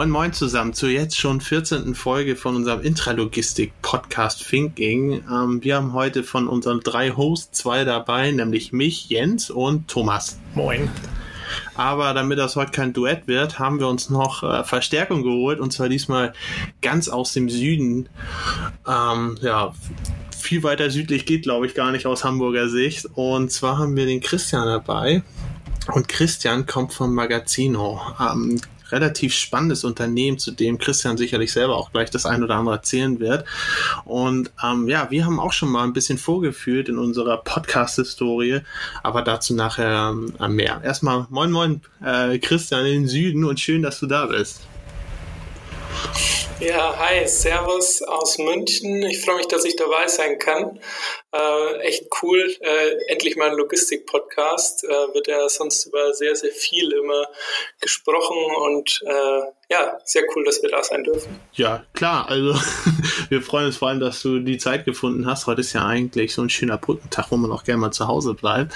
Moin 0.00 0.08
Moin 0.08 0.32
zusammen 0.32 0.72
zur 0.72 0.88
jetzt 0.88 1.18
schon 1.18 1.42
14. 1.42 1.94
Folge 1.94 2.34
von 2.34 2.56
unserem 2.56 2.80
Intralogistik-Podcast 2.80 4.48
Thinking. 4.48 5.22
Ähm, 5.30 5.62
wir 5.62 5.76
haben 5.76 5.92
heute 5.92 6.24
von 6.24 6.48
unseren 6.48 6.80
drei 6.80 7.10
Hosts 7.10 7.58
zwei 7.58 7.84
dabei, 7.84 8.30
nämlich 8.30 8.72
mich, 8.72 9.10
Jens 9.10 9.50
und 9.50 9.88
Thomas. 9.88 10.38
Moin. 10.54 10.90
Aber 11.74 12.14
damit 12.14 12.38
das 12.38 12.56
heute 12.56 12.70
kein 12.70 12.94
Duett 12.94 13.28
wird, 13.28 13.58
haben 13.58 13.78
wir 13.78 13.88
uns 13.88 14.08
noch 14.08 14.42
äh, 14.42 14.64
Verstärkung 14.64 15.22
geholt 15.22 15.60
und 15.60 15.70
zwar 15.70 15.90
diesmal 15.90 16.32
ganz 16.80 17.10
aus 17.10 17.34
dem 17.34 17.50
Süden. 17.50 18.08
Ähm, 18.88 19.36
ja, 19.42 19.74
viel 20.34 20.62
weiter 20.62 20.88
südlich 20.88 21.26
geht, 21.26 21.42
glaube 21.42 21.66
ich, 21.66 21.74
gar 21.74 21.92
nicht 21.92 22.06
aus 22.06 22.24
Hamburger 22.24 22.70
Sicht. 22.70 23.04
Und 23.16 23.52
zwar 23.52 23.76
haben 23.76 23.94
wir 23.96 24.06
den 24.06 24.22
Christian 24.22 24.64
dabei. 24.64 25.22
Und 25.88 26.08
Christian 26.08 26.64
kommt 26.64 26.94
vom 26.94 27.14
Magazino. 27.14 28.00
Ähm, 28.18 28.58
relativ 28.92 29.34
spannendes 29.34 29.84
Unternehmen, 29.84 30.38
zu 30.38 30.50
dem 30.52 30.78
Christian 30.78 31.16
sicherlich 31.16 31.52
selber 31.52 31.76
auch 31.76 31.92
gleich 31.92 32.10
das 32.10 32.26
ein 32.26 32.42
oder 32.42 32.56
andere 32.56 32.76
erzählen 32.76 33.20
wird. 33.20 33.44
Und 34.04 34.50
ähm, 34.64 34.88
ja, 34.88 35.10
wir 35.10 35.24
haben 35.24 35.40
auch 35.40 35.52
schon 35.52 35.70
mal 35.70 35.84
ein 35.84 35.92
bisschen 35.92 36.18
vorgefühlt 36.18 36.88
in 36.88 36.98
unserer 36.98 37.38
Podcast-Historie, 37.38 38.60
aber 39.02 39.22
dazu 39.22 39.54
nachher 39.54 40.14
äh, 40.38 40.48
mehr. 40.48 40.80
Erstmal 40.82 41.26
moin 41.30 41.50
moin 41.50 41.80
äh, 42.04 42.38
Christian 42.38 42.86
in 42.86 42.92
den 42.92 43.08
Süden 43.08 43.44
und 43.44 43.60
schön, 43.60 43.82
dass 43.82 44.00
du 44.00 44.06
da 44.06 44.26
bist. 44.26 44.62
Ja, 46.60 46.98
hi, 46.98 47.26
Servus 47.26 48.02
aus 48.02 48.36
München. 48.36 49.02
Ich 49.02 49.24
freue 49.24 49.36
mich, 49.36 49.48
dass 49.48 49.64
ich 49.64 49.76
dabei 49.76 50.08
sein 50.08 50.38
kann. 50.38 50.78
Äh, 51.32 51.76
echt 51.78 52.08
cool, 52.20 52.54
äh, 52.60 52.96
endlich 53.08 53.36
mal 53.36 53.48
ein 53.48 53.56
Logistik-Podcast. 53.56 54.84
Äh, 54.84 55.14
wird 55.14 55.26
ja 55.26 55.48
sonst 55.48 55.86
über 55.86 56.12
sehr, 56.12 56.36
sehr 56.36 56.52
viel 56.52 56.92
immer 56.92 57.26
gesprochen 57.80 58.36
und 58.56 59.02
äh, 59.06 59.42
ja, 59.70 59.96
sehr 60.04 60.22
cool, 60.34 60.44
dass 60.44 60.60
wir 60.62 60.68
da 60.68 60.82
sein 60.82 61.04
dürfen. 61.04 61.36
Ja, 61.52 61.84
klar. 61.94 62.28
Also 62.28 62.54
wir 63.28 63.40
freuen 63.40 63.66
uns 63.66 63.76
vor 63.76 63.88
allem, 63.88 64.00
dass 64.00 64.20
du 64.20 64.40
die 64.40 64.58
Zeit 64.58 64.84
gefunden 64.84 65.26
hast. 65.26 65.46
Heute 65.46 65.60
ist 65.60 65.72
ja 65.74 65.86
eigentlich 65.86 66.34
so 66.34 66.42
ein 66.42 66.50
schöner 66.50 66.76
Brückentag, 66.76 67.26
wo 67.30 67.36
man 67.36 67.52
auch 67.52 67.62
gerne 67.62 67.80
mal 67.80 67.92
zu 67.92 68.08
Hause 68.08 68.34
bleibt, 68.34 68.74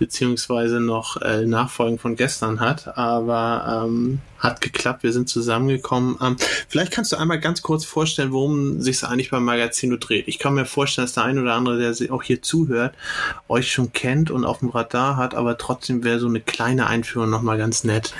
beziehungsweise 0.00 0.80
noch 0.80 1.22
äh, 1.22 1.46
Nachfolgen 1.46 2.00
von 2.00 2.16
gestern 2.16 2.58
hat. 2.58 2.98
Aber 2.98 3.84
ähm, 3.86 4.20
hat 4.40 4.60
geklappt, 4.60 5.04
wir 5.04 5.12
sind 5.12 5.28
zusammengekommen. 5.28 6.18
Ähm, 6.20 6.36
vielleicht 6.68 6.90
kannst 6.90 7.12
du 7.12 7.16
einmal 7.16 7.38
ganz 7.38 7.62
kurz 7.62 7.84
vorstellen, 7.84 8.32
worum 8.32 8.80
sich 8.80 9.04
eigentlich 9.04 9.30
beim 9.30 9.44
Magazino 9.44 9.96
dreht. 9.96 10.26
Ich 10.26 10.40
kann 10.40 10.54
mir 10.54 10.64
vorstellen, 10.64 11.06
dass 11.06 11.14
der 11.14 11.22
ein 11.22 11.38
oder 11.38 11.54
andere, 11.54 11.78
der 11.78 12.12
auch 12.12 12.24
hier 12.24 12.42
zuhört, 12.42 12.96
euch 13.48 13.70
schon 13.70 13.92
kennt 13.92 14.32
und 14.32 14.44
auf 14.44 14.58
dem 14.58 14.70
Radar 14.70 15.16
hat, 15.16 15.36
aber 15.36 15.56
trotzdem 15.56 16.02
wäre 16.02 16.18
so 16.18 16.26
eine 16.26 16.40
kleine 16.40 16.88
Einführung 16.88 17.30
nochmal 17.30 17.58
ganz 17.58 17.84
nett. 17.84 18.12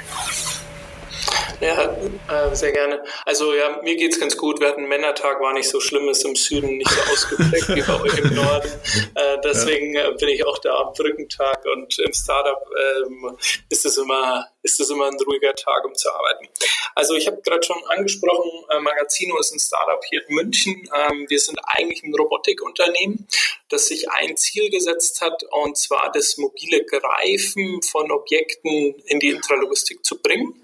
Ja, 1.63 1.97
äh, 2.29 2.57
sehr 2.57 2.73
gerne. 2.73 3.05
Also 3.25 3.55
ja, 3.55 3.81
mir 3.85 3.95
geht's 3.95 4.19
ganz 4.19 4.37
gut. 4.37 4.59
Wir 4.59 4.67
hatten 4.67 4.89
Männertag, 4.89 5.41
war 5.41 5.53
nicht 5.53 5.69
so 5.69 5.79
schlimm, 5.79 6.09
ist 6.09 6.25
im 6.25 6.35
Süden 6.35 6.77
nicht 6.77 6.91
so 6.91 7.13
ausgeprägt 7.13 7.69
wie 7.69 7.83
bei 7.83 8.01
euch 8.01 8.19
im 8.19 8.35
Norden. 8.35 8.69
Äh, 9.15 9.39
deswegen 9.45 9.95
äh, 9.95 10.11
bin 10.19 10.29
ich 10.29 10.45
auch 10.47 10.59
da 10.59 10.75
am 10.75 10.93
Brückentag 10.95 11.65
und 11.75 11.99
im 11.99 12.13
Startup 12.13 12.59
ähm, 13.07 13.37
ist 13.69 13.85
es 13.85 13.99
immer 13.99 14.47
ist 14.63 14.81
es 14.81 14.91
immer 14.91 15.07
ein 15.07 15.19
ruhiger 15.27 15.55
Tag, 15.55 15.85
um 15.85 15.95
zu 15.95 16.11
arbeiten. 16.11 16.49
Also 16.95 17.15
ich 17.15 17.27
habe 17.27 17.41
gerade 17.43 17.63
schon 17.63 17.77
angesprochen, 17.89 18.51
äh, 18.71 18.81
Magazino 18.81 19.39
ist 19.39 19.53
ein 19.53 19.59
Startup 19.59 20.01
hier 20.09 20.23
in 20.27 20.35
München. 20.35 20.89
Ähm, 20.95 21.27
wir 21.29 21.41
sind 21.41 21.59
eigentlich 21.65 22.03
ein 22.03 22.15
Robotikunternehmen, 22.15 23.27
das 23.69 23.87
sich 23.87 24.11
ein 24.11 24.37
Ziel 24.37 24.71
gesetzt 24.71 25.21
hat, 25.21 25.43
und 25.51 25.77
zwar 25.77 26.11
das 26.13 26.39
mobile 26.39 26.85
Greifen 26.85 27.83
von 27.83 28.11
Objekten 28.11 28.95
in 29.07 29.21
die 29.21 29.31
Intralogistik 29.31 30.05
zu 30.05 30.21
bringen. 30.21 30.63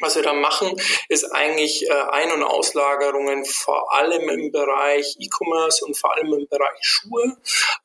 Was 0.00 0.16
wir 0.16 0.22
da 0.22 0.32
machen, 0.32 0.74
ist 1.08 1.24
eigentlich 1.32 1.88
äh, 1.88 1.92
Ein- 1.92 2.32
und 2.32 2.42
Auslagerungen 2.42 3.44
vor 3.44 3.92
allem 3.92 4.28
im 4.28 4.50
Bereich 4.50 5.16
E-Commerce 5.18 5.84
und 5.84 5.96
vor 5.96 6.14
allem 6.14 6.32
im 6.32 6.48
Bereich 6.48 6.78
Schuhe, 6.80 7.36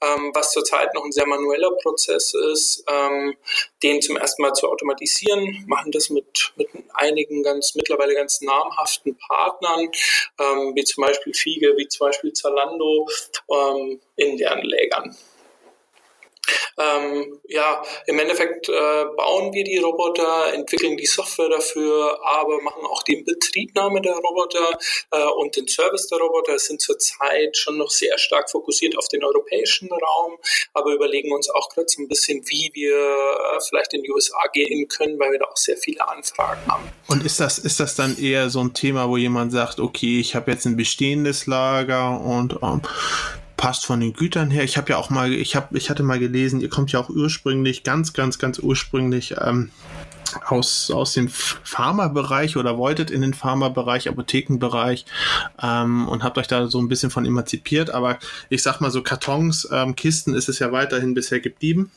ähm, 0.02 0.32
was 0.34 0.52
zurzeit 0.52 0.94
noch 0.94 1.04
ein 1.04 1.12
sehr 1.12 1.28
manueller 1.28 1.72
Prozess 1.82 2.34
ist, 2.34 2.84
ähm, 2.90 3.36
den 3.84 4.02
zum 4.02 4.18
ersten 4.18 4.42
Mal 4.42 4.54
zu 4.54 4.70
automatisieren, 4.70 5.66
machen 5.68 5.92
das 5.92 6.10
mit, 6.10 6.54
mit 6.56 6.70
einigen 6.94 7.44
ganz 7.44 7.76
mittlerweile 7.76 8.16
ganz 8.16 8.42
namhaften 8.42 9.18
Partnern, 9.18 9.92
ähm, 10.40 10.74
wie 10.76 10.84
zum 10.86 11.04
Beispiel 11.04 11.34
Fiege, 11.34 11.74
wie 11.78 11.88
zum 11.88 12.08
Beispiel 12.08 12.34
Zalando 12.34 13.08
in 14.16 14.38
deren 14.38 14.64
Lägern. 14.64 15.16
Ähm, 16.78 17.40
ja, 17.48 17.82
im 18.06 18.20
Endeffekt 18.20 18.70
äh, 18.70 19.06
bauen 19.16 19.54
wir 19.54 19.64
die 19.64 19.78
Roboter, 19.78 20.54
entwickeln 20.54 20.98
die 20.98 21.06
Software 21.06 21.50
dafür, 21.50 22.20
aber 22.24 22.62
machen 22.62 22.86
auch 22.86 23.04
die 23.04 23.16
Inbetriebnahme 23.16 24.02
der 24.02 24.16
Roboter 24.16 24.78
äh, 25.12 25.24
und 25.38 25.56
den 25.56 25.68
Service 25.68 26.08
der 26.08 26.20
Roboter, 26.20 26.60
sind 26.60 26.82
zurzeit 26.82 27.58
schon 27.58 27.78
noch 27.78 27.90
sehr 27.90 28.18
stark 28.18 28.50
fokussiert 28.50 28.98
auf 28.98 29.08
den 29.08 29.24
europäischen 29.24 29.90
Raum, 29.90 30.38
aber 30.74 30.94
überlegen 30.94 31.34
uns 31.34 31.50
auch 31.50 31.70
gerade 31.70 31.88
so 31.90 32.02
ein 32.02 32.08
bisschen, 32.08 32.48
wie 32.48 32.70
wir 32.74 32.96
äh, 32.96 33.60
vielleicht 33.68 33.94
in 33.94 34.04
die 34.04 34.12
USA 34.12 34.48
gehen 34.54 34.88
können, 34.88 35.20
weil 35.20 35.32
wir 35.32 35.40
da 35.40 35.46
auch 35.46 35.58
sehr 35.58 35.78
viele 35.78 36.08
Anfragen 36.08 36.62
haben. 36.68 36.84
Und 37.08 37.26
ist 37.26 37.40
das, 37.40 37.58
ist 37.58 37.80
das 37.80 37.96
dann 37.96 38.18
eher 38.20 38.50
so 38.50 38.60
ein 38.60 38.74
Thema, 38.74 39.10
wo 39.10 39.18
jemand 39.18 39.52
sagt, 39.52 39.80
okay, 39.80 40.20
ich 40.20 40.36
habe 40.36 40.52
jetzt 40.52 40.66
ein 40.66 40.78
bestehendes 40.78 41.48
Lager 41.48 42.22
und 42.22 42.60
ähm, 42.62 42.82
passt 43.58 43.86
von 43.86 44.00
den 44.00 44.14
Gütern 44.14 44.52
her. 44.52 44.64
Ich 44.64 44.78
habe 44.78 44.92
ja 44.92 44.98
auch 44.98 45.10
mal, 45.10 45.34
ich 45.34 45.56
habe, 45.56 45.78
ich 45.78 45.90
hatte 45.90 46.04
mal 46.04 46.20
gelesen, 46.20 46.62
ihr 46.62 46.70
kommt 46.70 46.92
ja 46.92 47.00
auch 47.00 47.10
ursprünglich, 47.10 47.84
ganz, 47.84 48.14
ganz, 48.14 48.38
ganz 48.38 48.60
ursprünglich 48.60 49.36
ähm, 49.42 49.72
aus, 50.46 50.92
aus 50.92 51.14
dem 51.14 51.28
Pharmabereich 51.28 52.56
oder 52.56 52.78
wolltet 52.78 53.12
in 53.12 53.22
den 53.22 53.34
Pharmabereich, 53.34 54.08
Apothekenbereich 54.08 55.06
ähm, 55.62 56.08
und 56.08 56.24
habt 56.24 56.38
euch 56.38 56.48
da 56.48 56.68
so 56.68 56.80
ein 56.80 56.88
bisschen 56.88 57.10
von 57.10 57.26
emanzipiert. 57.26 57.90
Aber 57.90 58.20
ich 58.50 58.62
sag 58.62 58.80
mal 58.80 58.92
so 58.92 59.02
Kartons, 59.02 59.68
ähm, 59.72 59.96
Kisten 59.96 60.36
ist 60.36 60.50
es 60.50 60.60
ja 60.60 60.72
weiterhin 60.72 61.14
bisher 61.14 61.40
geblieben. 61.40 61.92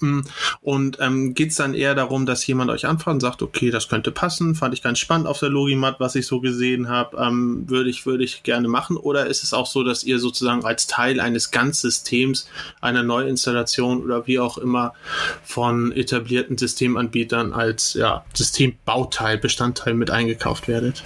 Mm, 0.00 0.20
und 0.60 0.98
ähm, 1.00 1.34
geht 1.34 1.50
es 1.50 1.56
dann 1.56 1.74
eher 1.74 1.94
darum, 1.94 2.26
dass 2.26 2.46
jemand 2.46 2.70
euch 2.70 2.86
anfragt 2.86 3.14
und 3.14 3.20
sagt, 3.20 3.42
okay, 3.42 3.70
das 3.70 3.88
könnte 3.88 4.10
passen, 4.10 4.54
fand 4.54 4.74
ich 4.74 4.82
ganz 4.82 4.98
spannend 4.98 5.26
auf 5.26 5.38
der 5.38 5.48
Logimat, 5.48 6.00
was 6.00 6.14
ich 6.14 6.26
so 6.26 6.40
gesehen 6.40 6.88
habe, 6.88 7.16
ähm, 7.16 7.68
würde 7.68 7.90
ich, 7.90 8.06
würde 8.06 8.24
ich 8.24 8.42
gerne 8.42 8.68
machen. 8.68 8.96
Oder 8.96 9.26
ist 9.26 9.42
es 9.42 9.52
auch 9.52 9.66
so, 9.66 9.82
dass 9.82 10.04
ihr 10.04 10.18
sozusagen 10.18 10.64
als 10.64 10.86
Teil 10.86 11.20
eines 11.20 11.50
Ganzsystems, 11.50 12.48
einer 12.80 13.02
Neuinstallation 13.02 14.02
oder 14.02 14.26
wie 14.26 14.38
auch 14.38 14.58
immer 14.58 14.94
von 15.44 15.92
etablierten 15.92 16.58
Systemanbietern 16.58 17.52
als 17.52 17.94
ja, 17.94 18.24
Systembauteil, 18.34 19.38
Bestandteil 19.38 19.94
mit 19.94 20.10
eingekauft 20.10 20.68
werdet? 20.68 21.04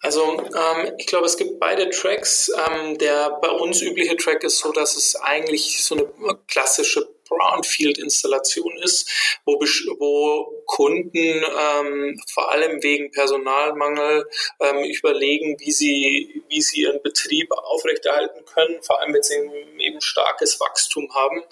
Also 0.00 0.22
ähm, 0.22 0.92
ich 0.96 1.06
glaube, 1.06 1.26
es 1.26 1.36
gibt 1.36 1.58
beide 1.58 1.90
Tracks. 1.90 2.50
Ähm, 2.70 2.98
der 2.98 3.30
bei 3.42 3.50
uns 3.50 3.82
übliche 3.82 4.16
Track 4.16 4.44
ist 4.44 4.58
so, 4.58 4.72
dass 4.72 4.96
es 4.96 5.16
eigentlich 5.16 5.82
so 5.82 5.96
eine 5.96 6.38
klassische 6.46 7.08
Brownfield-Installation 7.28 8.76
ist, 8.82 9.40
wo, 9.44 9.54
wo 9.60 10.62
Kunden 10.66 11.44
ähm, 11.44 12.20
vor 12.32 12.50
allem 12.50 12.82
wegen 12.82 13.10
Personalmangel 13.10 14.28
ähm, 14.60 14.84
überlegen, 14.84 15.58
wie 15.60 15.72
sie, 15.72 16.42
wie 16.48 16.60
sie 16.60 16.82
ihren 16.82 17.02
Betrieb 17.02 17.50
aufrechterhalten 17.52 18.44
können, 18.44 18.82
vor 18.82 19.00
allem 19.00 19.14
wenn 19.14 19.22
sie 19.22 19.36
eben 19.78 20.00
starkes 20.00 20.60
Wachstum 20.60 21.12
haben. 21.14 21.42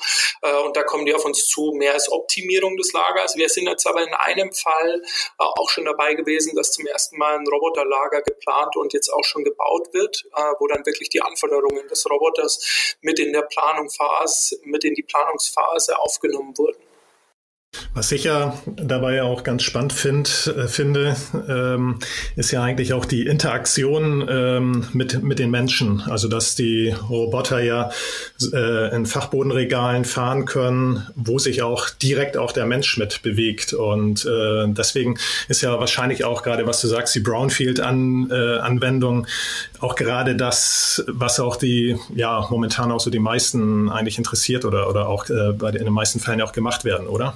Äh, 0.43 0.57
und 0.63 0.77
da 0.77 0.83
kommen 0.83 1.07
die 1.07 1.15
auf 1.15 1.25
uns 1.25 1.49
zu, 1.49 1.73
mehr 1.73 1.95
als 1.95 2.11
Optimierung 2.11 2.77
des 2.77 2.93
Lagers. 2.93 3.37
Wir 3.37 3.49
sind 3.49 3.67
jetzt 3.67 3.87
aber 3.87 4.03
in 4.03 4.15
einem 4.15 4.53
Fall 4.53 5.03
äh, 5.03 5.45
auch 5.45 5.71
schon 5.71 5.85
dabei 5.85 6.15
gewesen, 6.15 6.55
dass 6.55 6.73
zum 6.73 6.87
ersten 6.87 7.17
Mal 7.19 7.39
ein 7.39 7.47
Roboterlager 7.47 8.23
geplant 8.23 8.77
und 8.77 8.93
jetzt 8.93 9.09
auch 9.09 9.25
schon 9.25 9.45
gebaut 9.45 9.93
wird, 9.93 10.25
äh, 10.37 10.53
wo 10.59 10.67
dann 10.67 10.85
wirklich 10.87 11.09
die 11.09 11.23
Anforderungen 11.23 11.87
des 11.89 12.09
Roboters 12.09 12.97
mit 13.01 13.19
in 13.19 13.33
der 13.33 13.43
Planungsphase, 13.43 14.59
mit 14.65 14.85
in 14.85 14.95
die 14.95 15.03
Planungsphase 15.03 15.66
Phase 15.66 15.98
aufgenommen 15.98 16.57
wurden. 16.57 16.78
Was 17.92 18.13
ich 18.13 18.24
ja 18.24 18.59
dabei 18.65 19.22
auch 19.22 19.42
ganz 19.42 19.63
spannend 19.63 19.92
find, 19.92 20.53
äh, 20.57 20.66
finde, 20.66 21.16
ähm, 21.48 21.98
ist 22.34 22.51
ja 22.51 22.63
eigentlich 22.63 22.95
auch 22.95 23.04
die 23.04 23.27
Interaktion 23.27 24.27
ähm, 24.30 24.89
mit, 24.92 25.22
mit 25.22 25.39
den 25.39 25.51
Menschen. 25.51 26.03
Also 26.03 26.28
dass 26.28 26.54
die 26.54 26.95
Roboter 27.09 27.60
ja 27.60 27.91
äh, 28.53 28.95
in 28.95 29.04
Fachbodenregalen 29.04 30.04
fahren 30.04 30.47
können, 30.47 31.07
wo 31.16 31.39
sich 31.39 31.63
auch 31.63 31.91
direkt 31.91 32.36
auch 32.36 32.53
der 32.53 32.66
Mensch 32.66 32.97
mit 32.97 33.22
bewegt. 33.22 33.74
Und 33.74 34.24
äh, 34.24 34.66
deswegen 34.69 35.19
ist 35.48 35.62
ja 35.62 35.78
wahrscheinlich 35.78 36.24
auch 36.24 36.42
gerade, 36.42 36.66
was 36.66 36.80
du 36.80 36.89
sagst, 36.89 37.15
die 37.15 37.21
Brownfield-Anwendung 37.21 39.27
-An 39.27 39.28
auch 39.81 39.95
gerade 39.95 40.37
das, 40.37 41.05
was 41.09 41.41
auch 41.41 41.57
die, 41.57 41.97
ja, 42.15 42.47
momentan 42.51 42.93
auch 42.93 43.01
so 43.01 43.11
die 43.11 43.19
meisten 43.19 43.89
eigentlich 43.89 44.19
interessiert 44.19 44.65
oder, 44.65 44.89
oder 44.89 45.09
auch 45.09 45.28
äh, 45.28 45.53
bei 45.53 45.71
den, 45.71 45.81
in 45.81 45.84
den 45.87 45.95
meisten 45.95 46.21
Fällen 46.21 46.41
auch 46.43 46.53
gemacht 46.53 46.84
werden, 46.84 47.07
oder? 47.07 47.34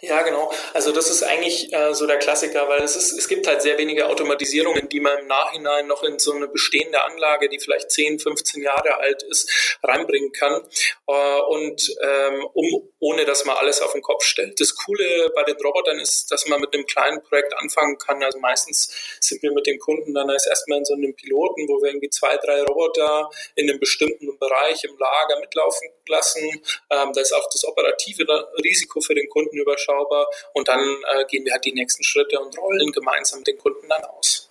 Ja, 0.00 0.22
genau. 0.22 0.52
Also 0.74 0.92
das 0.92 1.10
ist 1.10 1.22
eigentlich 1.22 1.72
äh, 1.72 1.92
so 1.94 2.06
der 2.06 2.18
Klassiker, 2.18 2.68
weil 2.68 2.82
es, 2.82 2.94
ist, 2.94 3.12
es 3.12 3.28
gibt 3.28 3.46
halt 3.46 3.62
sehr 3.62 3.78
wenige 3.78 4.06
Automatisierungen, 4.06 4.88
die 4.88 5.00
man 5.00 5.18
im 5.18 5.26
Nachhinein 5.26 5.86
noch 5.86 6.04
in 6.04 6.18
so 6.18 6.32
eine 6.32 6.48
bestehende 6.48 7.02
Anlage, 7.02 7.48
die 7.48 7.58
vielleicht 7.58 7.90
10, 7.90 8.18
15 8.18 8.62
Jahre 8.62 8.98
alt 8.98 9.22
ist, 9.24 9.78
reinbringen 9.82 10.32
kann. 10.32 10.62
Äh, 11.06 11.40
und 11.48 11.96
ähm, 12.02 12.46
um, 12.52 12.92
ohne 13.00 13.24
dass 13.24 13.44
man 13.44 13.56
alles 13.56 13.80
auf 13.82 13.92
den 13.92 14.02
Kopf 14.02 14.24
stellt. 14.24 14.60
Das 14.60 14.74
Coole 14.74 15.30
bei 15.34 15.42
den 15.44 15.56
Robotern 15.56 15.98
ist, 15.98 16.30
dass 16.30 16.46
man 16.46 16.60
mit 16.60 16.72
einem 16.74 16.86
kleinen 16.86 17.22
Projekt 17.22 17.54
anfangen 17.56 17.98
kann. 17.98 18.22
Also 18.22 18.38
meistens 18.38 18.92
sind 19.20 19.42
wir 19.42 19.52
mit 19.52 19.66
den 19.66 19.78
Kunden 19.78 20.14
dann 20.14 20.30
als 20.30 20.46
erstmal 20.46 20.78
in 20.78 20.84
so 20.84 20.94
einem 20.94 21.14
Piloten, 21.14 21.68
wo 21.68 21.82
wir 21.82 21.90
irgendwie 21.90 22.10
zwei, 22.10 22.36
drei 22.36 22.62
Roboter 22.62 23.30
in 23.56 23.68
einem 23.68 23.80
bestimmten 23.80 24.38
Bereich 24.38 24.84
im 24.84 24.96
Lager 24.96 25.40
mitlaufen 25.40 25.90
lassen. 26.08 26.42
Ähm, 26.90 27.12
da 27.12 27.20
ist 27.20 27.32
auch 27.32 27.48
das 27.50 27.64
operative 27.64 28.48
Risiko 28.62 29.00
für 29.00 29.14
den 29.14 29.28
Kunden 29.28 29.56
überschaubar 29.56 30.26
und 30.52 30.68
dann 30.68 30.80
äh, 30.80 31.24
gehen 31.26 31.44
wir 31.44 31.52
halt 31.52 31.64
die 31.64 31.72
nächsten 31.72 32.02
Schritte 32.02 32.38
und 32.40 32.58
rollen 32.58 32.92
gemeinsam 32.92 33.40
mit 33.40 33.48
den 33.48 33.58
Kunden 33.58 33.88
dann 33.88 34.04
aus. 34.04 34.47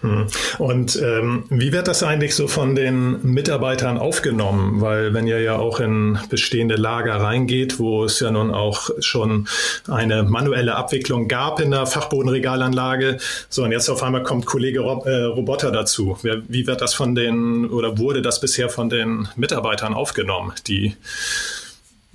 Hm. 0.00 0.26
Und 0.58 1.00
ähm, 1.02 1.44
wie 1.50 1.72
wird 1.72 1.88
das 1.88 2.02
eigentlich 2.02 2.34
so 2.34 2.46
von 2.46 2.74
den 2.74 3.18
Mitarbeitern 3.22 3.98
aufgenommen? 3.98 4.80
Weil 4.80 5.12
wenn 5.12 5.26
ihr 5.26 5.40
ja 5.40 5.56
auch 5.56 5.80
in 5.80 6.18
bestehende 6.30 6.76
Lager 6.76 7.16
reingeht, 7.16 7.78
wo 7.78 8.04
es 8.04 8.20
ja 8.20 8.30
nun 8.30 8.52
auch 8.52 8.90
schon 9.00 9.48
eine 9.88 10.22
manuelle 10.22 10.76
Abwicklung 10.76 11.26
gab 11.26 11.60
in 11.60 11.72
der 11.72 11.86
Fachbodenregalanlage, 11.86 13.18
so 13.48 13.64
und 13.64 13.72
jetzt 13.72 13.88
auf 13.88 14.02
einmal 14.02 14.22
kommt 14.22 14.46
Kollege 14.46 14.80
Rob, 14.80 15.06
äh, 15.06 15.22
Roboter 15.24 15.72
dazu. 15.72 16.16
Wie 16.22 16.66
wird 16.66 16.80
das 16.80 16.94
von 16.94 17.14
den 17.14 17.68
oder 17.70 17.98
wurde 17.98 18.22
das 18.22 18.40
bisher 18.40 18.68
von 18.68 18.88
den 18.88 19.28
Mitarbeitern 19.36 19.94
aufgenommen, 19.94 20.52
die 20.66 20.94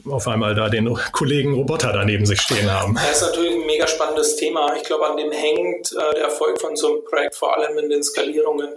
auf 0.09 0.27
einmal 0.27 0.53
da 0.55 0.69
den 0.69 0.93
Kollegen 1.11 1.53
Roboter 1.53 1.93
daneben 1.93 2.25
sich 2.25 2.41
stehen 2.41 2.69
haben. 2.71 2.95
Das 2.95 3.21
ist 3.21 3.21
natürlich 3.21 3.53
ein 3.53 3.65
mega 3.65 3.87
spannendes 3.87 4.35
Thema. 4.35 4.75
Ich 4.75 4.83
glaube, 4.83 5.07
an 5.07 5.17
dem 5.17 5.31
hängt 5.31 5.91
äh, 5.91 6.13
der 6.15 6.25
Erfolg 6.25 6.59
von 6.59 6.75
so 6.75 6.87
einem 6.87 7.03
Projekt, 7.05 7.35
vor 7.35 7.57
allem 7.57 7.77
in 7.77 7.89
den 7.89 8.03
Skalierungen. 8.03 8.69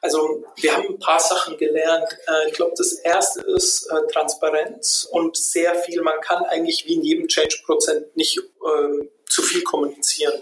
Also 0.00 0.44
wir 0.56 0.74
haben 0.74 0.86
ein 0.88 0.98
paar 0.98 1.20
Sachen 1.20 1.56
gelernt. 1.58 2.08
Äh, 2.26 2.48
ich 2.48 2.54
glaube, 2.54 2.72
das 2.76 2.92
erste 2.92 3.42
ist 3.42 3.86
äh, 3.86 4.12
Transparenz 4.12 5.06
und 5.10 5.36
sehr 5.36 5.74
viel. 5.74 6.00
Man 6.02 6.20
kann 6.20 6.44
eigentlich 6.44 6.86
wie 6.86 6.94
in 6.94 7.02
jedem 7.02 7.28
Change-Prozent 7.28 8.16
nicht 8.16 8.38
ähm, 8.38 9.08
zu 9.28 9.42
viel 9.42 9.62
kommunizieren. 9.62 10.40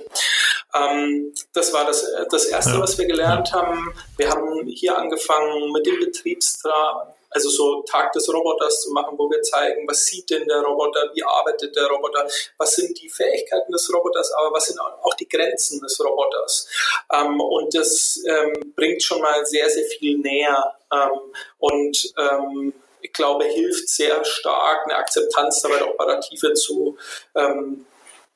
Ähm, 0.75 1.35
das 1.53 1.73
war 1.73 1.87
das, 1.87 2.07
das 2.31 2.47
Erste, 2.47 2.73
ja. 2.73 2.81
was 2.81 2.99
wir 2.99 3.07
gelernt 3.07 3.53
haben. 3.53 3.93
Wir 4.17 4.31
haben 4.31 4.67
hier 4.69 4.97
angefangen 4.97 5.73
mit 5.73 5.87
dem 5.87 5.99
Betriebsrat 5.99 7.15
also 7.31 7.49
so 7.49 7.83
Tag 7.83 8.13
des 8.13 8.33
Roboters 8.33 8.83
zu 8.83 8.93
machen, 8.93 9.17
wo 9.17 9.31
wir 9.31 9.41
zeigen, 9.43 9.87
was 9.89 10.05
sieht 10.05 10.29
denn 10.31 10.47
der 10.47 10.63
Roboter, 10.63 11.11
wie 11.15 11.23
arbeitet 11.23 11.75
der 11.77 11.87
Roboter, 11.87 12.27
was 12.59 12.75
sind 12.75 13.01
die 13.01 13.09
Fähigkeiten 13.09 13.73
des 13.73 13.93
Roboters, 13.93 14.33
aber 14.33 14.53
was 14.55 14.67
sind 14.67 14.81
auch 14.81 15.15
die 15.15 15.29
Grenzen 15.29 15.81
des 15.81 15.99
Roboters. 16.01 16.69
Ähm, 17.13 17.41
und 17.41 17.75
das 17.75 18.21
ähm, 18.27 18.73
bringt 18.75 19.03
schon 19.03 19.21
mal 19.21 19.47
sehr, 19.47 19.69
sehr 19.71 19.85
viel 19.85 20.19
näher. 20.19 20.75
Ähm, 20.93 21.21
und 21.59 22.13
ähm, 22.19 22.73
ich 23.03 23.13
glaube, 23.13 23.45
hilft 23.45 23.89
sehr 23.89 24.25
stark, 24.25 24.85
eine 24.85 24.97
Akzeptanz 24.97 25.63
dabei 25.63 25.79
der 25.79 25.89
Operative 25.89 26.53
zu, 26.55 26.99
ähm, 27.35 27.87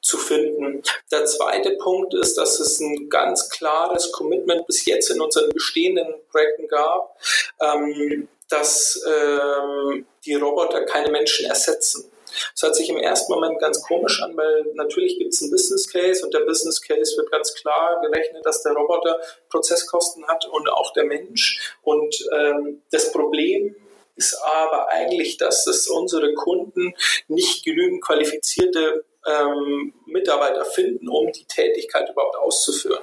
zu 0.00 0.19
finden. 0.19 0.82
Der 1.11 1.25
zweite 1.25 1.73
Punkt 1.73 2.14
ist, 2.14 2.37
dass 2.37 2.61
es 2.61 2.81
ein 2.81 3.08
ganz 3.08 3.49
klares 3.50 4.12
Commitment 4.12 4.67
bis 4.67 4.85
jetzt 4.85 5.11
in 5.11 5.20
unseren 5.20 5.50
bestehenden 5.50 6.14
Projekten 6.31 6.69
gab, 6.69 7.19
ähm, 7.61 8.29
dass 8.49 9.02
ähm, 9.06 10.06
die 10.25 10.35
Roboter 10.35 10.85
keine 10.85 11.11
Menschen 11.11 11.46
ersetzen. 11.46 12.11
Das 12.55 12.62
hört 12.62 12.76
sich 12.76 12.88
im 12.88 12.99
ersten 12.99 13.32
Moment 13.32 13.61
ganz 13.61 13.82
komisch 13.82 14.20
an, 14.23 14.37
weil 14.37 14.64
natürlich 14.75 15.19
gibt 15.19 15.32
es 15.32 15.43
einen 15.43 15.50
Business 15.50 15.88
Case 15.88 16.25
und 16.25 16.35
der 16.35 16.41
Business 16.41 16.81
Case 16.81 17.17
wird 17.17 17.31
ganz 17.31 17.55
klar 17.55 18.00
gerechnet, 18.02 18.44
dass 18.44 18.62
der 18.62 18.73
Roboter 18.73 19.20
Prozesskosten 19.50 20.26
hat 20.26 20.46
und 20.46 20.69
auch 20.69 20.93
der 20.93 21.05
Mensch. 21.05 21.76
Und 21.82 22.26
ähm, 22.32 22.82
das 22.91 23.12
Problem 23.12 23.76
ist 24.17 24.37
aber 24.44 24.88
eigentlich, 24.90 25.37
dass 25.37 25.67
es 25.67 25.88
unsere 25.88 26.35
Kunden 26.35 26.94
nicht 27.29 27.64
genügend 27.64 28.02
qualifizierte 28.02 29.05
ähm, 29.26 29.94
Mitarbeiter 30.06 30.64
finden, 30.64 31.08
um 31.08 31.32
die 31.32 31.47
Tätigkeit 31.47 32.11
überhaupt 32.11 32.37
auszuführen. 32.37 33.02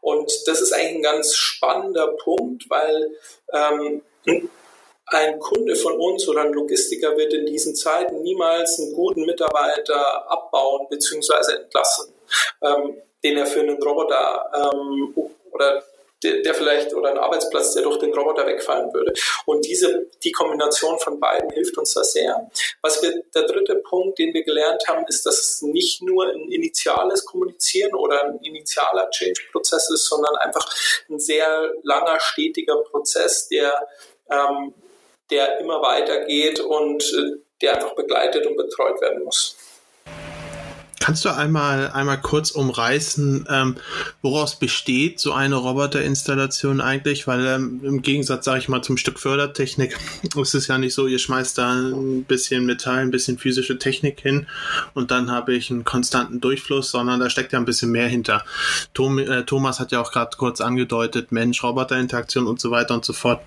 Und 0.00 0.30
das 0.46 0.60
ist 0.60 0.72
eigentlich 0.72 0.96
ein 0.96 1.02
ganz 1.02 1.34
spannender 1.34 2.08
Punkt, 2.08 2.68
weil 2.68 3.16
ähm, 3.52 4.02
ein 5.14 5.38
Kunde 5.38 5.76
von 5.76 5.98
uns 5.98 6.28
oder 6.28 6.42
ein 6.42 6.52
Logistiker 6.52 7.16
wird 7.16 7.32
in 7.32 7.46
diesen 7.46 7.74
Zeiten 7.74 8.22
niemals 8.22 8.78
einen 8.80 8.92
guten 8.92 9.24
Mitarbeiter 9.24 10.30
abbauen 10.30 10.86
bzw. 10.88 11.62
entlassen, 11.62 12.12
ähm, 12.62 13.00
den 13.22 13.36
er 13.36 13.46
für 13.46 13.60
einen 13.60 13.82
Roboter 13.82 14.72
ähm, 14.72 15.14
oder 15.50 15.82
der, 16.22 16.40
der, 16.40 16.54
vielleicht 16.54 16.94
oder 16.94 17.10
ein 17.10 17.18
Arbeitsplatz, 17.18 17.74
der 17.74 17.82
durch 17.82 17.98
den 17.98 18.12
Roboter 18.14 18.46
wegfallen 18.46 18.92
würde. 18.92 19.12
Und 19.44 19.64
diese, 19.66 20.06
die 20.24 20.32
Kombination 20.32 20.98
von 20.98 21.20
beiden 21.20 21.50
hilft 21.50 21.76
uns 21.76 21.92
da 21.92 22.02
sehr. 22.02 22.50
Was 22.80 23.02
wir, 23.02 23.22
der 23.34 23.42
dritte 23.42 23.76
Punkt, 23.76 24.18
den 24.18 24.32
wir 24.32 24.42
gelernt 24.42 24.88
haben, 24.88 25.04
ist, 25.06 25.26
dass 25.26 25.38
es 25.38 25.62
nicht 25.62 26.02
nur 26.02 26.26
ein 26.26 26.50
initiales 26.50 27.24
Kommunizieren 27.26 27.94
oder 27.94 28.24
ein 28.24 28.38
initialer 28.38 29.10
Change-Prozess 29.10 29.90
ist, 29.90 30.06
sondern 30.06 30.34
einfach 30.36 30.66
ein 31.10 31.20
sehr 31.20 31.72
langer, 31.82 32.18
stetiger 32.20 32.76
Prozess, 32.76 33.48
der 33.48 33.86
ähm, 34.30 34.72
der 35.30 35.60
immer 35.60 35.80
weitergeht 35.82 36.60
und 36.60 37.02
äh, 37.02 37.38
der 37.62 37.74
einfach 37.74 37.94
begleitet 37.94 38.46
und 38.46 38.56
betreut 38.56 39.00
werden 39.00 39.24
muss. 39.24 39.56
Kannst 41.04 41.22
du 41.26 41.28
einmal, 41.28 41.90
einmal 41.90 42.18
kurz 42.18 42.50
umreißen, 42.50 43.46
ähm, 43.50 43.76
woraus 44.22 44.58
besteht 44.58 45.20
so 45.20 45.32
eine 45.32 45.56
Roboterinstallation 45.56 46.80
eigentlich? 46.80 47.26
Weil 47.26 47.44
ähm, 47.44 47.82
im 47.84 48.00
Gegensatz, 48.00 48.46
sage 48.46 48.60
ich 48.60 48.70
mal, 48.70 48.80
zum 48.80 48.96
Stück 48.96 49.20
Fördertechnik 49.20 49.98
ist 50.40 50.54
es 50.54 50.66
ja 50.66 50.78
nicht 50.78 50.94
so, 50.94 51.06
ihr 51.06 51.18
schmeißt 51.18 51.58
da 51.58 51.74
ein 51.74 52.24
bisschen 52.24 52.64
Metall, 52.64 53.00
ein 53.00 53.10
bisschen 53.10 53.36
physische 53.36 53.78
Technik 53.78 54.18
hin 54.18 54.46
und 54.94 55.10
dann 55.10 55.30
habe 55.30 55.52
ich 55.52 55.70
einen 55.70 55.84
konstanten 55.84 56.40
Durchfluss, 56.40 56.90
sondern 56.90 57.20
da 57.20 57.28
steckt 57.28 57.52
ja 57.52 57.58
ein 57.58 57.66
bisschen 57.66 57.90
mehr 57.90 58.08
hinter. 58.08 58.42
Tom, 58.94 59.18
äh, 59.18 59.44
Thomas 59.44 59.80
hat 59.80 59.92
ja 59.92 60.00
auch 60.00 60.10
gerade 60.10 60.34
kurz 60.38 60.62
angedeutet, 60.62 61.32
Mensch-Roboter-Interaktion 61.32 62.46
und 62.46 62.62
so 62.62 62.70
weiter 62.70 62.94
und 62.94 63.04
so 63.04 63.12
fort. 63.12 63.42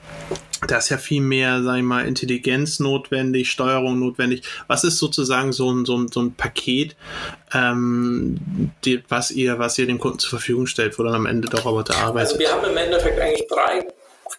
Da 0.66 0.78
ist 0.78 0.90
ja 0.90 0.98
viel 0.98 1.22
mehr, 1.22 1.62
sag 1.62 1.78
ich 1.78 1.84
mal, 1.84 2.08
Intelligenz 2.08 2.80
notwendig, 2.80 3.52
Steuerung 3.52 4.00
notwendig. 4.00 4.44
Was 4.68 4.84
ist 4.84 4.98
sozusagen 4.98 5.54
so 5.54 5.72
ein, 5.72 5.86
so 5.86 5.98
ein, 5.98 6.08
so 6.08 6.22
ein 6.22 6.34
Paket, 6.34 6.96
ähm, 7.54 8.72
die, 8.84 9.04
was 9.08 9.32
ihr, 9.32 9.60
was 9.60 9.78
ihr 9.78 9.86
dem 9.86 10.00
Kunden 10.00 10.20
zur 10.20 10.32
Verfügung 10.32 10.66
stellt, 10.66 10.98
wo 10.98 11.04
dann 11.04 11.14
am 11.14 11.26
Ende 11.26 11.48
der 11.48 11.60
Roboter 11.60 11.96
arbeitet? 11.98 12.30
Also 12.30 12.40
wir 12.40 12.52
haben 12.52 12.66
im 12.70 12.78
Endeffekt 12.78 13.20
eigentlich 13.20 13.48
drei 13.48 13.86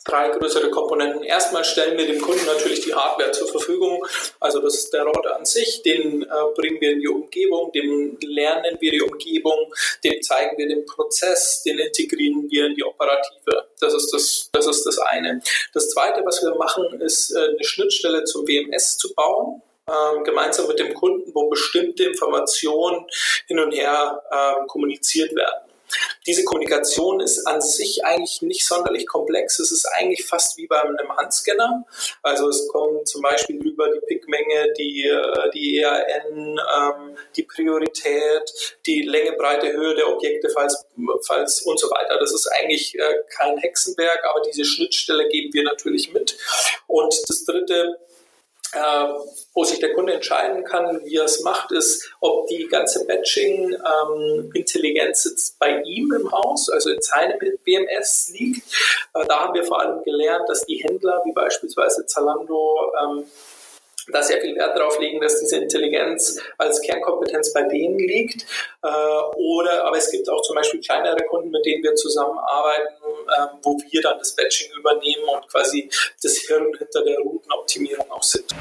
drei 0.09 0.31
größere 0.31 0.71
Komponenten. 0.71 1.23
Erstmal 1.23 1.65
stellen 1.65 1.97
wir 1.99 2.07
dem 2.07 2.21
Kunden 2.21 2.45
natürlich 2.47 2.81
die 2.81 2.95
Hardware 2.95 3.31
zur 3.33 3.49
Verfügung. 3.49 4.05
Also 4.41 4.61
das 4.61 4.75
ist 4.75 4.93
der 4.93 5.05
Roboter 5.05 5.37
an 5.37 5.45
sich, 5.45 5.83
den 5.83 6.23
äh, 6.23 6.27
bringen 6.57 6.81
wir 6.81 6.93
in 6.93 7.01
die 7.01 7.09
Umgebung, 7.09 7.71
dem 7.73 8.17
lernen 8.23 8.77
wir 8.81 8.91
die 8.91 9.03
Umgebung, 9.03 9.73
dem 10.03 10.21
zeigen 10.23 10.57
wir 10.57 10.67
den 10.67 10.85
Prozess, 10.87 11.63
den 11.65 11.79
integrieren 11.79 12.51
wir 12.51 12.67
in 12.67 12.75
die 12.75 12.85
Operative. 12.85 13.69
Das 13.81 13.95
ist 13.95 14.13
das, 14.13 14.49
das, 14.53 14.67
ist 14.67 14.85
das 14.85 14.99
eine. 14.99 15.41
Das 15.75 15.91
zweite, 15.91 16.25
was 16.25 16.43
wir 16.43 16.55
machen, 16.55 17.01
ist 17.01 17.31
äh, 17.31 17.39
eine 17.39 17.65
Schnittstelle 17.65 18.25
zum 18.25 18.47
WMS 18.47 18.97
zu 18.97 19.15
bauen 19.15 19.63
ähm, 19.89 20.25
gemeinsam 20.25 20.69
mit 20.69 20.79
dem 20.79 20.95
Kunden, 20.95 21.35
wo 21.35 21.49
bestimmte 21.49 22.05
Informationen 22.05 23.07
hin 23.47 23.59
und 23.59 23.73
her 23.73 24.23
äh, 24.31 24.67
kommuniziert 24.67 25.35
werden. 25.35 25.68
Diese 26.27 26.45
Kommunikation 26.45 27.21
ist 27.21 27.47
an 27.47 27.61
sich 27.61 28.05
eigentlich 28.05 28.43
nicht 28.43 28.67
sonderlich 28.67 29.07
komplex. 29.07 29.59
Es 29.59 29.73
ist 29.73 29.87
eigentlich 29.87 30.27
fast 30.27 30.57
wie 30.57 30.67
bei 30.67 30.81
einem 30.81 31.17
Handscanner. 31.17 31.87
Also 32.23 32.49
es 32.49 32.69
kommt 32.69 33.09
zum 33.09 33.23
Beispiel 33.23 33.57
über 33.57 33.89
die 33.89 34.01
Pickmenge, 34.07 34.73
die, 34.79 35.05
äh, 35.05 35.51
die 35.55 35.79
ERN, 35.79 36.61
ähm, 36.77 37.17
die 37.37 37.45
Priorität, 37.45 38.79
die 38.87 39.03
Länge, 39.03 39.33
Breite, 39.33 39.73
Höhe 39.73 39.95
der 39.95 40.09
Objekte, 40.09 40.51
falls, 40.51 40.87
falls 41.27 41.63
und 41.63 41.79
so 41.79 41.89
weiter. 41.91 42.19
Das 42.19 42.33
ist 42.33 42.47
eigentlich 42.59 42.95
äh, 42.99 43.15
kein 43.37 43.57
Hexenwerk, 43.59 44.25
aber 44.25 44.43
diese 44.43 44.65
Schnittstelle 44.65 45.29
geben 45.29 45.53
wir 45.53 45.65
natürlich 45.65 46.13
mit. 46.13 46.37
Und 46.87 47.15
das 47.29 47.45
dritte, 47.45 47.99
äh, 48.73 49.05
wo 49.55 49.65
sich 49.65 49.81
der 49.81 49.95
Kunde 49.95 50.13
entscheiden 50.15 50.65
kann, 50.65 51.05
wie 51.05 51.17
er 51.17 51.25
es 51.25 51.41
macht, 51.41 51.73
ist, 51.73 52.13
ob 52.21 52.47
die 52.49 52.69
ganze 52.69 53.07
Batching-Intelligenz 53.07 55.27
ähm, 55.27 55.33
jetzt 55.33 55.59
bei 55.59 55.81
ihm 55.83 56.13
im 56.13 56.31
Haus, 56.31 56.69
also 56.69 56.91
in 56.91 57.01
seinem 57.01 57.39
BMS 57.65 58.35
liegt. 58.39 58.71
Äh, 59.15 59.25
da 59.27 59.41
haben 59.41 59.55
wir 59.55 59.65
vor 59.65 59.81
allem 59.81 60.03
gelernt, 60.03 60.47
dass 60.49 60.67
die 60.67 60.77
Händler 60.77 61.23
wie 61.25 61.33
beispielsweise 61.33 62.05
Zalando 62.07 62.93
ähm, 63.03 63.25
da 64.13 64.23
sehr 64.23 64.41
viel 64.41 64.57
Wert 64.57 64.77
darauf 64.77 64.99
legen, 64.99 65.21
dass 65.21 65.41
diese 65.41 65.57
Intelligenz 65.57 66.41
als 66.57 66.81
Kernkompetenz 66.81 67.53
bei 67.53 67.63
denen 67.63 67.99
liegt. 67.99 68.47
Äh, 68.83 68.89
oder, 69.37 69.85
aber 69.85 69.99
es 69.99 70.11
gibt 70.11 70.29
auch 70.29 70.43
zum 70.43 70.57
Beispiel 70.57 70.81
kleinere 70.81 71.25
Kunden, 71.29 71.51
mit 71.51 71.65
denen 71.67 71.83
wir 71.83 71.95
zusammenarbeiten, 71.95 72.98
äh, 73.29 73.47
wo 73.63 73.79
wir 73.91 74.03
dann 74.03 74.19
das 74.19 74.35
Batching 74.35 74.71
übernehmen 74.79 75.25
und 75.35 75.49
quasi 75.49 75.89
das 76.23 76.37
Hirn 76.47 76.67
hinter 76.79 77.05
der 77.05 77.19
Routenoptimierung 77.19 78.11
auch 78.11 78.23
sind. 78.23 78.55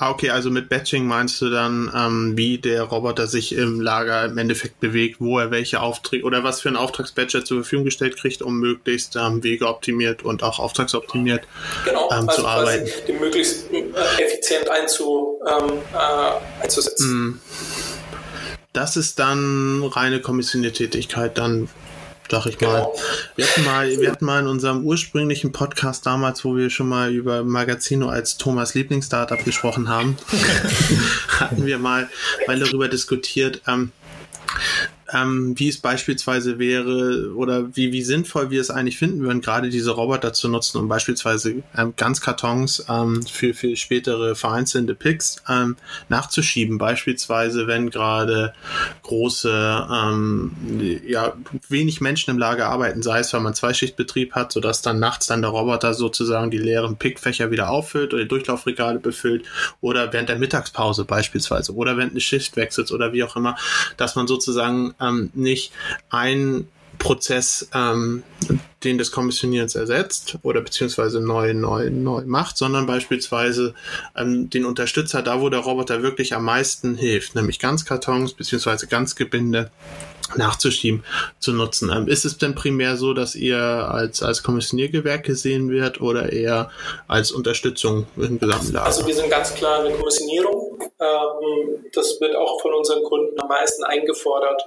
Ah, 0.00 0.12
okay, 0.12 0.30
also 0.30 0.48
mit 0.48 0.68
Batching 0.68 1.08
meinst 1.08 1.40
du 1.40 1.50
dann, 1.50 1.90
ähm, 1.92 2.36
wie 2.36 2.58
der 2.58 2.84
Roboter 2.84 3.26
sich 3.26 3.52
im 3.52 3.80
Lager 3.80 4.26
im 4.26 4.38
Endeffekt 4.38 4.78
bewegt, 4.78 5.16
wo 5.18 5.40
er 5.40 5.50
welche 5.50 5.80
Aufträge 5.80 6.24
oder 6.24 6.44
was 6.44 6.60
für 6.60 6.68
einen 6.68 6.76
Auftragsbatcher 6.76 7.44
zur 7.44 7.62
Verfügung 7.62 7.84
gestellt 7.84 8.16
kriegt, 8.16 8.40
um 8.40 8.60
möglichst 8.60 9.16
ähm, 9.16 9.42
Wege 9.42 9.66
optimiert 9.66 10.22
und 10.22 10.44
auch 10.44 10.60
auftragsoptimiert 10.60 11.48
genau, 11.84 12.10
ähm, 12.12 12.28
also 12.28 12.42
zu 12.42 12.46
arbeiten. 12.46 12.88
Die 13.08 13.12
möglichst 13.12 13.72
äh, 13.72 13.82
effizient 14.22 14.70
einzu, 14.70 15.40
ähm, 15.44 15.78
äh, 15.92 16.62
einzusetzen. 16.62 17.10
Mm. 17.10 17.40
Das 18.72 18.96
ist 18.96 19.18
dann 19.18 19.82
reine 19.82 20.20
kommissionierte 20.20 20.84
Tätigkeit, 20.84 21.38
dann 21.38 21.68
sag 22.30 22.46
ich 22.46 22.60
mal. 22.60 22.80
Genau. 22.80 22.96
Wir 23.36 23.46
hatten 23.46 23.64
mal, 23.64 23.88
wir 23.88 24.10
hatten 24.10 24.24
mal 24.24 24.40
in 24.40 24.46
unserem 24.46 24.84
ursprünglichen 24.84 25.52
Podcast 25.52 26.06
damals, 26.06 26.44
wo 26.44 26.56
wir 26.56 26.70
schon 26.70 26.88
mal 26.88 27.12
über 27.12 27.44
Magazino 27.44 28.08
als 28.08 28.36
Thomas 28.36 28.74
Lieblingsstartup 28.74 29.44
gesprochen 29.44 29.88
haben, 29.88 30.16
hatten 31.28 31.66
wir 31.66 31.78
mal, 31.78 32.08
mal 32.46 32.58
darüber 32.58 32.88
diskutiert, 32.88 33.62
ähm, 33.66 33.92
ähm, 35.12 35.58
wie 35.58 35.68
es 35.68 35.78
beispielsweise 35.78 36.58
wäre 36.58 37.32
oder 37.34 37.74
wie, 37.74 37.92
wie 37.92 38.02
sinnvoll 38.02 38.50
wir 38.50 38.60
es 38.60 38.70
eigentlich 38.70 38.98
finden 38.98 39.20
würden, 39.20 39.40
gerade 39.40 39.70
diese 39.70 39.92
Roboter 39.92 40.32
zu 40.32 40.48
nutzen, 40.48 40.78
um 40.78 40.88
beispielsweise 40.88 41.62
ähm, 41.76 41.94
Ganzkartons 41.96 42.84
ähm, 42.88 43.22
für, 43.22 43.54
für 43.54 43.74
spätere 43.76 44.34
vereinzelte 44.34 44.94
Picks 44.94 45.42
ähm, 45.48 45.76
nachzuschieben. 46.08 46.78
Beispielsweise, 46.78 47.66
wenn 47.66 47.90
gerade 47.90 48.52
große, 49.02 49.86
ähm, 49.90 50.52
ja, 51.06 51.34
wenig 51.68 52.00
Menschen 52.00 52.30
im 52.30 52.38
Lager 52.38 52.68
arbeiten, 52.68 53.02
sei 53.02 53.20
es, 53.20 53.32
weil 53.32 53.40
man 53.40 53.54
Zweischichtbetrieb 53.54 54.32
hat, 54.34 54.52
sodass 54.52 54.82
dann 54.82 54.98
nachts 54.98 55.26
dann 55.26 55.42
der 55.42 55.50
Roboter 55.50 55.94
sozusagen 55.94 56.50
die 56.50 56.58
leeren 56.58 56.96
Pickfächer 56.96 57.50
wieder 57.50 57.70
auffüllt 57.70 58.12
oder 58.12 58.22
die 58.22 58.28
Durchlaufregale 58.28 58.98
befüllt 58.98 59.44
oder 59.80 60.12
während 60.12 60.28
der 60.28 60.38
Mittagspause 60.38 61.04
beispielsweise 61.04 61.74
oder 61.74 61.96
während 61.96 62.12
eine 62.12 62.20
Schicht 62.20 62.56
wechselt 62.56 62.92
oder 62.92 63.12
wie 63.12 63.24
auch 63.24 63.36
immer, 63.36 63.56
dass 63.96 64.14
man 64.14 64.26
sozusagen 64.26 64.94
ähm, 65.00 65.30
nicht 65.34 65.72
ein 66.10 66.68
Prozess, 66.98 67.68
ähm, 67.74 68.22
den 68.84 68.98
des 68.98 69.12
Kommissionierens 69.12 69.74
ersetzt 69.74 70.38
oder 70.42 70.60
beziehungsweise 70.60 71.20
neu, 71.20 71.54
neu, 71.54 71.90
neu 71.90 72.24
macht, 72.26 72.56
sondern 72.56 72.86
beispielsweise 72.86 73.74
ähm, 74.16 74.50
den 74.50 74.64
Unterstützer 74.64 75.22
da, 75.22 75.40
wo 75.40 75.48
der 75.48 75.60
Roboter 75.60 76.02
wirklich 76.02 76.34
am 76.34 76.44
meisten 76.44 76.96
hilft, 76.96 77.34
nämlich 77.34 77.58
Ganzkartons 77.58 78.34
beziehungsweise 78.34 78.86
Ganzgebinde 78.86 79.70
nachzuschieben, 80.36 81.04
zu 81.38 81.52
nutzen. 81.52 81.90
Ähm, 81.90 82.06
ist 82.06 82.24
es 82.24 82.38
denn 82.38 82.54
primär 82.54 82.96
so, 82.96 83.14
dass 83.14 83.34
ihr 83.34 83.58
als, 83.58 84.22
als 84.22 84.42
Kommissioniergewerk 84.42 85.24
gesehen 85.24 85.70
wird 85.70 86.00
oder 86.00 86.32
eher 86.32 86.70
als 87.06 87.32
Unterstützung 87.32 88.06
im 88.16 88.38
gesamten? 88.38 88.76
Also 88.76 89.06
wir 89.06 89.14
sind 89.14 89.30
ganz 89.30 89.54
klar 89.54 89.80
eine 89.80 89.94
Kommissionierung. 89.94 90.67
Ähm, 91.00 91.86
das 91.92 92.20
wird 92.20 92.34
auch 92.34 92.60
von 92.60 92.74
unseren 92.74 93.02
Kunden 93.02 93.40
am 93.40 93.48
meisten 93.48 93.84
eingefordert. 93.84 94.62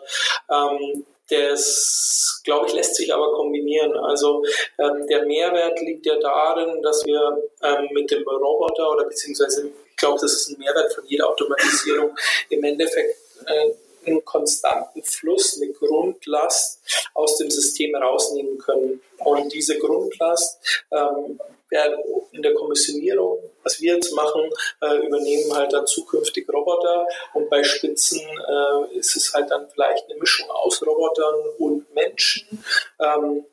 Ähm, 0.49 1.05
das, 1.29 2.41
glaube 2.43 2.67
ich, 2.67 2.73
lässt 2.73 2.95
sich 2.95 3.13
aber 3.13 3.31
kombinieren. 3.33 3.95
Also 3.95 4.43
ähm, 4.77 5.07
der 5.07 5.25
Mehrwert 5.25 5.79
liegt 5.81 6.05
ja 6.05 6.17
darin, 6.17 6.81
dass 6.81 7.05
wir 7.05 7.41
mit 7.91 8.11
dem 8.11 8.27
Roboter 8.27 8.91
oder 8.91 9.05
beziehungsweise, 9.05 9.67
ich 9.67 9.95
glaube, 9.95 10.19
das 10.21 10.33
ist 10.33 10.49
ein 10.49 10.59
Mehrwert 10.59 10.93
von 10.93 11.05
jeder 11.05 11.29
Automatisierung, 11.29 12.17
im 12.49 12.63
Endeffekt 12.63 13.15
äh, 13.45 13.71
einen 14.05 14.25
konstanten 14.25 15.03
Fluss, 15.03 15.61
eine 15.61 15.71
Grundlast 15.73 16.81
aus 17.13 17.37
dem 17.37 17.49
System 17.49 17.95
rausnehmen 17.95 18.57
können. 18.57 19.01
Und 19.19 19.53
diese 19.53 19.77
Grundlast 19.77 20.59
ähm, 20.91 21.39
in 22.31 22.41
der 22.41 22.53
Kommissionierung, 22.53 23.39
was 23.63 23.79
wir 23.79 23.95
jetzt 23.95 24.13
machen, 24.13 24.49
äh, 24.81 25.05
übernehmen 25.05 25.53
halt 25.53 25.73
dann 25.73 25.87
zukünftig 25.87 26.47
Roboter 26.49 27.05
und 27.33 27.49
bei 27.49 27.63
Spitzen 27.63 28.21
äh, 28.21 28.97
ist 28.97 29.15
es 29.15 29.33
halt 29.33 29.49
dann 29.51 29.69
vielleicht 29.69 30.09
eine 30.09 30.19
Mischung 30.19 30.49
aus 30.49 30.85
Robotern 30.85 31.35
und 31.59 31.93
Menschen. 31.93 32.63
Ähm, 32.99 33.45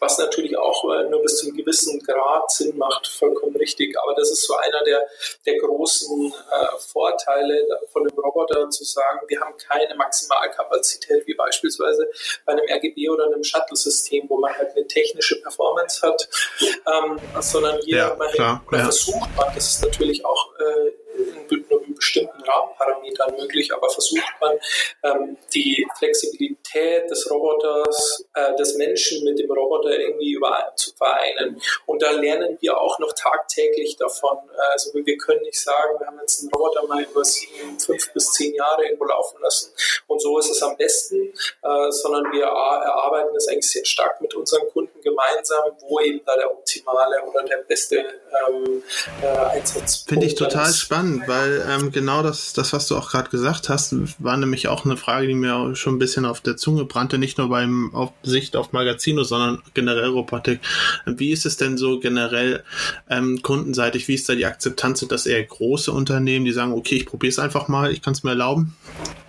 was 0.00 0.18
natürlich 0.18 0.56
auch 0.56 0.84
äh, 0.92 1.08
nur 1.08 1.22
bis 1.22 1.38
zu 1.38 1.46
einem 1.46 1.56
gewissen 1.56 2.00
Grad 2.00 2.50
Sinn 2.50 2.76
macht, 2.76 3.06
vollkommen 3.06 3.56
richtig. 3.56 3.98
Aber 3.98 4.14
das 4.14 4.30
ist 4.30 4.46
so 4.46 4.54
einer 4.56 4.82
der, 4.84 5.06
der 5.44 5.58
großen 5.58 6.32
äh, 6.32 6.66
Vorteile 6.78 7.66
von 7.92 8.04
dem 8.04 8.18
Roboter 8.18 8.70
zu 8.70 8.84
sagen, 8.84 9.20
wir 9.28 9.40
haben 9.40 9.54
keine 9.58 9.94
Maximalkapazität 9.96 11.26
wie 11.26 11.34
beispielsweise 11.34 12.08
bei 12.46 12.52
einem 12.52 12.64
RGB 12.68 13.08
oder 13.08 13.26
einem 13.26 13.42
Shuttle-System, 13.42 14.26
wo 14.28 14.38
man 14.38 14.56
halt 14.56 14.76
eine 14.76 14.86
technische 14.86 15.40
Performance 15.42 16.06
hat, 16.06 16.28
ähm, 16.60 17.18
sondern 17.40 17.80
hier 17.82 17.96
ja, 17.96 18.14
man, 18.14 18.30
klar, 18.30 18.64
ja. 18.72 18.78
versucht 18.78 19.36
man, 19.36 19.54
das 19.54 19.74
ist 19.74 19.84
natürlich 19.84 20.24
auch 20.24 20.54
äh, 20.58 20.92
in, 21.20 21.64
in 21.86 21.94
bestimmten 21.94 22.42
Rahmenparametern 22.42 23.36
möglich, 23.36 23.72
aber 23.74 23.88
versucht 23.90 24.32
man 24.40 24.58
ähm, 25.04 25.36
die 25.54 25.86
Flexibilität 25.98 27.10
des 27.10 27.30
Roboters, 27.30 28.24
äh, 28.34 28.54
des 28.56 28.76
Menschen 28.76 29.24
mit 29.24 29.38
dem 29.38 29.50
Roboter 29.50 29.98
irgendwie 29.98 30.32
über, 30.32 30.72
zu 30.76 30.94
vereinen. 30.94 31.60
Und 31.86 32.02
da 32.02 32.10
lernen 32.10 32.56
wir 32.60 32.78
auch 32.78 32.98
noch 32.98 33.12
tagtäglich 33.12 33.96
davon. 33.96 34.38
Also 34.72 34.92
wir 34.94 35.18
können 35.18 35.42
nicht 35.42 35.60
sagen, 35.60 35.98
wir 35.98 36.06
haben 36.06 36.18
jetzt 36.20 36.42
einen 36.42 36.50
Roboter 36.52 36.86
mal 36.86 37.02
über 37.02 37.24
sieben, 37.24 37.78
fünf 37.78 38.12
bis 38.12 38.32
zehn 38.32 38.54
Jahre 38.54 38.84
irgendwo 38.84 39.04
laufen 39.04 39.40
lassen 39.42 39.72
und 40.06 40.20
so 40.20 40.38
ist 40.38 40.50
es 40.50 40.62
am 40.62 40.76
besten, 40.76 41.32
äh, 41.62 41.90
sondern 41.90 42.32
wir 42.32 42.44
erarbeiten 42.44 43.32
das 43.34 43.48
eigentlich 43.48 43.70
sehr 43.70 43.84
stark 43.84 44.20
mit 44.20 44.34
unseren 44.34 44.68
Kunden 44.68 45.00
gemeinsam, 45.00 45.70
wo 45.80 46.00
eben 46.00 46.20
da 46.26 46.36
der 46.36 46.50
optimale 46.50 47.22
oder 47.22 47.44
der 47.44 47.58
beste 47.58 47.96
ähm, 47.98 48.82
äh, 49.22 49.26
Einsatz 49.26 50.04
Finde 50.06 50.26
ich 50.26 50.34
total 50.34 50.68
ist. 50.68 50.80
Spannend, 51.10 51.28
weil 51.28 51.64
ähm, 51.68 51.92
genau 51.92 52.22
das, 52.22 52.52
das, 52.52 52.72
was 52.72 52.86
du 52.86 52.96
auch 52.96 53.10
gerade 53.10 53.30
gesagt 53.30 53.68
hast, 53.68 53.94
war 54.22 54.36
nämlich 54.36 54.68
auch 54.68 54.84
eine 54.84 54.96
Frage, 54.96 55.26
die 55.26 55.34
mir 55.34 55.74
schon 55.74 55.96
ein 55.96 55.98
bisschen 55.98 56.24
auf 56.24 56.40
der 56.40 56.56
Zunge 56.56 56.84
brannte, 56.84 57.18
nicht 57.18 57.38
nur 57.38 57.48
beim 57.48 57.94
auf 57.94 58.12
Sicht 58.22 58.56
auf 58.56 58.72
Magazino, 58.72 59.22
sondern 59.22 59.62
generell 59.74 60.10
Robotik. 60.10 60.60
Wie 61.06 61.30
ist 61.30 61.46
es 61.46 61.56
denn 61.56 61.76
so 61.76 62.00
generell 62.00 62.62
ähm, 63.08 63.42
kundenseitig? 63.42 64.08
Wie 64.08 64.14
ist 64.14 64.28
da 64.28 64.34
die 64.34 64.46
Akzeptanz? 64.46 65.00
Sind 65.00 65.12
das 65.12 65.26
eher 65.26 65.42
große 65.42 65.92
Unternehmen, 65.92 66.44
die 66.44 66.52
sagen, 66.52 66.72
okay, 66.72 66.96
ich 66.96 67.06
probiere 67.06 67.30
es 67.30 67.38
einfach 67.38 67.68
mal, 67.68 67.92
ich 67.92 68.02
kann 68.02 68.12
es 68.12 68.22
mir 68.22 68.30
erlauben? 68.30 68.76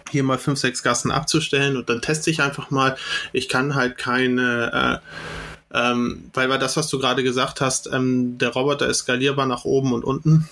hier 0.10 0.24
mal 0.24 0.38
fünf, 0.38 0.60
sechs 0.60 0.84
Gassen 0.84 1.10
abzustellen 1.10 1.78
und 1.78 1.88
dann 1.88 2.02
teste 2.02 2.30
ich 2.30 2.42
einfach 2.42 2.70
mal. 2.70 2.98
Ich 3.32 3.48
kann 3.48 3.76
halt 3.76 3.98
keine 3.98 5.02
äh, 5.02 5.08
ähm, 5.74 6.30
weil 6.34 6.50
war 6.50 6.58
das, 6.58 6.76
was 6.76 6.90
du 6.90 7.00
gerade 7.00 7.24
gesagt 7.24 7.62
hast, 7.62 7.88
ähm, 7.94 8.38
der 8.38 8.50
Roboter 8.50 8.88
ist 8.88 9.00
skalierbar 9.00 9.46
nach 9.46 9.64
oben 9.64 9.94
und 9.94 10.04
unten. 10.04 10.50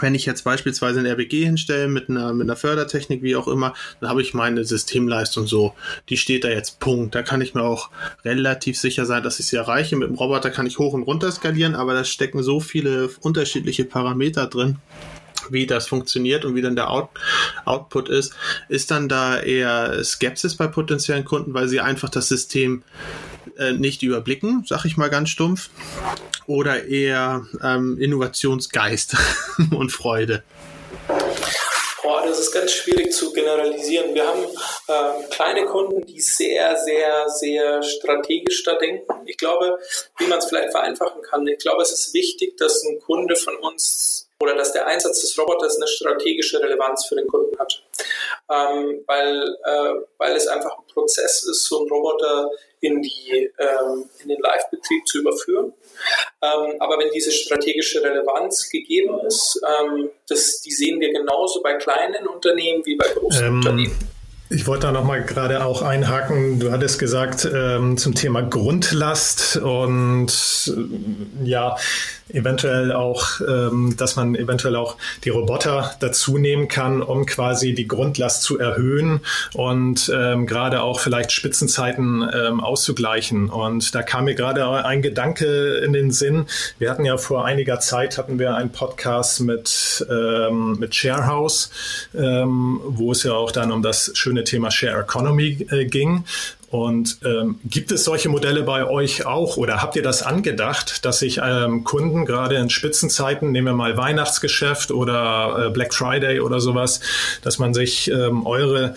Wenn 0.00 0.14
ich 0.14 0.26
jetzt 0.26 0.44
beispielsweise 0.44 1.00
ein 1.00 1.06
RBG 1.06 1.44
hinstelle 1.44 1.88
mit 1.88 2.08
einer, 2.08 2.32
mit 2.32 2.46
einer 2.46 2.56
Fördertechnik, 2.56 3.22
wie 3.22 3.36
auch 3.36 3.48
immer, 3.48 3.74
dann 4.00 4.10
habe 4.10 4.22
ich 4.22 4.34
meine 4.34 4.64
Systemleistung 4.64 5.46
so. 5.46 5.74
Die 6.08 6.16
steht 6.16 6.44
da 6.44 6.48
jetzt 6.48 6.80
Punkt. 6.80 7.14
Da 7.14 7.22
kann 7.22 7.40
ich 7.40 7.54
mir 7.54 7.62
auch 7.62 7.90
relativ 8.24 8.78
sicher 8.78 9.06
sein, 9.06 9.22
dass 9.22 9.40
ich 9.40 9.46
sie 9.46 9.56
erreiche. 9.56 9.96
Mit 9.96 10.08
dem 10.08 10.16
Roboter 10.16 10.50
kann 10.50 10.66
ich 10.66 10.78
hoch 10.78 10.92
und 10.92 11.02
runter 11.02 11.30
skalieren, 11.32 11.74
aber 11.74 11.94
da 11.94 12.04
stecken 12.04 12.42
so 12.42 12.60
viele 12.60 13.10
unterschiedliche 13.20 13.84
Parameter 13.84 14.46
drin 14.46 14.78
wie 15.52 15.66
das 15.66 15.88
funktioniert 15.88 16.44
und 16.44 16.54
wie 16.54 16.62
dann 16.62 16.76
der 16.76 16.90
Out 16.90 17.08
Output 17.64 18.08
ist, 18.08 18.34
ist 18.68 18.90
dann 18.90 19.08
da 19.08 19.40
eher 19.40 20.02
Skepsis 20.04 20.56
bei 20.56 20.66
potenziellen 20.66 21.24
Kunden, 21.24 21.54
weil 21.54 21.68
sie 21.68 21.80
einfach 21.80 22.08
das 22.08 22.28
System 22.28 22.82
äh, 23.56 23.72
nicht 23.72 24.02
überblicken, 24.02 24.64
sag 24.66 24.84
ich 24.84 24.96
mal 24.96 25.10
ganz 25.10 25.30
stumpf, 25.30 25.70
oder 26.46 26.84
eher 26.84 27.46
ähm, 27.62 27.98
Innovationsgeist 27.98 29.16
und 29.70 29.90
Freude? 29.90 30.42
Boah, 32.02 32.22
das 32.24 32.38
ist 32.38 32.52
ganz 32.52 32.72
schwierig 32.72 33.12
zu 33.12 33.32
generalisieren. 33.32 34.14
Wir 34.14 34.26
haben 34.26 34.44
äh, 34.44 35.28
kleine 35.30 35.66
Kunden, 35.66 36.06
die 36.06 36.20
sehr, 36.20 36.76
sehr, 36.76 37.28
sehr 37.28 37.82
strategisch 37.82 38.62
da 38.62 38.76
denken. 38.76 39.12
Ich 39.26 39.36
glaube, 39.36 39.78
wie 40.18 40.26
man 40.26 40.38
es 40.38 40.46
vielleicht 40.46 40.70
vereinfachen 40.70 41.20
kann, 41.22 41.46
ich 41.46 41.58
glaube, 41.58 41.82
es 41.82 41.92
ist 41.92 42.14
wichtig, 42.14 42.56
dass 42.56 42.82
ein 42.84 43.00
Kunde 43.00 43.36
von 43.36 43.56
uns 43.56 44.27
oder 44.40 44.54
dass 44.54 44.72
der 44.72 44.86
Einsatz 44.86 45.20
des 45.20 45.36
Roboters 45.36 45.76
eine 45.76 45.88
strategische 45.88 46.60
Relevanz 46.60 47.06
für 47.06 47.16
den 47.16 47.26
Kunden 47.26 47.58
hat. 47.58 47.82
Ähm, 48.50 49.02
weil, 49.06 49.56
äh, 49.64 49.94
weil 50.18 50.36
es 50.36 50.46
einfach 50.46 50.78
ein 50.78 50.84
Prozess 50.92 51.42
ist, 51.42 51.64
so 51.64 51.80
einen 51.80 51.88
Roboter 51.88 52.50
in, 52.80 53.02
die, 53.02 53.50
ähm, 53.58 54.08
in 54.22 54.28
den 54.28 54.40
Live-Betrieb 54.40 55.06
zu 55.06 55.18
überführen. 55.18 55.72
Ähm, 56.40 56.76
aber 56.78 56.98
wenn 56.98 57.10
diese 57.12 57.32
strategische 57.32 58.02
Relevanz 58.02 58.70
gegeben 58.70 59.18
ist, 59.26 59.60
ähm, 59.66 60.10
das, 60.28 60.60
die 60.60 60.70
sehen 60.70 61.00
wir 61.00 61.12
genauso 61.12 61.60
bei 61.60 61.74
kleinen 61.74 62.26
Unternehmen 62.28 62.86
wie 62.86 62.96
bei 62.96 63.08
großen 63.08 63.44
ähm, 63.44 63.56
Unternehmen. 63.56 63.98
Ich 64.50 64.66
wollte 64.66 64.86
da 64.86 64.92
nochmal 64.92 65.24
gerade 65.24 65.62
auch 65.62 65.82
einhaken. 65.82 66.58
Du 66.58 66.70
hattest 66.70 66.98
gesagt 66.98 67.46
ähm, 67.52 67.98
zum 67.98 68.14
Thema 68.14 68.40
Grundlast 68.40 69.56
und 69.56 70.32
äh, 70.68 71.46
ja, 71.46 71.76
eventuell 72.32 72.92
auch, 72.92 73.40
ähm, 73.40 73.94
dass 73.96 74.16
man 74.16 74.34
eventuell 74.34 74.76
auch 74.76 74.96
die 75.24 75.30
Roboter 75.30 75.94
dazu 76.00 76.38
nehmen 76.38 76.68
kann, 76.68 77.02
um 77.02 77.26
quasi 77.26 77.74
die 77.74 77.88
Grundlast 77.88 78.42
zu 78.42 78.58
erhöhen 78.58 79.20
und 79.54 80.10
ähm, 80.14 80.46
gerade 80.46 80.82
auch 80.82 81.00
vielleicht 81.00 81.32
Spitzenzeiten 81.32 82.28
ähm, 82.34 82.60
auszugleichen. 82.60 83.50
Und 83.50 83.94
da 83.94 84.02
kam 84.02 84.24
mir 84.24 84.34
gerade 84.34 84.84
ein 84.84 85.02
Gedanke 85.02 85.76
in 85.84 85.92
den 85.92 86.10
Sinn. 86.10 86.46
Wir 86.78 86.90
hatten 86.90 87.04
ja 87.04 87.16
vor 87.16 87.44
einiger 87.44 87.80
Zeit 87.80 88.18
hatten 88.18 88.38
wir 88.38 88.54
einen 88.54 88.70
Podcast 88.70 89.40
mit 89.40 90.06
ähm, 90.10 90.76
mit 90.78 90.94
Sharehouse, 90.94 91.70
ähm, 92.14 92.80
wo 92.84 93.12
es 93.12 93.22
ja 93.22 93.32
auch 93.32 93.50
dann 93.50 93.72
um 93.72 93.82
das 93.82 94.10
schöne 94.14 94.44
Thema 94.44 94.70
Share 94.70 95.00
Economy 95.00 95.66
äh, 95.70 95.84
ging. 95.84 96.24
Und 96.70 97.20
ähm, 97.24 97.60
gibt 97.64 97.92
es 97.92 98.04
solche 98.04 98.28
Modelle 98.28 98.62
bei 98.62 98.86
euch 98.86 99.24
auch? 99.24 99.56
Oder 99.56 99.80
habt 99.80 99.96
ihr 99.96 100.02
das 100.02 100.22
angedacht, 100.22 101.04
dass 101.06 101.20
sich 101.20 101.40
ähm, 101.42 101.82
Kunden 101.84 102.26
gerade 102.26 102.56
in 102.56 102.68
Spitzenzeiten, 102.68 103.52
nehmen 103.52 103.68
wir 103.68 103.74
mal 103.74 103.96
Weihnachtsgeschäft 103.96 104.90
oder 104.90 105.66
äh, 105.66 105.70
Black 105.70 105.94
Friday 105.94 106.40
oder 106.40 106.60
sowas, 106.60 107.00
dass 107.42 107.58
man 107.58 107.72
sich 107.72 108.10
ähm, 108.10 108.46
eure 108.46 108.94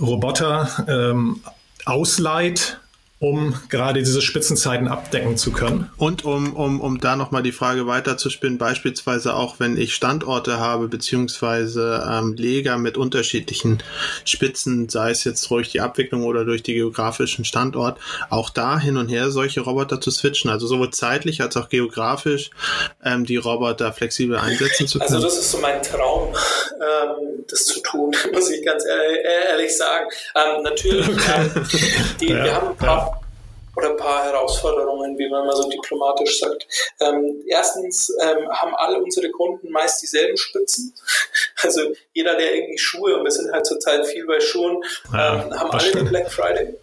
Roboter 0.00 0.68
ähm, 0.88 1.40
ausleiht 1.84 2.78
um 3.18 3.54
gerade 3.70 4.00
diese 4.02 4.20
Spitzenzeiten 4.20 4.88
abdecken 4.88 5.38
zu 5.38 5.50
können. 5.50 5.90
Und 5.96 6.26
um, 6.26 6.54
um, 6.54 6.82
um 6.82 6.98
da 6.98 7.16
nochmal 7.16 7.42
die 7.42 7.52
Frage 7.52 7.86
weiterzuspinnen, 7.86 8.58
beispielsweise 8.58 9.34
auch 9.34 9.58
wenn 9.58 9.78
ich 9.78 9.94
Standorte 9.94 10.58
habe, 10.58 10.88
beziehungsweise 10.88 12.06
ähm, 12.10 12.34
Leger 12.34 12.76
mit 12.76 12.98
unterschiedlichen 12.98 13.82
Spitzen, 14.26 14.90
sei 14.90 15.10
es 15.10 15.24
jetzt 15.24 15.50
durch 15.50 15.70
die 15.70 15.80
Abwicklung 15.80 16.24
oder 16.24 16.44
durch 16.44 16.62
die 16.62 16.74
geografischen 16.74 17.46
Standort, 17.46 17.98
auch 18.28 18.50
da 18.50 18.78
hin 18.78 18.98
und 18.98 19.08
her 19.08 19.30
solche 19.30 19.62
Roboter 19.62 19.98
zu 19.98 20.10
switchen, 20.10 20.50
also 20.50 20.66
sowohl 20.66 20.90
zeitlich 20.90 21.40
als 21.40 21.56
auch 21.56 21.70
geografisch 21.70 22.50
ähm, 23.02 23.24
die 23.24 23.36
Roboter 23.36 23.94
flexibel 23.94 24.36
einsetzen 24.36 24.86
zu 24.86 25.00
also 25.00 25.14
können. 25.14 25.24
Also 25.24 25.36
das 25.36 25.44
ist 25.44 25.52
so 25.52 25.58
mein 25.58 25.82
Traum, 25.82 26.34
ähm, 26.34 27.35
das 27.52 27.66
zu 27.66 27.80
tun, 27.80 28.14
muss 28.32 28.50
ich 28.50 28.64
ganz 28.64 28.84
ehrlich, 28.86 29.18
ehrlich 29.24 29.76
sagen. 29.76 30.08
Ähm, 30.34 30.62
natürlich, 30.62 31.08
okay. 31.08 31.50
Ähm, 31.54 31.68
die, 32.20 32.28
ja, 32.28 32.44
wir 32.44 32.54
haben 32.54 32.68
ein 32.68 32.76
paar 32.76 33.20
oder 33.76 33.90
ein 33.90 33.96
paar 33.96 34.24
Herausforderungen, 34.24 35.18
wie 35.18 35.28
man 35.28 35.46
mal 35.46 35.54
so 35.54 35.68
diplomatisch 35.68 36.40
sagt. 36.40 36.66
Ähm, 37.00 37.42
erstens 37.46 38.10
ähm, 38.22 38.48
haben 38.50 38.74
alle 38.74 39.02
unsere 39.02 39.30
Kunden 39.30 39.70
meist 39.70 40.02
dieselben 40.02 40.36
Spitzen. 40.36 40.94
Also 41.62 41.80
jeder, 42.12 42.36
der 42.36 42.54
irgendwie 42.54 42.78
Schuhe, 42.78 43.16
und 43.16 43.24
wir 43.24 43.30
sind 43.30 43.50
halt 43.50 43.66
zurzeit 43.66 44.06
viel 44.06 44.26
bei 44.26 44.38
Schuhen, 44.40 44.78
ja, 45.12 45.42
ähm, 45.42 45.58
haben 45.58 45.70
alle 45.70 45.90
den 45.90 46.08
Black 46.08 46.30
Friday. 46.30 46.76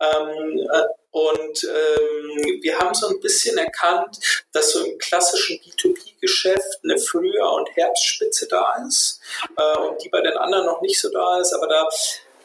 Ähm, 0.00 0.58
äh, 0.70 0.82
und 1.16 1.64
ähm, 1.64 2.60
wir 2.60 2.78
haben 2.78 2.92
so 2.92 3.08
ein 3.08 3.20
bisschen 3.20 3.56
erkannt, 3.56 4.18
dass 4.52 4.72
so 4.72 4.84
im 4.84 4.98
klassischen 4.98 5.58
B2B-Geschäft 5.60 6.80
eine 6.84 6.98
Frühjahr- 6.98 7.54
und 7.54 7.74
Herbstspitze 7.74 8.46
da 8.48 8.84
ist 8.86 9.22
äh, 9.56 9.78
und 9.78 10.04
die 10.04 10.10
bei 10.10 10.20
den 10.20 10.36
anderen 10.36 10.66
noch 10.66 10.82
nicht 10.82 11.00
so 11.00 11.10
da 11.10 11.40
ist. 11.40 11.54
Aber 11.54 11.68
da 11.68 11.88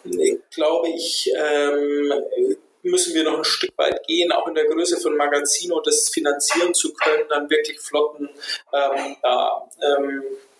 äh, 0.06 0.38
glaube 0.52 0.88
ich, 0.88 1.30
ähm, 1.36 2.14
müssen 2.84 3.14
wir 3.14 3.26
noch 3.26 3.40
ein 3.40 3.44
Stück 3.44 3.78
weit 3.78 4.08
gehen, 4.08 4.32
auch 4.32 4.48
in 4.48 4.56
der 4.56 4.68
Größe 4.68 5.02
von 5.02 5.18
Magazino, 5.18 5.82
das 5.82 6.08
finanzieren 6.08 6.74
zu 6.74 6.94
können, 6.94 7.26
dann 7.28 7.50
wirklich 7.50 7.78
Flotten 7.78 8.30
ähm, 8.72 9.18
da 9.22 9.70
ähm, 9.82 10.24
äh, 10.24 10.51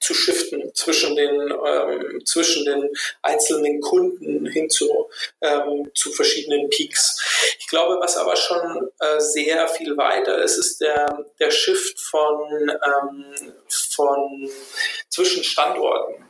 zu 0.00 0.14
shiften 0.14 0.74
zwischen 0.74 1.14
den, 1.14 1.52
ähm, 1.66 2.24
zwischen 2.24 2.64
den 2.64 2.88
einzelnen 3.22 3.80
Kunden 3.80 4.46
hin 4.46 4.70
zu, 4.70 5.10
ähm, 5.40 5.90
zu 5.94 6.10
verschiedenen 6.12 6.68
Peaks. 6.70 7.56
Ich 7.58 7.68
glaube, 7.68 7.98
was 8.00 8.16
aber 8.16 8.34
schon 8.36 8.90
äh, 8.98 9.20
sehr 9.20 9.68
viel 9.68 9.96
weiter 9.96 10.42
ist, 10.42 10.56
ist 10.56 10.80
der, 10.80 11.26
der 11.38 11.50
Shift 11.50 12.00
von, 12.00 12.70
ähm, 12.70 13.58
von 13.90 14.50
zwischen 15.08 15.44
Standorten. 15.44 16.24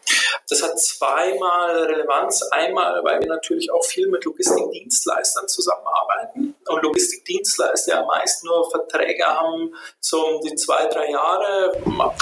Das 0.48 0.62
hat 0.62 0.78
zweimal 0.78 1.84
Relevanz. 1.84 2.42
Einmal, 2.50 3.02
weil 3.04 3.20
wir 3.20 3.28
natürlich 3.28 3.70
auch 3.72 3.84
viel 3.84 4.08
mit 4.08 4.24
Logistikdienstleistern 4.24 5.48
zusammenarbeiten. 5.48 6.56
Und 6.66 6.82
Logistikdienstleister 6.82 7.94
ja 7.94 8.04
meist 8.04 8.44
nur 8.44 8.70
Verträge 8.70 9.24
haben 9.24 9.74
zum 10.00 10.40
die 10.42 10.54
zwei, 10.54 10.86
drei 10.86 11.10
Jahre, 11.10 11.72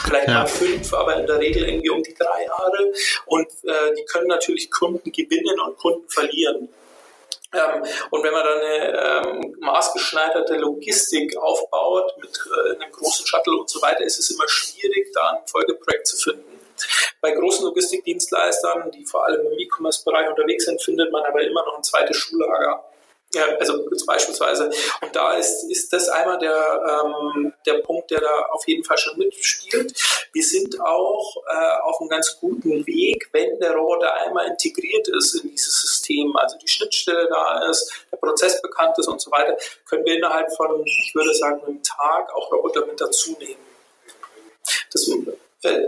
vielleicht 0.04 0.28
ja. 0.28 0.34
mal 0.34 0.46
fünf, 0.46 0.92
aber 0.94 1.16
in 1.16 1.26
der 1.26 1.38
Regel 1.38 1.68
irgendwie 1.68 1.90
um 1.90 2.02
die 2.02 2.14
drei 2.14 2.44
Jahre. 2.44 2.92
Und 3.26 3.46
äh, 3.64 3.94
die 3.96 4.04
können 4.04 4.28
natürlich 4.28 4.70
Kunden 4.70 5.10
gewinnen 5.12 5.60
und 5.60 5.76
Kunden 5.76 6.08
verlieren. 6.08 6.68
Ähm, 7.54 7.82
und 8.10 8.22
wenn 8.22 8.32
man 8.32 8.44
dann 8.44 8.60
eine 8.60 9.40
ähm, 9.42 9.56
maßgeschneiderte 9.60 10.56
Logistik 10.56 11.36
aufbaut 11.38 12.12
mit 12.20 12.38
äh, 12.46 12.74
einem 12.74 12.92
großen 12.92 13.26
Shuttle 13.26 13.56
und 13.56 13.70
so 13.70 13.80
weiter, 13.80 14.04
ist 14.04 14.18
es 14.18 14.30
immer 14.30 14.46
schwierig, 14.48 15.10
da 15.14 15.30
ein 15.30 15.46
Folgeprojekt 15.46 16.06
zu 16.06 16.16
finden. 16.16 16.57
Bei 17.20 17.32
großen 17.32 17.64
Logistikdienstleistern, 17.64 18.90
die 18.90 19.04
vor 19.04 19.26
allem 19.26 19.46
im 19.46 19.58
E-Commerce-Bereich 19.58 20.28
unterwegs 20.28 20.64
sind, 20.64 20.82
findet 20.82 21.12
man 21.12 21.24
aber 21.24 21.42
immer 21.42 21.64
noch 21.64 21.76
ein 21.76 21.84
zweites 21.84 22.16
Schullager. 22.16 22.84
Ja, 23.34 23.44
also 23.58 23.86
beispielsweise. 24.06 24.70
Und 25.02 25.14
da 25.14 25.34
ist, 25.34 25.64
ist 25.70 25.92
das 25.92 26.08
einmal 26.08 26.38
der, 26.38 27.04
ähm, 27.04 27.52
der 27.66 27.74
Punkt, 27.74 28.10
der 28.10 28.20
da 28.20 28.46
auf 28.52 28.66
jeden 28.66 28.84
Fall 28.84 28.96
schon 28.96 29.18
mitspielt. 29.18 29.92
Wir 30.32 30.42
sind 30.42 30.80
auch 30.80 31.36
äh, 31.46 31.80
auf 31.82 32.00
einem 32.00 32.08
ganz 32.08 32.38
guten 32.40 32.86
Weg, 32.86 33.28
wenn 33.32 33.58
der 33.58 33.72
Roboter 33.72 34.14
einmal 34.14 34.46
integriert 34.46 35.08
ist 35.08 35.34
in 35.34 35.50
dieses 35.50 35.78
System, 35.78 36.34
also 36.36 36.56
die 36.56 36.68
Schnittstelle 36.68 37.28
da 37.28 37.68
ist, 37.68 37.92
der 38.10 38.16
Prozess 38.16 38.62
bekannt 38.62 38.96
ist 38.98 39.08
und 39.08 39.20
so 39.20 39.30
weiter, 39.30 39.58
können 39.86 40.06
wir 40.06 40.16
innerhalb 40.16 40.50
von, 40.56 40.82
ich 40.86 41.12
würde 41.14 41.34
sagen, 41.34 41.62
einem 41.66 41.82
Tag 41.82 42.34
auch 42.34 42.50
Roboter 42.50 42.86
mit 42.86 42.98
dazu 42.98 43.36
nehmen. 43.38 43.60
Das, 44.90 45.06
äh, 45.64 45.86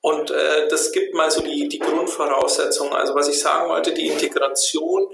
und 0.00 0.30
äh, 0.30 0.68
das 0.68 0.92
gibt 0.92 1.14
mal 1.14 1.30
so 1.30 1.40
die, 1.40 1.68
die 1.68 1.80
Grundvoraussetzungen. 1.80 2.92
Also 2.92 3.14
was 3.16 3.28
ich 3.28 3.40
sagen 3.40 3.68
wollte, 3.68 3.92
die 3.92 4.06
Integration 4.06 5.08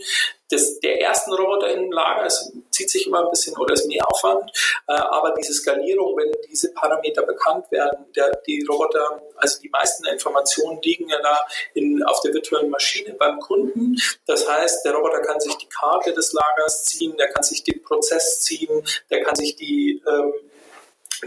des, 0.50 0.78
der 0.80 1.00
ersten 1.00 1.32
Roboter 1.32 1.68
in 1.68 1.90
Lager 1.90 2.26
es 2.26 2.52
zieht 2.70 2.90
sich 2.90 3.06
immer 3.06 3.24
ein 3.24 3.30
bisschen 3.30 3.56
oder 3.56 3.72
ist 3.72 3.86
mehr 3.86 4.06
Aufwand, 4.06 4.50
äh, 4.86 4.92
aber 4.92 5.32
diese 5.32 5.54
Skalierung, 5.54 6.16
wenn 6.18 6.32
diese 6.50 6.72
Parameter 6.74 7.22
bekannt 7.22 7.70
werden, 7.70 8.04
der, 8.14 8.30
die 8.46 8.62
Roboter, 8.68 9.22
also 9.36 9.58
die 9.62 9.70
meisten 9.70 10.04
Informationen 10.06 10.80
liegen 10.82 11.08
ja 11.08 11.20
da 11.22 11.40
in, 11.72 12.02
auf 12.02 12.20
der 12.20 12.34
virtuellen 12.34 12.68
Maschine 12.68 13.14
beim 13.14 13.40
Kunden. 13.40 13.96
Das 14.26 14.46
heißt, 14.46 14.84
der 14.84 14.92
Roboter 14.92 15.20
kann 15.20 15.40
sich 15.40 15.54
die 15.54 15.68
Karte 15.68 16.12
des 16.12 16.34
Lagers 16.34 16.84
ziehen, 16.84 17.16
der 17.16 17.28
kann 17.28 17.42
sich 17.42 17.64
den 17.64 17.82
Prozess 17.82 18.42
ziehen, 18.42 18.84
der 19.08 19.22
kann 19.22 19.34
sich 19.34 19.56
die, 19.56 20.02
ähm, 20.06 20.34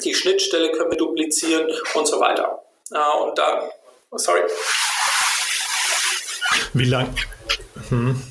die 0.04 0.14
Schnittstelle 0.14 0.72
können 0.72 0.92
wir 0.92 0.98
duplizieren 0.98 1.72
und 1.96 2.08
so 2.08 2.20
weiter. 2.20 2.67
Uh, 2.92 3.28
und 3.28 3.38
da, 3.38 3.70
oh, 4.12 4.18
sorry. 4.18 4.42
Wie 6.74 6.86
lang? 6.86 7.14
Hm. 7.90 8.22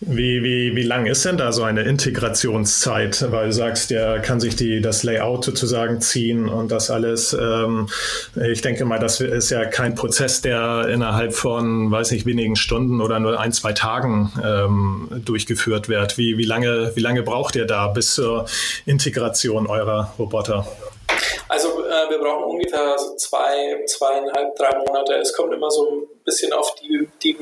Wie, 0.00 0.42
wie, 0.42 0.74
wie 0.74 0.82
lang 0.82 1.06
ist 1.06 1.24
denn 1.24 1.36
da 1.36 1.52
so 1.52 1.62
eine 1.62 1.82
Integrationszeit? 1.82 3.30
Weil 3.30 3.46
du 3.46 3.52
sagst, 3.52 3.90
der 3.90 4.20
kann 4.20 4.40
sich 4.40 4.56
die, 4.56 4.80
das 4.80 5.02
Layout 5.02 5.44
sozusagen 5.44 6.00
ziehen 6.00 6.48
und 6.48 6.72
das 6.72 6.90
alles. 6.90 7.32
Ähm, 7.32 7.88
ich 8.34 8.62
denke 8.62 8.84
mal, 8.84 8.98
das 8.98 9.20
ist 9.20 9.50
ja 9.50 9.64
kein 9.66 9.94
Prozess, 9.94 10.40
der 10.40 10.88
innerhalb 10.88 11.34
von, 11.34 11.90
weiß 11.90 12.12
nicht, 12.12 12.26
wenigen 12.26 12.56
Stunden 12.56 13.00
oder 13.00 13.20
nur 13.20 13.38
ein, 13.38 13.52
zwei 13.52 13.72
Tagen 13.72 14.32
ähm, 14.42 15.08
durchgeführt 15.24 15.88
wird. 15.88 16.18
Wie, 16.18 16.38
wie, 16.38 16.44
lange, 16.46 16.92
wie 16.94 17.00
lange 17.00 17.22
braucht 17.22 17.54
ihr 17.54 17.66
da 17.66 17.88
bis 17.88 18.14
zur 18.14 18.46
Integration 18.86 19.66
eurer 19.66 20.14
Roboter? 20.18 20.66
Also 21.48 21.84
äh, 21.84 22.10
wir 22.10 22.18
brauchen 22.18 22.44
ungefähr 22.44 22.98
so 22.98 23.16
zwei, 23.16 23.84
zweieinhalb, 23.86 24.54
drei 24.56 24.78
Monate. 24.78 25.14
Es 25.14 25.32
kommt 25.34 25.52
immer 25.52 25.70
so 25.70 25.90
ein 25.90 26.24
bisschen 26.24 26.52
auf 26.52 26.74
die, 26.76 27.08
die 27.22 27.36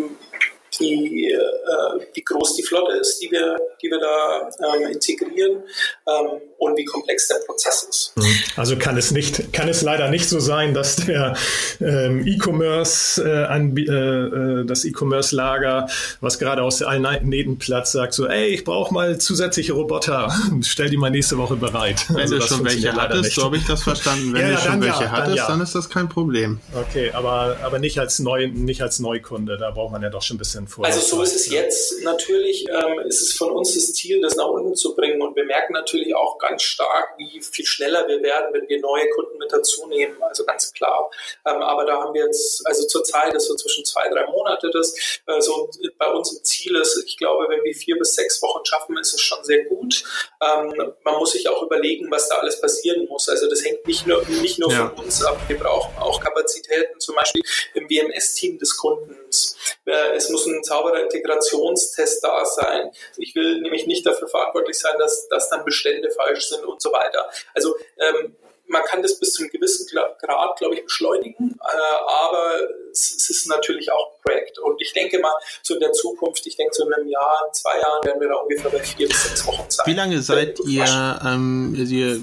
die, 0.79 1.31
äh, 1.33 2.07
wie 2.13 2.23
groß 2.23 2.55
die 2.55 2.63
Flotte 2.63 2.99
ist, 2.99 3.21
die 3.21 3.31
wir, 3.31 3.59
die 3.83 3.91
wir 3.91 3.99
da 3.99 4.49
ähm, 4.75 4.91
integrieren 4.93 5.63
ähm, 6.07 6.41
und 6.59 6.77
wie 6.77 6.85
komplex 6.85 7.29
der 7.29 7.37
Prozess 7.47 7.87
ist. 7.89 8.13
Mhm. 8.17 8.35
Also 8.57 8.77
kann 8.77 8.97
es 8.97 9.13
nicht, 9.13 9.53
kann 9.53 9.69
es 9.69 9.83
leider 9.83 10.09
nicht 10.09 10.29
so 10.29 10.41
sein, 10.41 10.75
dass 10.75 10.97
der 10.97 11.37
ähm, 11.81 12.27
E-Commerce 12.27 13.23
äh, 13.23 13.59
äh, 13.59 14.65
das 14.67 14.85
E-Commerce-Lager, 14.85 15.89
was 16.21 16.39
gerade 16.39 16.63
aus 16.63 16.83
allen 16.83 17.07
Nähten 17.29 17.59
platzt, 17.59 17.93
sagt 17.93 18.13
so, 18.13 18.27
ey, 18.27 18.49
ich 18.49 18.65
brauche 18.65 18.93
mal 18.93 19.19
zusätzliche 19.19 19.73
Roboter, 19.73 20.33
stell 20.63 20.91
die 20.91 20.97
mal 20.97 21.11
nächste 21.11 21.39
Woche 21.39 21.57
bereit. 21.57 22.07
Wenn 22.09 22.23
also 22.23 22.39
du 22.39 22.43
schon 22.43 22.65
welche 22.65 22.93
hattest, 22.93 23.35
so 23.35 23.45
habe 23.45 23.57
ich 23.57 23.67
das 23.67 23.85
verstanden. 23.85 24.33
Wenn 24.33 24.51
ja, 24.51 24.57
du 24.57 24.61
schon 24.61 24.81
welche 24.81 25.05
ja, 25.05 25.11
hattest, 25.11 25.29
dann, 25.29 25.37
ja. 25.37 25.47
dann, 25.47 25.61
ist 25.61 25.75
das 25.75 25.89
kein 25.89 26.09
Problem. 26.09 26.59
Okay, 26.75 27.13
aber, 27.13 27.57
aber 27.63 27.79
nicht 27.79 27.99
als 28.01 28.19
neu, 28.19 28.49
nicht 28.49 28.83
als 28.83 28.99
Neukunde, 28.99 29.59
da 29.59 29.71
braucht 29.71 29.93
man 29.93 30.03
ja 30.03 30.11
doch 30.11 30.23
schon 30.23 30.37
ein 30.37 30.39
bisschen 30.39 30.67
vor. 30.67 30.85
Also 30.85 31.01
so 31.01 31.23
ist 31.23 31.37
es 31.37 31.51
jetzt 31.51 32.03
natürlich, 32.03 32.67
ähm, 32.69 33.07
ist 33.07 33.23
es 33.23 33.33
von 33.35 33.51
uns 33.53 33.75
das 33.75 33.93
Ziel, 33.93 34.21
das 34.21 34.35
nach 34.37 34.49
unten 34.49 34.75
zu 34.75 34.97
bringen 34.97 35.23
und 35.23 35.37
wir 35.37 35.45
merken 35.45 35.73
natürlich 35.73 36.15
auch 36.17 36.39
ganz 36.49 36.63
stark, 36.63 37.15
wie 37.19 37.41
viel 37.41 37.67
schneller 37.67 38.07
wir 38.09 38.23
werden, 38.23 38.53
wenn 38.53 38.69
wir 38.69 38.81
neue 38.81 39.09
Kunden 39.11 39.39
mit 39.39 39.53
dazu 39.53 39.87
nehmen. 39.87 40.23
Also 40.23 40.45
ganz 40.45 40.73
klar. 40.73 41.11
Ähm, 41.47 41.63
aber 41.63 41.85
da 41.85 42.01
haben 42.01 42.15
wir 42.15 42.25
jetzt, 42.25 42.67
also 42.67 42.87
zurzeit 42.87 43.35
ist 43.35 43.47
so 43.47 43.55
zwischen 43.57 43.85
zwei, 43.85 44.09
drei 44.09 44.27
Monate 44.27 44.71
das. 44.73 44.95
Äh, 45.27 45.41
so 45.41 45.71
bei 45.99 46.11
uns 46.11 46.33
im 46.33 46.45
Ziel 46.45 46.77
ist, 46.77 47.03
ich 47.07 47.17
glaube, 47.17 47.47
wenn 47.49 47.63
wir 47.65 47.75
vier 47.75 47.97
bis 47.99 48.15
sechs 48.15 48.41
Wochen 48.43 48.65
schaffen, 48.65 48.97
ist 48.99 49.15
es 49.15 49.21
schon 49.21 49.43
sehr 49.45 49.65
gut. 49.65 50.03
Ähm, 50.43 50.95
man 51.05 51.17
muss 51.17 51.33
sich 51.33 51.49
auch 51.49 51.63
überlegen, 51.63 52.11
was 52.11 52.29
da 52.29 52.37
alles 52.37 52.61
passieren 52.61 53.07
muss. 53.09 53.29
Also 53.29 53.49
das 53.49 53.65
hängt 53.65 53.87
nicht 53.87 54.07
nur, 54.07 54.25
nicht 54.27 54.59
nur 54.59 54.71
ja. 54.73 54.89
von 54.89 55.05
uns 55.05 55.23
ab. 55.25 55.39
Wir 55.49 55.59
brauchen 55.59 55.97
auch 55.99 56.21
Kapazitäten, 56.21 56.99
zum 57.01 57.15
Beispiel 57.15 57.43
im 57.75 57.89
WMS-Team 57.89 58.59
des 58.59 58.77
Kundens. 58.77 59.57
Äh, 59.85 60.17
es 60.17 60.29
muss 60.31 60.47
ein 60.47 60.63
sauberer 60.63 61.03
Integrationstest 61.03 62.23
da 62.23 62.45
sein. 62.45 62.91
Ich 63.17 63.35
will 63.35 63.61
nämlich 63.61 63.87
nicht 63.87 64.07
dafür 64.07 64.29
verantwortlich 64.29 64.79
sein, 64.79 64.95
dass, 64.99 65.29
dass 65.29 65.49
dann 65.51 65.65
Bestände 65.65 66.11
falsch 66.11 66.38
sind 66.47 66.65
und 66.65 66.81
so 66.81 66.93
weiter. 66.93 67.29
Also 67.55 67.75
ähm, 67.99 68.37
man 68.69 68.83
kann 68.85 69.03
das 69.03 69.19
bis 69.19 69.33
zu 69.33 69.43
einem 69.43 69.51
gewissen 69.51 69.87
Grad, 69.87 70.59
glaube 70.59 70.75
ich, 70.75 70.85
beschleunigen, 70.85 71.59
äh, 71.61 72.25
aber 72.25 72.61
es, 72.93 73.15
es, 73.17 73.31
ist 73.31 73.49
natürlich 73.49 73.91
auch 73.91 74.13
ein 74.13 74.23
Projekt. 74.23 74.59
Und 74.59 74.81
ich 74.81 74.93
denke 74.93 75.19
mal, 75.19 75.33
so 75.63 75.75
in 75.75 75.81
der 75.81 75.93
Zukunft, 75.93 76.47
ich 76.47 76.57
denke 76.57 76.75
so 76.75 76.87
in 76.87 76.93
einem 76.93 77.09
Jahr, 77.09 77.45
in 77.47 77.55
zwei 77.55 77.79
Jahren 77.81 78.05
werden 78.05 78.21
wir 78.21 78.29
da 78.29 78.35
ungefähr 78.37 78.71
bei 78.71 78.81
vier 78.81 79.09
bis 79.09 79.25
sechs 79.25 79.47
Wochen 79.47 79.65
sein. 79.69 79.87
Wie 79.87 79.95
lange 79.95 80.21
seid 80.21 80.61
ihr, 80.61 81.21
ähm, 81.25 81.75
ihr, 81.77 82.21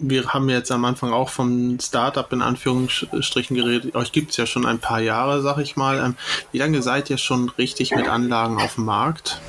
wir 0.00 0.32
haben 0.32 0.48
jetzt 0.48 0.72
am 0.72 0.84
Anfang 0.84 1.12
auch 1.12 1.28
vom 1.28 1.78
Startup 1.80 2.30
in 2.32 2.42
Anführungsstrichen 2.42 3.56
geredet, 3.56 3.94
euch 3.94 4.12
gibt 4.12 4.30
es 4.30 4.36
ja 4.36 4.46
schon 4.46 4.66
ein 4.66 4.80
paar 4.80 5.00
Jahre, 5.00 5.42
sag 5.42 5.58
ich 5.58 5.76
mal. 5.76 5.98
Ähm, 5.98 6.16
wie 6.52 6.58
lange 6.58 6.82
seid 6.82 7.10
ihr 7.10 7.18
schon 7.18 7.50
richtig 7.50 7.90
mit 7.90 8.08
Anlagen 8.08 8.60
auf 8.60 8.76
dem 8.76 8.84
Markt? 8.84 9.40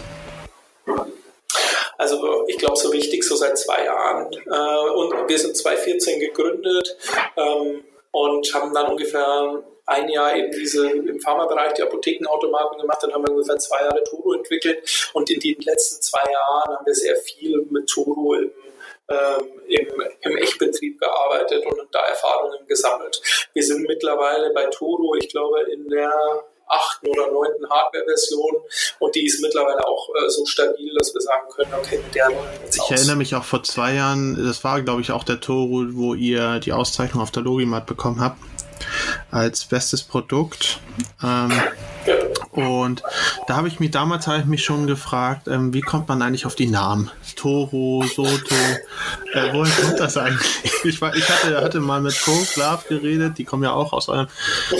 Also 1.98 2.46
ich 2.48 2.58
glaube 2.58 2.78
so 2.78 2.90
richtig 2.90 3.24
so 3.24 3.36
seit 3.36 3.58
zwei 3.58 3.86
Jahren. 3.86 4.32
Äh, 4.32 4.90
und 4.92 5.28
wir 5.28 5.38
sind 5.38 5.58
2014 5.58 6.20
gegründet 6.20 6.96
ähm, 7.36 7.84
und 8.12 8.54
haben 8.54 8.74
dann 8.74 8.92
ungefähr 8.92 9.64
ein 9.88 10.10
Jahr 10.10 10.36
eben 10.36 10.52
diese 10.52 10.90
im 10.90 11.20
Pharmabereich 11.20 11.74
die 11.74 11.82
Apothekenautomaten 11.82 12.80
gemacht, 12.80 13.02
dann 13.02 13.14
haben 13.14 13.26
wir 13.26 13.32
ungefähr 13.32 13.58
zwei 13.58 13.82
Jahre 13.82 14.04
Toro 14.04 14.34
entwickelt 14.34 15.10
und 15.14 15.30
in 15.30 15.40
den 15.40 15.62
letzten 15.62 16.02
zwei 16.02 16.30
Jahren 16.30 16.76
haben 16.76 16.86
wir 16.86 16.94
sehr 16.94 17.16
viel 17.16 17.66
mit 17.70 17.88
Toro 17.88 18.34
im, 18.34 18.52
ähm, 19.10 19.62
im, 19.68 20.04
im 20.22 20.38
Echtbetrieb 20.38 21.00
gearbeitet 21.00 21.66
und 21.66 21.88
da 21.94 22.06
Erfahrungen 22.06 22.68
gesammelt. 22.68 23.22
Wir 23.54 23.64
sind 23.64 23.88
mittlerweile 23.88 24.52
bei 24.52 24.66
Toro, 24.66 25.16
ich 25.16 25.30
glaube, 25.30 25.62
in 25.72 25.88
der 25.88 26.44
achten 26.68 27.08
oder 27.08 27.32
neunten 27.32 27.70
Hardware-Version 27.70 28.56
und 29.00 29.16
die 29.16 29.26
ist 29.26 29.42
mittlerweile 29.42 29.86
auch 29.86 30.10
äh, 30.16 30.30
so 30.30 30.46
stabil, 30.46 30.94
dass 30.98 31.14
wir 31.14 31.22
sagen 31.22 31.48
können, 31.56 31.72
okay, 31.78 32.00
mit 32.04 32.14
der 32.16 32.30
jetzt 32.64 32.76
Ich 32.76 32.82
aus. 32.82 32.92
erinnere 32.92 33.16
mich 33.16 33.36
auch 33.36 33.44
vor 33.44 33.64
zwei 33.64 33.94
Jahren, 33.94 34.46
das 34.46 34.64
war 34.64 34.82
glaube 34.82 35.02
ich 35.02 35.12
auch 35.12 35.24
der 35.24 35.40
Toro, 35.40 35.86
wo 35.92 36.14
ihr 36.14 36.60
die 36.60 36.74
Auszeichnung 36.74 37.22
auf 37.24 37.32
der 37.32 37.44
Logimat 37.44 37.86
bekommen 37.86 38.20
habt 38.20 38.38
als 39.32 39.66
bestes 39.66 40.04
Produkt. 40.04 40.80
Ähm, 41.24 41.52
und 42.58 43.04
da 43.46 43.56
habe 43.56 43.68
ich 43.68 43.80
mich 43.80 43.92
damals 43.92 44.26
habe 44.26 44.40
ich 44.40 44.46
mich 44.46 44.64
schon 44.64 44.88
gefragt, 44.88 45.48
ähm, 45.48 45.76
wie 45.76 45.82
kommt 45.82 46.08
man 46.08 46.24
eigentlich 46.24 46.48
auf 46.48 46.56
die 46.56 46.66
Namen? 46.66 47.12
Toro, 47.36 48.04
Soto, 48.04 48.56
äh, 49.34 49.54
woher 49.54 49.72
kommt 49.76 50.00
das 50.00 50.18
eigentlich? 50.18 50.48
Ich, 50.84 51.02
war, 51.02 51.14
ich 51.14 51.28
hatte, 51.28 51.60
hatte 51.62 51.80
mal 51.80 52.02
mit 52.02 52.16
Love 52.26 52.84
geredet, 52.88 53.38
die 53.38 53.44
kommen 53.44 53.64
ja 53.64 53.74
auch 53.74 53.92
aus 53.94 54.08
eurem 54.08 54.28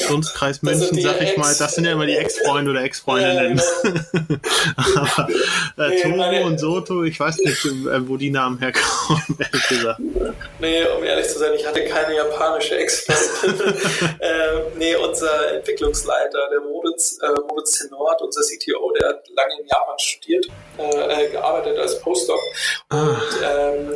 Dunstkreis 0.08 0.62
München, 0.62 1.02
sag 1.02 1.22
ich 1.22 1.30
Ex 1.30 1.38
mal. 1.38 1.54
Das 1.58 1.76
sind 1.76 1.86
ja 1.86 1.92
immer 1.92 2.06
die 2.06 2.16
Ex-Freunde 2.16 2.72
oder 2.72 2.82
Ex-Freundinnen. 2.84 3.58
Ja. 3.58 3.92
Aber 4.78 5.30
äh, 5.90 6.02
Toro 6.02 6.16
meine, 6.16 6.46
und 6.46 6.60
Soto, 6.60 7.04
ich 7.04 7.20
weiß 7.20 7.40
nicht, 7.40 7.66
äh, 7.66 8.08
wo 8.08 8.16
die 8.16 8.30
Namen 8.30 8.60
herkommen, 8.60 9.22
ehrlich 9.40 9.68
gesagt. 9.68 10.00
Nee, 10.60 10.84
um 10.98 11.04
ehrlich 11.04 11.28
zu 11.28 11.40
sein, 11.40 11.52
ich 11.56 11.66
hatte 11.68 11.84
keine 11.86 12.16
japanische 12.16 12.78
Ex-Freundin. 12.78 13.74
äh, 14.20 14.30
nee, 14.78 14.96
unser 14.96 15.56
Entwicklungsleiter, 15.56 16.50
der 16.52 16.62
Moritz, 16.62 17.20
äh, 17.22 17.28
Moritz 17.50 17.67
Tenort, 17.72 18.22
unser 18.22 18.42
CTO, 18.42 18.92
der 18.94 19.10
hat 19.10 19.24
lange 19.36 19.60
in 19.60 19.68
Japan 19.68 20.00
studiert, 20.00 20.48
äh, 20.78 21.26
äh, 21.26 21.30
gearbeitet 21.30 21.78
als 21.78 22.00
Postdoc. 22.02 22.40
Ah. 22.90 23.02
Und 23.02 23.18
ähm, 23.44 23.96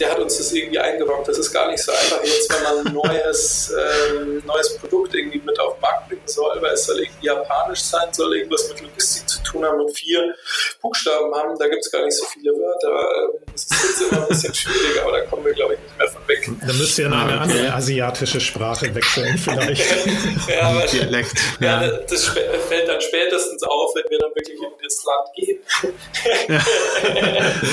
der 0.00 0.10
hat 0.10 0.18
uns 0.18 0.38
das 0.38 0.52
irgendwie 0.52 0.78
eingerockt. 0.78 1.28
Das 1.28 1.38
ist 1.38 1.52
gar 1.52 1.70
nicht 1.70 1.82
so 1.82 1.92
einfach 1.92 2.22
jetzt, 2.24 2.52
wenn 2.52 2.62
man 2.62 2.86
ein 2.86 2.92
neues, 3.12 3.72
ähm, 3.72 4.42
neues 4.46 4.76
Produkt 4.78 5.14
irgendwie 5.14 5.40
mit 5.40 5.58
auf 5.60 5.74
den 5.74 5.80
Markt 5.80 6.08
bringen 6.08 6.22
soll, 6.26 6.60
weil 6.60 6.72
es 6.72 6.84
soll 6.86 6.98
irgendwie 7.00 7.26
japanisch 7.26 7.80
sein, 7.80 8.12
soll 8.12 8.36
irgendwas 8.36 8.68
mit 8.68 8.80
Logistik 8.80 9.28
zu 9.28 9.42
tun 9.42 9.64
haben 9.64 9.80
und 9.80 9.96
vier 9.96 10.34
Buchstaben 10.80 11.34
haben. 11.34 11.58
Da 11.58 11.68
gibt 11.68 11.84
es 11.84 11.90
gar 11.90 12.04
nicht 12.04 12.16
so 12.16 12.24
viele 12.26 12.52
Wörter. 12.52 12.88
Ähm, 12.88 13.40
das 13.52 13.62
ist 13.62 14.00
jetzt 14.00 14.12
immer 14.12 14.22
ein 14.22 14.28
bisschen 14.28 14.54
schwieriger, 14.54 15.02
aber 15.02 15.12
da 15.18 15.20
kommen 15.26 15.44
wir, 15.44 15.52
glaube 15.52 15.74
ich, 15.74 15.80
nicht 15.80 15.98
mehr 15.98 16.08
von 16.08 16.28
weg. 16.28 16.50
Da 16.66 16.72
müsst 16.72 16.98
ihr 16.98 17.06
in 17.06 17.12
eine 17.12 17.40
andere 17.40 17.72
asiatische 17.72 18.40
Sprache 18.40 18.94
wechseln, 18.94 19.38
vielleicht. 19.38 19.84
ja, 20.48 20.86
Dialekt. 20.86 21.32
Ja, 21.60 21.86
das 21.88 22.28
fällt 22.28 22.88
dann 22.94 23.00
spätestens 23.00 23.62
auf, 23.62 23.94
wenn 23.94 24.10
wir 24.10 24.18
dann 24.18 24.30
wirklich 24.30 24.58
in 24.58 24.70
das 24.82 25.04
Land 25.04 25.28
gehen. 25.34 25.58
ja, 26.48 26.60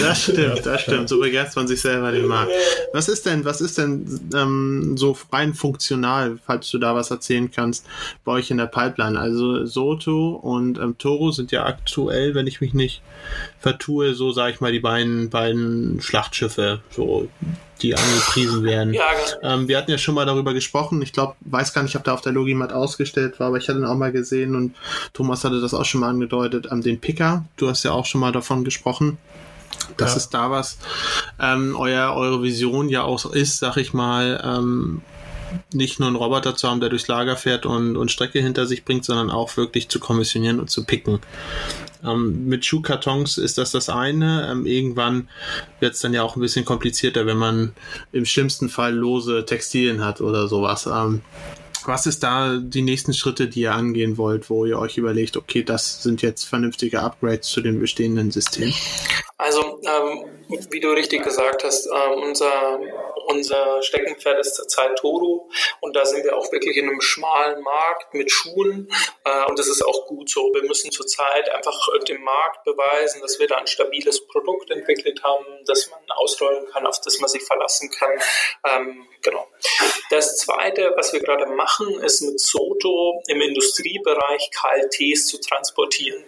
das 0.07 0.23
stimmt, 0.23 0.65
das 0.65 0.81
stimmt. 0.81 1.09
So 1.09 1.19
begeistert 1.19 1.55
man 1.55 1.67
sich 1.67 1.81
selber 1.81 2.11
den 2.11 2.25
Markt. 2.25 2.51
Was 2.93 3.09
ist 3.09 3.25
denn, 3.25 3.45
was 3.45 3.61
ist 3.61 3.77
denn 3.77 4.31
ähm, 4.35 4.95
so 4.97 5.15
rein 5.31 5.53
funktional, 5.53 6.39
falls 6.45 6.69
du 6.71 6.77
da 6.77 6.95
was 6.95 7.11
erzählen 7.11 7.51
kannst, 7.51 7.85
bei 8.23 8.33
euch 8.33 8.51
in 8.51 8.57
der 8.57 8.67
Pipeline? 8.67 9.19
Also 9.19 9.65
Soto 9.65 10.31
und 10.35 10.77
ähm, 10.77 10.97
Toro 10.97 11.31
sind 11.31 11.51
ja 11.51 11.65
aktuell, 11.65 12.35
wenn 12.35 12.47
ich 12.47 12.61
mich 12.61 12.73
nicht 12.73 13.01
vertue, 13.59 14.13
so 14.13 14.31
sage 14.31 14.53
ich 14.53 14.61
mal, 14.61 14.71
die 14.71 14.79
beiden, 14.79 15.29
beiden 15.29 16.01
Schlachtschiffe, 16.01 16.81
so 16.89 17.27
die 17.81 17.95
angepriesen 17.95 18.63
werden. 18.63 18.93
Ja, 18.93 19.03
genau. 19.13 19.53
ähm, 19.53 19.67
wir 19.67 19.77
hatten 19.77 19.91
ja 19.91 19.97
schon 19.97 20.15
mal 20.15 20.25
darüber 20.25 20.53
gesprochen. 20.53 21.01
Ich 21.01 21.13
glaube, 21.13 21.35
weiß 21.41 21.73
gar 21.73 21.83
nicht, 21.83 21.95
ob 21.95 22.03
da 22.03 22.13
auf 22.13 22.21
der 22.21 22.31
Logimat 22.31 22.73
ausgestellt 22.73 23.39
war, 23.39 23.47
aber 23.47 23.57
ich 23.57 23.67
hatte 23.67 23.79
ihn 23.79 23.85
auch 23.85 23.95
mal 23.95 24.11
gesehen 24.11 24.55
und 24.55 24.75
Thomas 25.13 25.43
hatte 25.43 25.61
das 25.61 25.73
auch 25.73 25.85
schon 25.85 26.01
mal 26.01 26.09
angedeutet. 26.09 26.67
Ähm, 26.71 26.81
den 26.81 26.99
Picker, 26.99 27.45
du 27.57 27.69
hast 27.69 27.83
ja 27.83 27.91
auch 27.91 28.05
schon 28.05 28.21
mal 28.21 28.31
davon 28.31 28.63
gesprochen. 28.63 29.17
Das 29.97 30.11
ja. 30.11 30.17
ist 30.17 30.29
da 30.29 30.51
was 30.51 30.77
ähm, 31.39 31.75
euer, 31.77 32.13
eure 32.15 32.43
Vision 32.43 32.89
ja 32.89 33.03
auch 33.03 33.25
ist, 33.31 33.59
sag 33.59 33.77
ich 33.77 33.93
mal, 33.93 34.41
ähm, 34.43 35.01
nicht 35.73 35.99
nur 35.99 36.07
einen 36.07 36.15
Roboter 36.15 36.55
zu 36.55 36.69
haben, 36.69 36.79
der 36.79 36.89
durchs 36.89 37.07
Lager 37.07 37.35
fährt 37.35 37.65
und, 37.65 37.97
und 37.97 38.11
Strecke 38.11 38.39
hinter 38.39 38.65
sich 38.65 38.85
bringt, 38.85 39.05
sondern 39.05 39.29
auch 39.29 39.57
wirklich 39.57 39.89
zu 39.89 39.99
kommissionieren 39.99 40.59
und 40.59 40.69
zu 40.69 40.85
picken. 40.85 41.19
Ähm, 42.03 42.47
mit 42.47 42.65
Schuhkartons 42.65 43.37
ist 43.37 43.57
das 43.57 43.71
das 43.71 43.89
eine. 43.89 44.49
Ähm, 44.51 44.65
irgendwann 44.65 45.29
wird 45.79 45.93
es 45.93 45.99
dann 45.99 46.13
ja 46.13 46.23
auch 46.23 46.35
ein 46.35 46.41
bisschen 46.41 46.65
komplizierter, 46.65 47.25
wenn 47.25 47.37
man 47.37 47.73
im 48.11 48.25
schlimmsten 48.25 48.69
Fall 48.69 48.93
lose 48.93 49.45
Textilien 49.45 50.03
hat 50.03 50.21
oder 50.21 50.47
sowas. 50.47 50.87
Ähm, 50.87 51.21
was 51.85 52.05
ist 52.05 52.23
da 52.23 52.57
die 52.57 52.83
nächsten 52.83 53.13
Schritte, 53.13 53.47
die 53.47 53.61
ihr 53.61 53.73
angehen 53.73 54.17
wollt, 54.17 54.49
wo 54.49 54.65
ihr 54.65 54.77
euch 54.77 54.97
überlegt, 54.97 55.35
okay, 55.35 55.63
das 55.63 56.03
sind 56.03 56.21
jetzt 56.21 56.45
vernünftige 56.45 57.01
Upgrades 57.01 57.49
zu 57.49 57.61
den 57.61 57.79
bestehenden 57.79 58.31
Systemen? 58.31 58.73
Also, 59.37 59.81
ähm, 59.83 60.25
wie 60.69 60.79
du 60.79 60.91
richtig 60.91 61.23
gesagt 61.23 61.63
hast, 61.63 61.87
ähm, 61.87 62.23
unser, 62.23 62.79
unser 63.27 63.81
Steckenpferd 63.81 64.39
ist 64.39 64.55
zurzeit 64.55 64.97
Toro 64.97 65.49
und 65.79 65.95
da 65.95 66.05
sind 66.05 66.23
wir 66.23 66.37
auch 66.37 66.51
wirklich 66.51 66.77
in 66.77 66.89
einem 66.89 67.01
schmalen 67.01 67.61
Markt 67.61 68.13
mit 68.13 68.31
Schuhen 68.31 68.91
äh, 69.23 69.45
und 69.45 69.57
das 69.57 69.67
ist 69.67 69.81
auch 69.83 70.07
gut 70.07 70.29
so. 70.29 70.51
Wir 70.53 70.63
müssen 70.63 70.91
zurzeit 70.91 71.49
einfach 71.49 71.87
dem 72.07 72.23
Markt 72.23 72.63
beweisen, 72.63 73.21
dass 73.21 73.39
wir 73.39 73.47
da 73.47 73.57
ein 73.57 73.67
stabiles 73.67 74.27
Produkt 74.27 74.69
entwickelt 74.71 75.23
haben, 75.23 75.45
das 75.65 75.89
man 75.89 75.99
ausrollen 76.09 76.67
kann, 76.71 76.85
auf 76.85 76.99
das 77.01 77.19
man 77.19 77.29
sich 77.29 77.43
verlassen 77.43 77.89
kann. 77.91 78.11
Ähm, 78.65 79.07
genau. 79.21 79.47
Das 80.09 80.37
Zweite, 80.37 80.93
was 80.95 81.13
wir 81.13 81.21
gerade 81.21 81.45
machen, 81.47 81.99
ist 82.03 82.21
mit 82.21 82.39
Soto 82.39 83.21
im 83.27 83.41
Industriebereich 83.41 84.49
KLTs 84.51 85.27
zu 85.27 85.39
transportieren. 85.39 86.23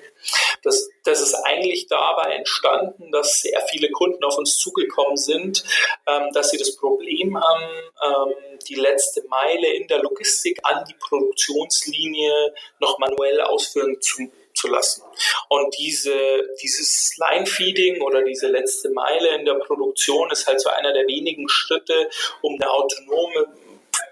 Das, 0.62 0.90
das 1.04 1.22
ist 1.22 1.34
eigentlich 1.36 1.88
dabei 1.88 2.36
entstanden, 2.36 3.12
dass 3.12 3.42
sehr 3.42 3.60
viele 3.70 3.90
Kunden 3.92 4.24
auf 4.24 4.38
uns 4.38 4.58
zugekommen 4.58 5.18
sind, 5.18 5.64
ähm, 6.08 6.30
dass 6.34 6.50
sie 6.50 6.58
das 6.58 6.76
Problem 6.76 7.40
haben, 7.40 7.64
ähm, 8.04 8.60
die 8.68 8.76
letzte 8.76 9.24
Meile 9.28 9.74
in 9.74 9.88
der 9.88 10.02
Logistik 10.02 10.60
an 10.64 10.86
die 10.88 10.96
Produktionslinie 10.96 12.54
noch 12.80 12.98
manuell 13.00 13.42
ausführen 13.42 14.00
zu 14.00 14.30
zu 14.54 14.68
lassen. 14.68 15.04
Und 15.50 15.76
diese, 15.78 16.14
dieses 16.62 17.18
Line-Feeding 17.18 18.02
oder 18.02 18.24
diese 18.24 18.48
letzte 18.48 18.90
Meile 18.92 19.36
in 19.36 19.46
der 19.46 19.56
Produktion 19.56 20.30
ist 20.32 20.48
halt 20.48 20.62
so 20.62 20.70
einer 20.70 20.94
der 20.94 21.08
wenigen 21.08 21.50
Schritte, 21.50 22.10
um 22.42 22.56
eine 22.56 22.70
autonome 22.70 23.48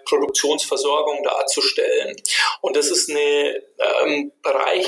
Produktionsversorgung 0.06 1.24
darzustellen. 1.24 2.16
Und 2.62 2.76
das 2.76 2.92
ist 2.92 3.10
ein 3.10 3.16
ähm, 3.18 4.32
Bereich 4.42 4.88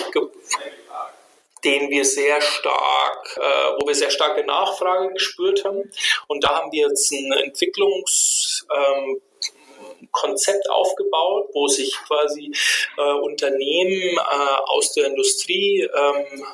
den 1.63 1.89
wir 1.89 2.03
sehr 2.03 2.41
stark, 2.41 3.37
äh, 3.37 3.41
wo 3.79 3.87
wir 3.87 3.95
sehr 3.95 4.11
starke 4.11 4.43
Nachfrage 4.45 5.13
gespürt 5.13 5.63
haben. 5.63 5.89
Und 6.27 6.43
da 6.43 6.57
haben 6.57 6.71
wir 6.71 6.89
jetzt 6.89 7.11
ein 7.11 7.31
Entwicklungskonzept 7.31 9.23
Konzept 10.11 10.69
aufgebaut, 10.69 11.49
wo 11.53 11.67
sich 11.67 11.95
quasi 12.07 12.51
äh, 12.97 13.13
Unternehmen 13.13 14.17
äh, 14.17 14.55
aus 14.67 14.93
der 14.93 15.07
Industrie 15.07 15.81
ähm, 15.81 16.45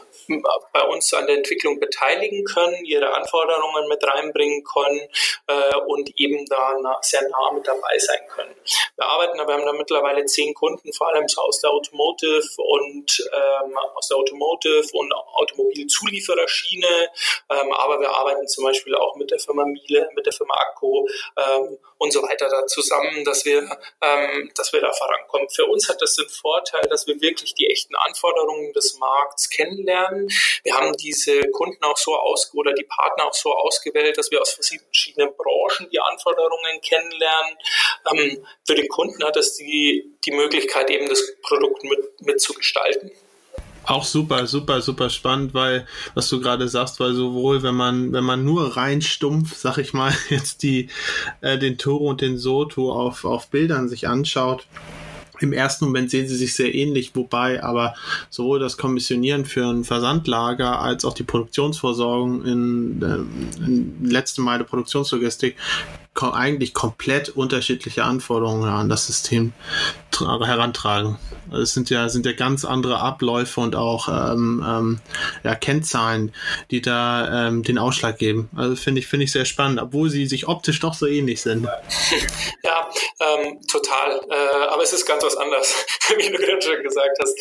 bei 0.74 0.84
uns 0.84 1.14
an 1.14 1.28
der 1.28 1.38
Entwicklung 1.38 1.80
beteiligen 1.80 2.44
können, 2.46 2.86
ihre 2.86 3.14
Anforderungen 3.14 3.88
mit 3.88 4.04
reinbringen 4.04 4.64
können 4.64 5.02
äh, 5.48 5.76
und 5.88 6.10
eben 6.18 6.46
da 6.46 6.78
nah, 6.80 6.98
sehr 7.02 7.22
nah 7.30 7.52
mit 7.54 7.68
dabei 7.68 7.98
sein 7.98 8.20
können. 8.30 8.56
Wir 8.96 9.06
arbeiten, 9.06 9.38
wir 9.38 9.54
haben 9.54 9.66
da 9.66 9.74
mittlerweile 9.74 10.26
zehn 10.26 10.54
Kunden, 10.54 10.94
vor 10.94 11.10
allem 11.10 11.28
so 11.28 11.42
aus 11.42 11.62
der 11.62 11.72
Automotive 11.72 12.48
und 12.58 13.30
ähm, 13.34 13.78
aus 13.96 14.08
der 14.08 14.18
Automotive 14.18 14.88
und 14.94 15.14
Automobilzuliefererschiene, 15.14 17.10
ähm, 17.50 17.74
aber 17.74 18.00
wir 18.00 18.10
arbeiten 18.10 18.48
zum 18.48 18.66
Beispiel 18.66 18.96
auch 18.96 19.16
mit 19.16 19.32
der 19.32 19.40
Firma 19.40 19.66
Miele, 19.66 20.10
mit 20.16 20.26
der 20.26 20.34
Firma 20.34 20.54
Akko 20.56 21.08
ähm, 21.38 21.78
und 22.00 22.12
so 22.12 22.24
weiter 22.24 22.50
da 22.50 22.66
zusammen, 22.66 23.24
dass 23.26 23.46
wir, 23.46 23.60
ähm, 24.02 24.52
dass 24.56 24.74
wir 24.74 24.80
da 24.80 24.92
vorankommen. 24.92 25.50
Für 25.50 25.66
uns 25.66 25.88
hat 25.90 26.02
das 26.02 26.16
den 26.16 26.30
Vorteil, 26.30 26.82
dass 26.90 27.06
wir 27.08 27.20
wirklich 27.22 27.54
die 27.54 27.68
echten 27.68 27.94
Anforderungen 27.96 28.72
des 28.74 28.98
Markts 29.00 29.50
kennenlernen. 29.50 30.30
Wir 30.64 30.76
haben 30.76 30.94
diese 30.94 31.42
Kunden 31.52 31.84
auch 31.84 31.98
so 31.98 32.16
aus 32.16 32.52
oder 32.54 32.74
die 32.74 32.86
Partner 32.86 33.26
auch 33.26 33.34
so 33.34 33.54
ausgewählt, 33.54 34.18
dass 34.18 34.32
wir 34.32 34.42
aus 34.42 34.52
verschiedenen 34.52 35.36
Branchen 35.36 35.90
die 35.92 36.00
Anforderungen 36.00 36.82
kennenlernen. 36.82 37.58
Ähm, 38.12 38.48
für 38.66 38.76
den 38.76 38.88
Kunden 38.88 39.24
hat 39.26 39.36
es 39.36 39.56
die, 39.56 40.18
die 40.26 40.32
Möglichkeit, 40.32 40.90
eben 40.90 41.10
das 41.10 41.22
Produkt 41.42 41.84
mit. 41.84 42.00
Auch 43.90 44.04
super, 44.04 44.46
super, 44.46 44.82
super 44.82 45.10
spannend, 45.10 45.56
weil, 45.56 45.88
was 46.14 46.30
du 46.30 46.40
gerade 46.40 46.68
sagst, 46.68 47.00
weil 47.00 47.14
sowohl, 47.14 47.64
wenn 47.64 47.74
man, 47.74 48.14
wenn 48.14 48.24
man 48.24 48.46
nur 48.46 48.78
rein 48.78 49.02
stumpf, 49.02 49.56
sag 49.56 49.80
ich 49.80 49.94
mal, 49.94 50.14
jetzt 50.30 50.62
die, 50.62 50.90
äh, 51.42 51.58
den 51.58 51.80
Toro 51.80 52.08
und 52.08 52.22
den 52.22 52.38
Soto 52.38 52.92
auf, 52.94 53.26
auf 53.26 53.48
Bildern 53.48 53.90
sich 53.90 54.08
anschaut, 54.08 54.68
im 55.40 55.54
ersten 55.54 55.86
Moment 55.86 56.12
sehen 56.12 56.28
sie 56.28 56.36
sich 56.36 56.54
sehr 56.54 56.76
ähnlich, 56.76 57.16
wobei 57.16 57.64
aber 57.64 57.96
sowohl 58.30 58.60
das 58.60 58.78
Kommissionieren 58.78 59.46
für 59.46 59.66
ein 59.66 59.84
Versandlager 59.84 60.80
als 60.80 61.04
auch 61.04 61.16
die 61.16 61.24
Produktionsversorgung 61.24 62.46
in, 62.46 63.02
äh, 63.02 64.08
letzten 64.08 64.44
Mal 64.44 64.60
der 64.60 64.66
Eigentlich 66.22 66.74
komplett 66.74 67.30
unterschiedliche 67.30 68.04
Anforderungen 68.04 68.70
an 68.70 68.90
das 68.90 69.08
System 69.08 69.54
herantragen. 70.20 71.18
Also 71.50 71.64
es 71.64 71.74
sind 71.74 71.90
ja, 71.90 72.10
sind 72.10 72.26
ja 72.26 72.34
ganz 72.34 72.66
andere 72.66 73.00
Abläufe 73.00 73.62
und 73.62 73.76
auch 73.76 74.08
ähm, 74.10 74.64
ähm, 74.68 75.00
ja, 75.44 75.56
Kennzahlen, 75.56 76.34
die 76.72 76.82
da 76.82 77.48
ähm, 77.48 77.64
den 77.64 77.78
Ausschlag 77.78 78.18
geben. 78.18 78.50
Also 78.56 78.76
finde 78.76 79.00
ich, 79.00 79.08
finde 79.08 79.24
ich 79.24 79.32
sehr 79.32 79.46
spannend, 79.46 79.80
obwohl 79.82 80.10
sie 80.10 80.26
sich 80.28 80.48
optisch 80.48 80.80
doch 80.80 80.94
so 80.94 81.06
ähnlich 81.06 81.42
sind. 81.42 81.68
Ja, 82.62 82.90
ähm, 83.22 83.60
total. 83.68 84.20
Äh, 84.30 84.68
aber 84.70 84.84
es 84.84 84.92
ist 84.92 85.06
ganz 85.06 85.24
was 85.24 85.36
anderes, 85.38 85.74
wie 86.18 86.30
du 86.30 86.38
gerade 86.38 86.62
schon 86.62 86.84
gesagt 86.84 87.18
hast. 87.22 87.36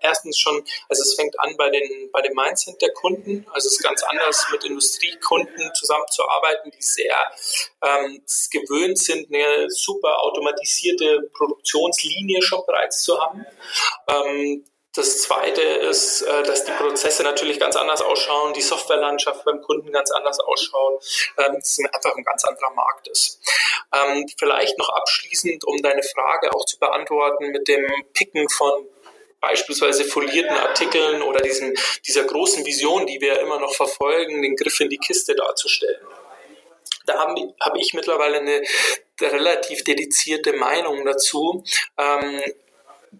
Erstens 0.00 0.38
schon, 0.38 0.64
also 0.88 1.02
es 1.02 1.14
fängt 1.14 1.38
an 1.40 1.56
bei 1.56 1.70
den, 1.70 2.10
bei 2.12 2.22
dem 2.22 2.34
Mindset 2.34 2.80
der 2.80 2.92
Kunden. 2.92 3.46
Also 3.52 3.68
es 3.68 3.74
ist 3.74 3.82
ganz 3.82 4.02
anders, 4.02 4.46
mit 4.50 4.64
Industriekunden 4.64 5.70
zusammenzuarbeiten, 5.74 6.70
die 6.70 6.82
sehr 6.82 7.16
ähm, 7.82 8.22
gewöhnt 8.50 8.98
sind, 8.98 9.32
eine 9.32 9.70
super 9.70 10.22
automatisierte 10.22 11.30
Produktionslinie 11.32 12.42
schon 12.42 12.62
bereits 12.66 13.02
zu 13.02 13.20
haben. 13.20 13.46
Ähm, 14.08 14.64
das 14.94 15.22
zweite 15.22 15.62
ist, 15.62 16.22
äh, 16.22 16.42
dass 16.42 16.64
die 16.64 16.72
Prozesse 16.72 17.22
natürlich 17.22 17.60
ganz 17.60 17.76
anders 17.76 18.02
ausschauen, 18.02 18.52
die 18.54 18.60
Softwarelandschaft 18.60 19.44
beim 19.44 19.62
Kunden 19.62 19.92
ganz 19.92 20.10
anders 20.10 20.40
ausschaut, 20.40 21.04
ähm, 21.38 21.54
dass 21.54 21.78
es 21.78 21.84
einfach 21.92 22.16
ein 22.16 22.24
ganz 22.24 22.44
anderer 22.44 22.70
Markt 22.74 23.06
ist. 23.06 23.40
Ähm, 23.92 24.26
vielleicht 24.36 24.76
noch 24.78 24.88
abschließend, 24.88 25.64
um 25.64 25.80
deine 25.80 26.02
Frage 26.02 26.52
auch 26.52 26.64
zu 26.64 26.76
beantworten 26.80 27.50
mit 27.50 27.68
dem 27.68 27.86
Picken 28.14 28.48
von 28.48 28.84
beispielsweise 29.40 30.04
folierten 30.04 30.56
Artikeln 30.56 31.22
oder 31.22 31.40
diesen, 31.40 31.74
dieser 32.06 32.24
großen 32.24 32.64
Vision, 32.64 33.06
die 33.06 33.20
wir 33.20 33.40
immer 33.40 33.58
noch 33.58 33.74
verfolgen, 33.74 34.42
den 34.42 34.56
Griff 34.56 34.80
in 34.80 34.90
die 34.90 34.98
Kiste 34.98 35.34
darzustellen. 35.34 36.00
Da 37.06 37.18
habe 37.18 37.54
hab 37.60 37.76
ich 37.76 37.94
mittlerweile 37.94 38.38
eine 38.38 38.62
relativ 39.20 39.84
dedizierte 39.84 40.52
Meinung 40.52 41.04
dazu. 41.04 41.64
Ähm, 41.98 42.40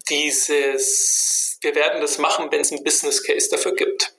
dieses, 0.09 1.57
wir 1.61 1.75
werden 1.75 1.99
das 2.01 2.17
machen, 2.17 2.47
wenn 2.51 2.61
es 2.61 2.71
einen 2.71 2.83
Business 2.83 3.23
Case 3.23 3.49
dafür 3.49 3.75
gibt. 3.75 4.13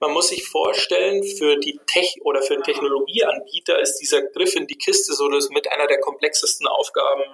Man 0.00 0.12
muss 0.12 0.28
sich 0.28 0.46
vorstellen, 0.46 1.24
für 1.24 1.56
die 1.56 1.80
Tech 1.86 2.18
oder 2.22 2.42
für 2.42 2.54
den 2.54 2.62
Technologieanbieter 2.62 3.80
ist 3.80 3.96
dieser 3.96 4.22
Griff 4.22 4.54
in 4.54 4.68
die 4.68 4.78
Kiste 4.78 5.12
so 5.12 5.28
das 5.28 5.48
mit 5.48 5.70
einer 5.72 5.88
der 5.88 6.00
komplexesten 6.00 6.68
Aufgaben, 6.68 7.24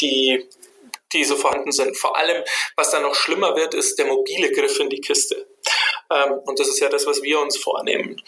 die 0.00 0.48
die 1.12 1.24
so 1.24 1.36
vorhanden 1.36 1.72
sind. 1.72 1.96
Vor 1.96 2.16
allem, 2.16 2.42
was 2.76 2.90
dann 2.90 3.02
noch 3.02 3.14
schlimmer 3.14 3.56
wird, 3.56 3.74
ist 3.74 3.98
der 3.98 4.06
mobile 4.06 4.52
Griff 4.52 4.78
in 4.80 4.90
die 4.90 5.00
Kiste. 5.00 5.46
Ähm, 6.10 6.40
und 6.44 6.58
das 6.58 6.68
ist 6.68 6.80
ja 6.80 6.88
das, 6.88 7.06
was 7.06 7.22
wir 7.22 7.40
uns 7.40 7.56
vornehmen. 7.56 8.20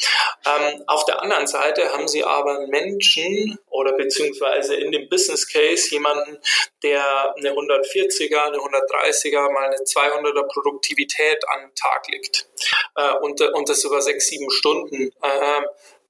Ähm, 0.44 0.84
auf 0.86 1.04
der 1.04 1.22
anderen 1.22 1.46
Seite 1.46 1.92
haben 1.92 2.08
sie 2.08 2.24
aber 2.24 2.66
Menschen 2.66 3.58
oder 3.68 3.92
beziehungsweise 3.92 4.76
in 4.76 4.92
dem 4.92 5.08
Business 5.08 5.48
Case 5.48 5.90
jemanden, 5.90 6.38
der 6.82 7.34
eine 7.36 7.52
140er, 7.52 8.44
eine 8.46 8.58
130er, 8.58 9.50
mal 9.52 9.66
eine 9.66 9.76
200er 9.76 10.46
Produktivität 10.48 11.42
an 11.48 11.60
den 11.60 11.74
Tag 11.74 12.08
legt. 12.08 12.48
Äh, 12.96 13.14
und, 13.20 13.40
und 13.40 13.68
das 13.68 13.84
über 13.84 14.02
sechs, 14.02 14.26
sieben 14.26 14.50
Stunden, 14.50 15.10
äh, 15.22 15.62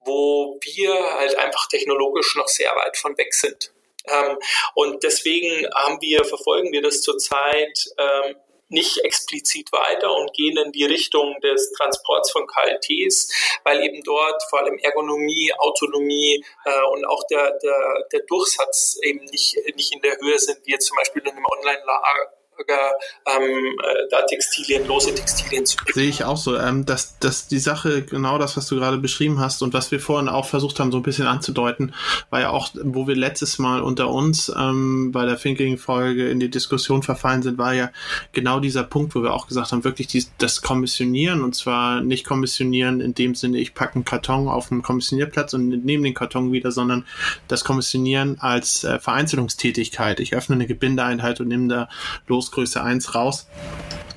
wo 0.05 0.59
wir 0.63 1.19
halt 1.19 1.37
einfach 1.37 1.69
technologisch 1.69 2.35
noch 2.37 2.49
sehr 2.49 2.75
weit 2.75 2.97
von 2.97 3.17
weg 3.19 3.35
sind. 3.35 3.73
Ähm, 4.07 4.39
und 4.75 5.03
deswegen 5.03 5.67
haben 5.75 6.01
wir, 6.01 6.25
verfolgen 6.25 6.73
wir 6.73 6.83
das 6.83 7.03
zurzeit 7.03 7.87
ähm, 7.99 8.37
nicht 8.71 8.99
explizit 8.99 9.73
weiter 9.73 10.15
und 10.15 10.33
gehen 10.33 10.57
in 10.57 10.73
die 10.73 10.85
Richtung 10.85 11.37
des 11.43 11.73
Transports 11.73 12.31
von 12.31 12.47
KLTs, 12.47 13.61
weil 13.65 13.85
eben 13.85 14.03
dort 14.05 14.43
vor 14.49 14.61
allem 14.61 14.79
Ergonomie, 14.79 15.53
Autonomie 15.59 16.45
äh, 16.65 16.83
und 16.93 17.05
auch 17.05 17.25
der, 17.31 17.59
der, 17.59 18.05
der 18.13 18.21
Durchsatz 18.21 18.99
eben 19.03 19.25
nicht, 19.25 19.57
nicht 19.75 19.93
in 19.93 20.01
der 20.01 20.17
Höhe 20.19 20.39
sind, 20.39 20.65
wie 20.65 20.73
jetzt 20.73 20.87
zum 20.87 20.97
Beispiel 20.97 21.23
in 21.23 21.33
einem 21.33 21.45
Online-Lager 21.45 22.40
ähm, 22.69 23.43
äh, 23.43 24.09
da 24.11 24.23
Textilien, 24.23 24.87
lose 24.87 25.15
Textilien 25.15 25.67
zu 25.67 25.77
picken. 25.77 25.95
Sehe 25.95 26.09
ich 26.09 26.25
auch 26.25 26.37
so, 26.37 26.57
ähm, 26.57 26.87
dass, 26.87 27.19
dass 27.19 27.49
die 27.49 27.59
Sache, 27.59 28.03
genau 28.03 28.39
das, 28.39 28.57
was 28.57 28.67
du 28.67 28.77
gerade 28.77 28.99
beschrieben 28.99 29.41
hast 29.41 29.63
und 29.63 29.73
was 29.73 29.91
wir 29.91 30.01
vorhin 30.01 30.29
auch 30.29 30.47
versucht 30.47 30.81
haben, 30.81 30.93
so 30.93 30.99
ein 30.99 31.03
bisschen 31.03 31.27
anzudeuten, 31.27 31.95
war 32.31 32.41
ja 32.41 32.51
auch, 32.51 32.71
wo 32.83 33.07
wir 33.07 33.17
letztes 33.17 33.59
Mal 33.59 33.83
unter 33.83 34.11
uns 34.11 34.53
ähm, 34.57 35.13
bei 35.13 35.25
der 35.27 35.39
Thinking-Folge 35.39 36.29
in 36.29 36.41
die 36.41 36.51
Diskussion 36.51 37.03
verfallen 37.03 37.43
sind, 37.43 37.59
war 37.59 37.75
ja 37.75 37.91
genau 38.33 38.61
dieser 38.61 38.85
Punkt, 38.85 39.15
wo 39.15 39.23
wir 39.23 39.35
auch 39.35 39.47
gesagt 39.47 39.73
haben, 39.73 39.85
wirklich 39.85 40.07
die, 40.07 40.25
das 40.39 40.63
Kommissionieren 40.63 41.43
und 41.43 41.55
zwar 41.55 42.01
nicht 42.01 42.27
kommissionieren 42.27 43.01
in 43.01 43.15
dem 43.15 43.35
Sinne, 43.35 43.59
ich 43.59 43.75
packe 43.75 43.95
einen 43.95 44.05
Karton 44.05 44.49
auf 44.49 44.71
einen 44.71 44.83
Kommissionierplatz 44.83 45.55
und 45.55 45.69
nehme 45.85 46.05
den 46.05 46.15
Karton 46.15 46.53
wieder, 46.53 46.73
sondern 46.73 47.07
das 47.49 47.65
Kommissionieren 47.65 48.39
als 48.41 48.85
äh, 48.85 48.99
Vereinzelungstätigkeit. 48.99 50.21
Ich 50.21 50.35
öffne 50.35 50.55
eine 50.57 50.67
Gebindeeinheit 50.67 51.41
und 51.41 51.49
nehme 51.49 51.69
da 51.69 51.89
los 52.27 52.50
Größe 52.51 52.83
1 52.83 53.15
raus. 53.15 53.47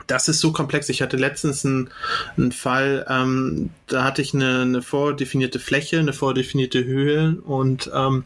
Das 0.08 0.28
ist 0.28 0.40
so 0.40 0.52
komplex. 0.52 0.90
Ich 0.90 1.02
hatte 1.02 1.18
letztens 1.18 1.66
einen, 1.66 1.90
einen 2.36 2.52
Fall, 2.52 3.06
ähm, 3.10 3.70
da 3.88 4.04
hatte 4.04 4.22
ich 4.22 4.34
eine, 4.34 4.62
eine, 4.62 4.82
vordefinierte 4.82 5.60
Fläche, 5.60 6.00
eine 6.00 6.14
vordefinierte 6.14 6.84
Höhe 6.84 7.38
und 7.46 7.90
ähm, 7.94 8.26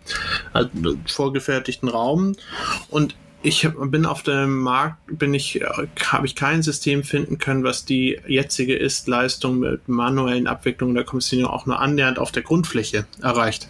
einen 0.54 1.04
vorgefertigten 1.08 1.89
Raum. 1.89 2.34
Und 2.89 3.15
ich 3.48 3.66
bin 3.80 4.06
auf 4.06 4.24
dem 4.24 4.60
Markt, 4.60 4.98
bin 5.08 5.34
ich, 5.34 5.62
habe 6.12 6.26
ich 6.26 6.36
kein 6.36 6.62
System 6.64 7.04
finden 7.04 7.38
können, 7.38 7.64
was 7.64 7.86
die 7.86 8.20
jetzige 8.28 8.76
Ist-Leistung 8.76 9.60
mit 9.60 9.88
manuellen 9.88 10.48
Abwicklungen 10.48 10.96
der 10.96 11.06
Kommissionierung 11.06 11.54
auch 11.54 11.66
nur 11.66 11.80
annähernd 11.80 12.20
auf 12.20 12.34
der 12.34 12.44
Grundfläche 12.44 13.06
erreicht. 13.22 13.70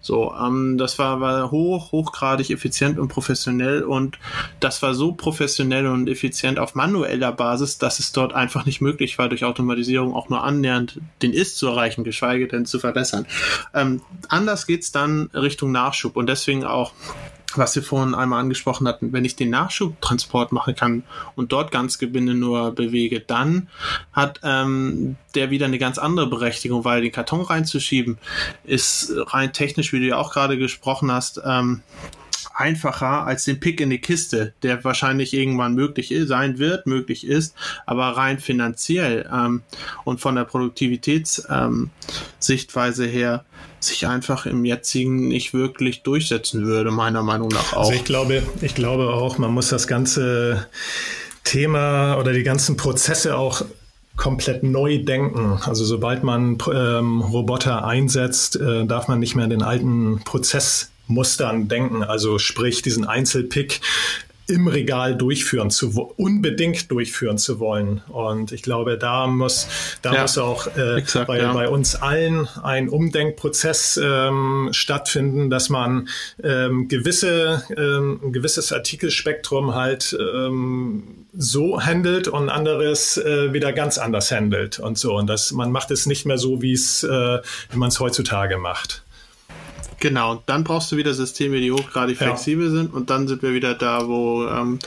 So, 0.00 0.34
ähm, 0.34 0.76
das 0.76 0.98
war, 0.98 1.20
war 1.20 1.52
hoch, 1.52 1.92
hochgradig 1.92 2.50
effizient 2.50 2.98
und 2.98 3.06
professionell 3.06 3.84
und 3.84 4.18
das 4.58 4.82
war 4.82 4.92
so 4.92 5.12
professionell 5.12 5.86
und 5.86 6.08
effizient 6.08 6.58
auf 6.58 6.74
manueller 6.74 7.30
Basis, 7.30 7.78
dass 7.78 8.00
es 8.00 8.10
dort 8.10 8.32
einfach 8.32 8.66
nicht 8.66 8.80
möglich 8.80 9.18
war, 9.18 9.28
durch 9.28 9.44
Automatisierung 9.44 10.14
auch 10.14 10.30
nur 10.30 10.42
annähernd 10.42 11.00
den 11.22 11.32
Ist 11.32 11.58
zu 11.58 11.68
erreichen, 11.68 12.02
geschweige 12.02 12.48
denn 12.48 12.66
zu 12.66 12.80
verbessern. 12.80 13.26
Ähm, 13.72 14.02
anders 14.28 14.66
geht's 14.66 14.90
dann 14.90 15.30
Richtung 15.32 15.70
Nachschub 15.70 16.16
und 16.16 16.26
deswegen 16.26 16.64
auch 16.64 16.92
was 17.58 17.74
wir 17.74 17.82
vorhin 17.82 18.14
einmal 18.14 18.40
angesprochen 18.40 18.86
hatten, 18.88 19.12
wenn 19.12 19.24
ich 19.24 19.36
den 19.36 19.50
Nachschubtransport 19.50 20.52
machen 20.52 20.74
kann 20.74 21.04
und 21.36 21.52
dort 21.52 21.70
ganz 21.70 21.98
Gewinne 21.98 22.34
nur 22.34 22.72
bewege, 22.72 23.20
dann 23.20 23.68
hat 24.12 24.40
ähm, 24.42 25.16
der 25.34 25.50
wieder 25.50 25.66
eine 25.66 25.78
ganz 25.78 25.98
andere 25.98 26.26
Berechtigung, 26.26 26.84
weil 26.84 27.02
den 27.02 27.12
Karton 27.12 27.42
reinzuschieben 27.42 28.18
ist 28.64 29.12
rein 29.16 29.52
technisch, 29.52 29.92
wie 29.92 30.00
du 30.00 30.06
ja 30.06 30.16
auch 30.16 30.32
gerade 30.32 30.58
gesprochen 30.58 31.10
hast, 31.10 31.40
ähm, 31.44 31.82
einfacher 32.54 33.26
als 33.26 33.44
den 33.44 33.60
Pick 33.60 33.80
in 33.80 33.90
die 33.90 34.00
Kiste, 34.00 34.54
der 34.62 34.82
wahrscheinlich 34.84 35.34
irgendwann 35.34 35.74
möglich 35.74 36.14
sein 36.24 36.58
wird, 36.58 36.86
möglich 36.86 37.26
ist, 37.26 37.54
aber 37.86 38.16
rein 38.16 38.38
finanziell 38.38 39.28
ähm, 39.32 39.62
und 40.04 40.20
von 40.20 40.34
der 40.34 40.44
Produktivitätssichtweise 40.44 43.06
ähm, 43.06 43.10
her 43.10 43.44
sich 43.80 44.06
einfach 44.06 44.46
im 44.46 44.64
jetzigen 44.64 45.28
nicht 45.28 45.54
wirklich 45.54 46.02
durchsetzen 46.02 46.64
würde, 46.64 46.90
meiner 46.90 47.22
Meinung 47.22 47.48
nach 47.48 47.72
auch. 47.72 47.80
Also 47.80 47.92
ich 47.92 48.04
glaube, 48.04 48.42
ich 48.60 48.74
glaube 48.74 49.10
auch, 49.10 49.38
man 49.38 49.52
muss 49.52 49.68
das 49.68 49.86
ganze 49.86 50.66
Thema 51.44 52.16
oder 52.16 52.32
die 52.32 52.44
ganzen 52.44 52.76
Prozesse 52.76 53.36
auch 53.36 53.64
komplett 54.16 54.62
neu 54.62 55.02
denken. 55.02 55.58
Also 55.64 55.84
sobald 55.84 56.22
man 56.22 56.58
ähm, 56.72 57.20
Roboter 57.20 57.84
einsetzt, 57.84 58.56
äh, 58.56 58.86
darf 58.86 59.08
man 59.08 59.18
nicht 59.18 59.34
mehr 59.34 59.46
den 59.46 59.62
alten 59.62 60.20
Prozessmustern 60.24 61.68
denken. 61.68 62.02
Also 62.02 62.38
sprich 62.38 62.82
diesen 62.82 63.06
Einzelpick 63.06 63.80
im 64.52 64.68
Regal 64.68 65.16
durchführen 65.16 65.70
zu 65.70 66.12
unbedingt 66.16 66.90
durchführen 66.90 67.38
zu 67.38 67.58
wollen. 67.58 68.02
Und 68.08 68.52
ich 68.52 68.62
glaube, 68.62 68.98
da 68.98 69.26
muss, 69.26 69.66
da 70.02 70.14
ja, 70.14 70.22
muss 70.22 70.36
auch 70.38 70.66
äh, 70.76 70.98
exakt, 70.98 71.26
bei, 71.26 71.38
ja. 71.38 71.52
bei 71.52 71.68
uns 71.68 71.96
allen 71.96 72.46
ein 72.62 72.88
Umdenkprozess 72.88 73.98
ähm, 74.02 74.68
stattfinden, 74.72 75.48
dass 75.48 75.70
man 75.70 76.08
ähm, 76.42 76.88
gewisse, 76.88 77.64
ähm, 77.76 78.20
ein 78.22 78.32
gewisses 78.32 78.72
Artikelspektrum 78.72 79.74
halt 79.74 80.16
ähm, 80.20 81.26
so 81.32 81.82
handelt 81.82 82.28
und 82.28 82.50
anderes 82.50 83.16
äh, 83.16 83.52
wieder 83.54 83.72
ganz 83.72 83.96
anders 83.96 84.30
handelt 84.30 84.78
und 84.78 84.98
so. 84.98 85.16
Und 85.16 85.28
das, 85.28 85.52
man 85.52 85.72
macht 85.72 85.90
es 85.90 86.04
nicht 86.06 86.26
mehr 86.26 86.38
so, 86.38 86.60
wie 86.60 86.72
es, 86.72 87.02
äh, 87.02 87.40
wie 87.70 87.78
man 87.78 87.88
es 87.88 88.00
heutzutage 88.00 88.58
macht. 88.58 89.02
Genau, 90.02 90.32
und 90.32 90.42
dann 90.46 90.64
brauchst 90.64 90.90
du 90.90 90.96
wieder 90.96 91.14
Systeme, 91.14 91.60
die 91.60 91.70
hochgradig 91.70 92.20
ja. 92.20 92.26
flexibel 92.26 92.68
sind 92.70 92.92
und 92.92 93.08
dann 93.08 93.28
sind 93.28 93.40
wir 93.40 93.52
wieder 93.52 93.74
da, 93.74 94.08
wo, 94.08 94.42
ähm, 94.48 94.80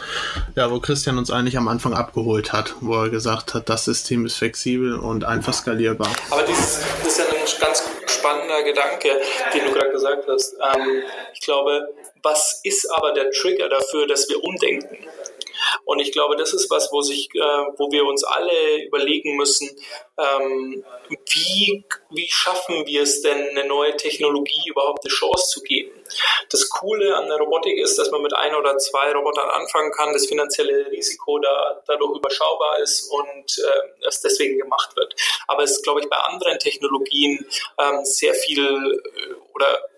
ja, 0.58 0.70
wo 0.70 0.82
Christian 0.82 1.18
uns 1.18 1.32
eigentlich 1.32 1.58
am 1.58 1.70
Anfang 1.70 1.94
abgeholt 1.94 2.52
hat, 2.52 2.76
wo 2.82 3.02
er 3.02 3.10
gesagt 3.10 3.54
hat, 3.54 3.70
das 3.70 3.86
System 3.86 4.26
ist 4.26 4.36
flexibel 4.36 5.00
und 5.00 5.24
einfach 5.24 5.54
skalierbar. 5.54 6.10
Aber 6.30 6.44
dieses, 6.44 6.82
das 7.02 7.08
ist 7.08 7.20
ja 7.20 7.26
ein 7.28 7.62
ganz 7.62 7.90
spannender 8.08 8.62
Gedanke, 8.64 9.08
den 9.54 9.64
du 9.64 9.72
gerade 9.72 9.92
gesagt 9.92 10.28
hast. 10.28 10.54
Ähm, 10.56 11.04
ich 11.34 11.40
glaube, 11.40 11.88
was 12.22 12.60
ist 12.66 12.86
aber 12.92 13.14
der 13.14 13.32
Trigger 13.32 13.70
dafür, 13.70 14.08
dass 14.08 14.28
wir 14.28 14.44
umdenken? 14.44 14.98
Und 15.84 16.00
ich 16.00 16.12
glaube, 16.12 16.36
das 16.36 16.54
ist 16.54 16.70
was, 16.70 16.92
wo, 16.92 17.02
sich, 17.02 17.30
äh, 17.34 17.40
wo 17.40 17.92
wir 17.92 18.06
uns 18.06 18.24
alle 18.24 18.84
überlegen 18.84 19.36
müssen, 19.36 19.70
ähm, 20.18 20.84
wie, 21.10 21.84
wie 22.12 22.28
schaffen 22.30 22.86
wir 22.86 23.02
es 23.02 23.22
denn, 23.22 23.50
eine 23.50 23.66
neue 23.66 23.96
Technologie 23.98 24.70
überhaupt 24.70 25.04
eine 25.04 25.14
Chance 25.14 25.50
zu 25.50 25.62
geben. 25.62 25.92
Das 26.50 26.70
Coole 26.70 27.16
an 27.16 27.28
der 27.28 27.38
Robotik 27.38 27.78
ist, 27.78 27.98
dass 27.98 28.12
man 28.12 28.22
mit 28.22 28.34
ein 28.34 28.56
oder 28.56 28.78
zwei 28.78 29.12
Robotern 29.12 29.50
anfangen 29.50 29.92
kann, 29.92 30.14
das 30.14 30.28
finanzielle 30.28 30.90
Risiko 30.92 31.40
da, 31.40 31.84
dadurch 31.88 32.18
überschaubar 32.18 32.80
ist 32.80 33.10
und 33.10 33.58
äh, 33.58 34.08
es 34.08 34.22
deswegen 34.22 34.60
gemacht 34.60 34.96
wird. 34.96 35.16
Aber 35.48 35.64
es 35.64 35.72
ist, 35.72 35.84
glaube 35.84 36.02
ich, 36.02 36.10
bei 36.10 36.18
anderen 36.18 36.60
Technologien 36.60 37.46
ähm, 37.80 38.06
sehr 38.06 38.34
viel 38.34 38.62
äh, 38.64 39.34
oder 39.54 39.90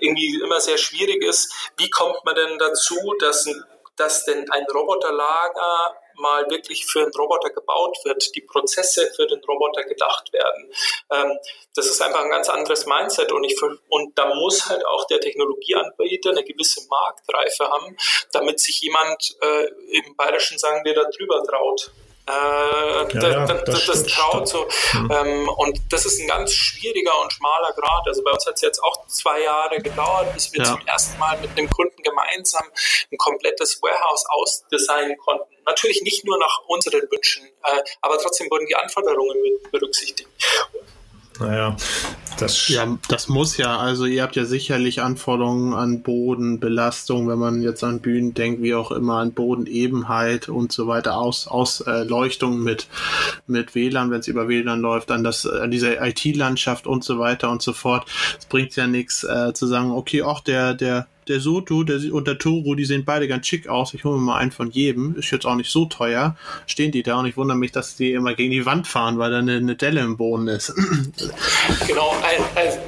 irgendwie 0.00 0.40
immer 0.42 0.60
sehr 0.60 0.78
schwierig 0.78 1.22
ist. 1.22 1.52
Wie 1.76 1.90
kommt 1.90 2.24
man 2.24 2.34
denn 2.34 2.58
dazu, 2.58 3.14
dass 3.20 3.46
ein 3.46 3.64
dass 3.98 4.24
denn 4.24 4.50
ein 4.50 4.64
Roboterlager 4.72 5.96
mal 6.18 6.48
wirklich 6.50 6.86
für 6.86 7.02
einen 7.02 7.12
Roboter 7.12 7.50
gebaut 7.50 7.96
wird, 8.04 8.34
die 8.34 8.40
Prozesse 8.40 9.10
für 9.14 9.26
den 9.26 9.40
Roboter 9.44 9.84
gedacht 9.84 10.32
werden. 10.32 10.72
Ähm, 11.10 11.38
das 11.74 11.86
ist 11.86 12.02
einfach 12.02 12.22
ein 12.22 12.30
ganz 12.30 12.48
anderes 12.48 12.86
Mindset 12.86 13.32
und, 13.32 13.44
ich, 13.44 13.56
und 13.88 14.18
da 14.18 14.34
muss 14.34 14.68
halt 14.68 14.84
auch 14.86 15.06
der 15.06 15.20
Technologieanbieter 15.20 16.30
eine 16.30 16.44
gewisse 16.44 16.86
Marktreife 16.88 17.70
haben, 17.70 17.96
damit 18.32 18.60
sich 18.60 18.80
jemand 18.80 19.36
äh, 19.42 19.68
im 19.90 20.16
Bayerischen 20.16 20.58
sagen 20.58 20.84
wir 20.84 20.94
da 20.94 21.04
drüber 21.04 21.42
traut. 21.44 21.92
Äh, 22.28 22.30
ja, 22.30 23.04
da, 23.04 23.30
ja, 23.30 23.46
das, 23.46 23.86
das, 23.86 24.04
traut 24.04 24.48
so. 24.48 24.68
Mhm. 24.92 25.10
Ähm, 25.10 25.48
und 25.48 25.80
das 25.90 26.04
ist 26.04 26.20
ein 26.20 26.28
ganz 26.28 26.52
schwieriger 26.52 27.18
und 27.22 27.32
schmaler 27.32 27.72
Grad. 27.72 28.06
Also 28.06 28.22
bei 28.22 28.30
uns 28.32 28.46
hat 28.46 28.56
es 28.56 28.60
jetzt 28.60 28.82
auch 28.82 29.06
zwei 29.06 29.40
Jahre 29.40 29.80
gedauert, 29.80 30.34
bis 30.34 30.52
wir 30.52 30.60
ja. 30.60 30.66
zum 30.66 30.86
ersten 30.86 31.18
Mal 31.18 31.38
mit 31.40 31.50
einem 31.56 31.70
Kunden 31.70 32.02
gemeinsam 32.02 32.66
ein 33.10 33.16
komplettes 33.16 33.80
Warehouse 33.80 34.26
ausdesignen 34.28 35.16
konnten. 35.16 35.54
Natürlich 35.64 36.02
nicht 36.02 36.26
nur 36.26 36.38
nach 36.38 36.60
unseren 36.66 37.00
Wünschen, 37.10 37.46
äh, 37.46 37.82
aber 38.02 38.18
trotzdem 38.18 38.50
wurden 38.50 38.66
die 38.66 38.76
Anforderungen 38.76 39.40
mit 39.40 39.70
berücksichtigt. 39.70 40.28
Naja, 41.40 41.76
das, 42.38 42.68
ja, 42.68 42.98
das 43.08 43.28
muss 43.28 43.56
ja. 43.56 43.76
Also 43.78 44.06
ihr 44.06 44.22
habt 44.22 44.36
ja 44.36 44.44
sicherlich 44.44 45.02
Anforderungen 45.02 45.74
an 45.74 46.02
Bodenbelastung, 46.02 47.28
wenn 47.28 47.38
man 47.38 47.62
jetzt 47.62 47.82
an 47.84 48.00
Bühnen 48.00 48.34
denkt, 48.34 48.62
wie 48.62 48.74
auch 48.74 48.90
immer, 48.90 49.18
an 49.18 49.32
Bodenebenheit 49.32 50.48
und 50.48 50.72
so 50.72 50.86
weiter, 50.86 51.16
aus, 51.16 51.46
Ausleuchtung 51.48 52.62
mit, 52.62 52.86
mit 53.46 53.74
WLAN, 53.74 54.10
wenn 54.10 54.20
es 54.20 54.28
über 54.28 54.48
WLAN 54.48 54.80
läuft, 54.80 55.10
an 55.10 55.24
das, 55.24 55.46
an 55.46 55.70
diese 55.70 55.96
IT-Landschaft 55.96 56.86
und 56.86 57.04
so 57.04 57.18
weiter 57.18 57.50
und 57.50 57.62
so 57.62 57.72
fort. 57.72 58.06
Es 58.38 58.46
bringt 58.46 58.76
ja 58.76 58.86
nichts 58.86 59.24
äh, 59.24 59.52
zu 59.52 59.66
sagen, 59.66 59.90
okay, 59.90 60.22
auch 60.22 60.40
der, 60.40 60.74
der 60.74 61.06
der 61.28 61.40
Soto 61.40 61.82
der, 61.82 62.12
und 62.12 62.26
der 62.26 62.38
Toro, 62.38 62.74
die 62.74 62.84
sehen 62.84 63.04
beide 63.04 63.28
ganz 63.28 63.46
schick 63.46 63.68
aus. 63.68 63.94
Ich 63.94 64.04
hole 64.04 64.16
mir 64.16 64.22
mal 64.22 64.38
einen 64.38 64.52
von 64.52 64.70
jedem. 64.70 65.16
Ist 65.16 65.30
jetzt 65.30 65.46
auch 65.46 65.54
nicht 65.54 65.70
so 65.70 65.84
teuer. 65.84 66.36
Stehen 66.66 66.92
die 66.92 67.02
da 67.02 67.18
und 67.18 67.26
ich 67.26 67.36
wundere 67.36 67.58
mich, 67.58 67.72
dass 67.72 67.96
die 67.96 68.12
immer 68.12 68.34
gegen 68.34 68.50
die 68.50 68.66
Wand 68.66 68.86
fahren, 68.86 69.18
weil 69.18 69.30
da 69.30 69.38
eine, 69.38 69.56
eine 69.56 69.76
Delle 69.76 70.00
im 70.00 70.16
Boden 70.16 70.48
ist. 70.48 70.72
genau, 71.86 72.14
also, 72.54 72.78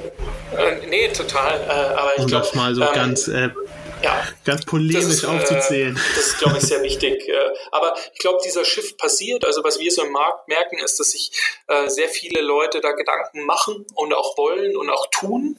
äh, 0.57 0.87
nee, 0.89 1.09
total. 1.09 1.61
Äh, 1.61 1.99
aber 1.99 2.11
ich 2.17 2.25
um 2.25 2.31
das 2.31 2.55
mal 2.55 2.75
so 2.75 2.83
ähm, 2.83 2.89
ganz 2.95 3.29
äh, 3.29 3.51
ja, 4.03 4.23
ganz 4.45 4.65
polemisch 4.65 5.05
das 5.05 5.15
ist, 5.15 5.25
aufzuzählen. 5.25 5.97
Äh, 5.97 6.15
das 6.15 6.27
ist, 6.27 6.39
glaube 6.39 6.59
ich, 6.59 6.65
sehr 6.65 6.83
wichtig. 6.83 7.29
Äh, 7.29 7.35
aber 7.71 7.95
ich 8.13 8.19
glaube, 8.19 8.39
dieser 8.45 8.65
Shift 8.65 8.99
passiert. 8.99 9.45
Also 9.45 9.63
was 9.65 9.79
wir 9.79 9.91
so 9.91 10.03
im 10.03 10.13
Markt 10.13 10.49
merken, 10.49 10.79
ist, 10.79 10.99
dass 10.99 11.11
sich 11.11 11.31
äh, 11.67 11.89
sehr 11.89 12.09
viele 12.09 12.41
Leute 12.41 12.81
da 12.81 12.93
Gedanken 12.93 13.45
machen 13.45 13.87
und 13.95 14.15
auch 14.15 14.37
wollen 14.37 14.77
und 14.77 14.91
auch 14.91 15.07
tun. 15.11 15.57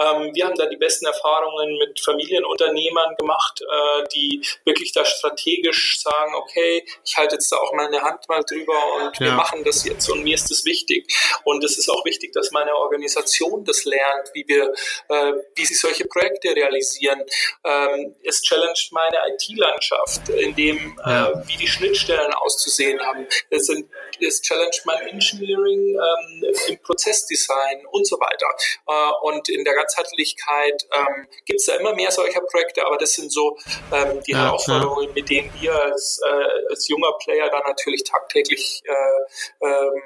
Ähm, 0.00 0.34
wir 0.34 0.46
haben 0.46 0.56
da 0.56 0.66
die 0.66 0.76
besten 0.76 1.06
Erfahrungen 1.06 1.78
mit 1.78 2.00
Familienunternehmern 2.00 3.16
gemacht, 3.16 3.60
äh, 3.60 4.08
die 4.14 4.44
wirklich 4.64 4.92
da 4.92 5.04
strategisch 5.04 6.00
sagen, 6.00 6.34
okay, 6.34 6.84
ich 7.04 7.16
halte 7.16 7.36
jetzt 7.36 7.50
da 7.52 7.56
auch 7.56 7.72
meine 7.72 8.00
Hand 8.02 8.28
mal 8.28 8.42
drüber 8.42 8.78
und 8.96 9.18
ja. 9.18 9.26
wir 9.26 9.32
machen 9.32 9.64
das 9.64 9.84
jetzt 9.84 10.08
und 10.08 10.22
mir 10.22 10.34
ist 10.34 10.50
das 10.50 10.64
wichtig. 10.64 11.06
Und 11.44 11.64
es 11.64 11.78
ist 11.78 11.88
auch 11.88 12.04
wichtig, 12.04 12.32
dass 12.32 12.50
meine 12.50 12.74
Organisation 12.76 13.64
das 13.64 13.84
lernt, 13.84 14.30
wie 14.34 14.44
wir, 14.46 14.72
äh, 15.08 15.32
wie 15.54 15.64
sie 15.64 15.74
solche 15.74 16.04
Projekte 16.04 16.54
realisieren. 16.54 17.22
Ähm, 17.64 18.14
es 18.24 18.42
challenged 18.42 18.92
meine 18.92 19.16
IT-Landschaft, 19.28 20.28
in 20.30 20.54
dem, 20.54 20.98
äh, 21.04 21.10
ja. 21.10 21.30
äh, 21.30 21.48
wie 21.48 21.56
die 21.56 21.66
Schnittstellen 21.66 22.32
auszusehen 22.34 23.00
haben. 23.00 23.26
Es, 23.50 23.66
sind, 23.66 23.88
es 24.20 24.42
challenged 24.42 24.82
mein 24.84 25.06
Engineering 25.08 25.96
ähm, 25.96 26.54
im 26.68 26.78
Prozessdesign 26.82 27.86
und 27.90 28.06
so 28.06 28.16
weiter. 28.18 28.46
Äh, 28.86 29.26
und 29.26 29.48
in 29.48 29.59
der 29.64 29.74
Ganzheitlichkeit 29.74 30.86
ähm, 30.92 31.26
gibt 31.44 31.60
es 31.60 31.66
da 31.66 31.76
immer 31.76 31.94
mehr 31.94 32.10
solcher 32.10 32.40
Projekte, 32.40 32.86
aber 32.86 32.96
das 32.96 33.12
sind 33.12 33.32
so 33.32 33.56
ähm, 33.92 34.20
die 34.26 34.32
ja, 34.32 34.44
Herausforderungen, 34.44 35.08
ja. 35.08 35.14
mit 35.14 35.30
denen 35.30 35.52
wir 35.60 35.74
als, 35.82 36.20
äh, 36.24 36.68
als 36.70 36.88
junger 36.88 37.12
Player 37.22 37.48
da 37.48 37.60
natürlich 37.60 38.04
tagtäglich 38.04 38.82
äh, 38.84 39.66
ähm, 39.66 40.02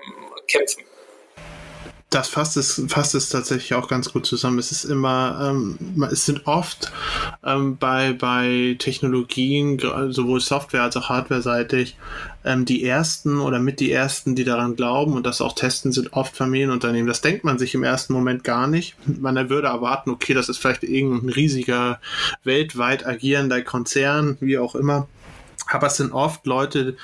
kämpfen 0.46 0.84
das 2.14 2.28
fasst 2.28 2.56
es, 2.56 2.82
fasst 2.88 3.14
es 3.14 3.28
tatsächlich 3.28 3.74
auch 3.74 3.88
ganz 3.88 4.12
gut 4.12 4.24
zusammen. 4.24 4.58
Es 4.58 4.70
ist 4.70 4.84
immer, 4.84 5.50
ähm, 5.50 6.06
es 6.10 6.24
sind 6.24 6.46
oft 6.46 6.92
ähm, 7.44 7.76
bei, 7.76 8.12
bei 8.12 8.76
Technologien, 8.78 9.78
sowohl 10.10 10.40
Software 10.40 10.82
als 10.82 10.96
auch 10.96 11.08
Hardware-seitig, 11.08 11.96
ähm, 12.44 12.64
die 12.64 12.84
ersten 12.84 13.40
oder 13.40 13.58
mit 13.58 13.80
die 13.80 13.90
ersten, 13.90 14.36
die 14.36 14.44
daran 14.44 14.76
glauben 14.76 15.14
und 15.14 15.26
das 15.26 15.40
auch 15.40 15.54
testen, 15.54 15.92
sind 15.92 16.12
oft 16.12 16.36
Familienunternehmen. 16.36 17.08
Das 17.08 17.20
denkt 17.20 17.42
man 17.42 17.58
sich 17.58 17.74
im 17.74 17.82
ersten 17.82 18.12
Moment 18.12 18.44
gar 18.44 18.68
nicht. 18.68 18.96
Man 19.06 19.48
würde 19.50 19.68
erwarten, 19.68 20.10
okay, 20.10 20.34
das 20.34 20.48
ist 20.48 20.58
vielleicht 20.58 20.84
irgendein 20.84 21.30
riesiger, 21.30 22.00
weltweit 22.44 23.06
agierender 23.06 23.62
Konzern, 23.62 24.36
wie 24.40 24.58
auch 24.58 24.74
immer. 24.74 25.08
Aber 25.70 25.86
es 25.86 25.96
sind 25.96 26.12
oft 26.12 26.46
Leute, 26.46 26.96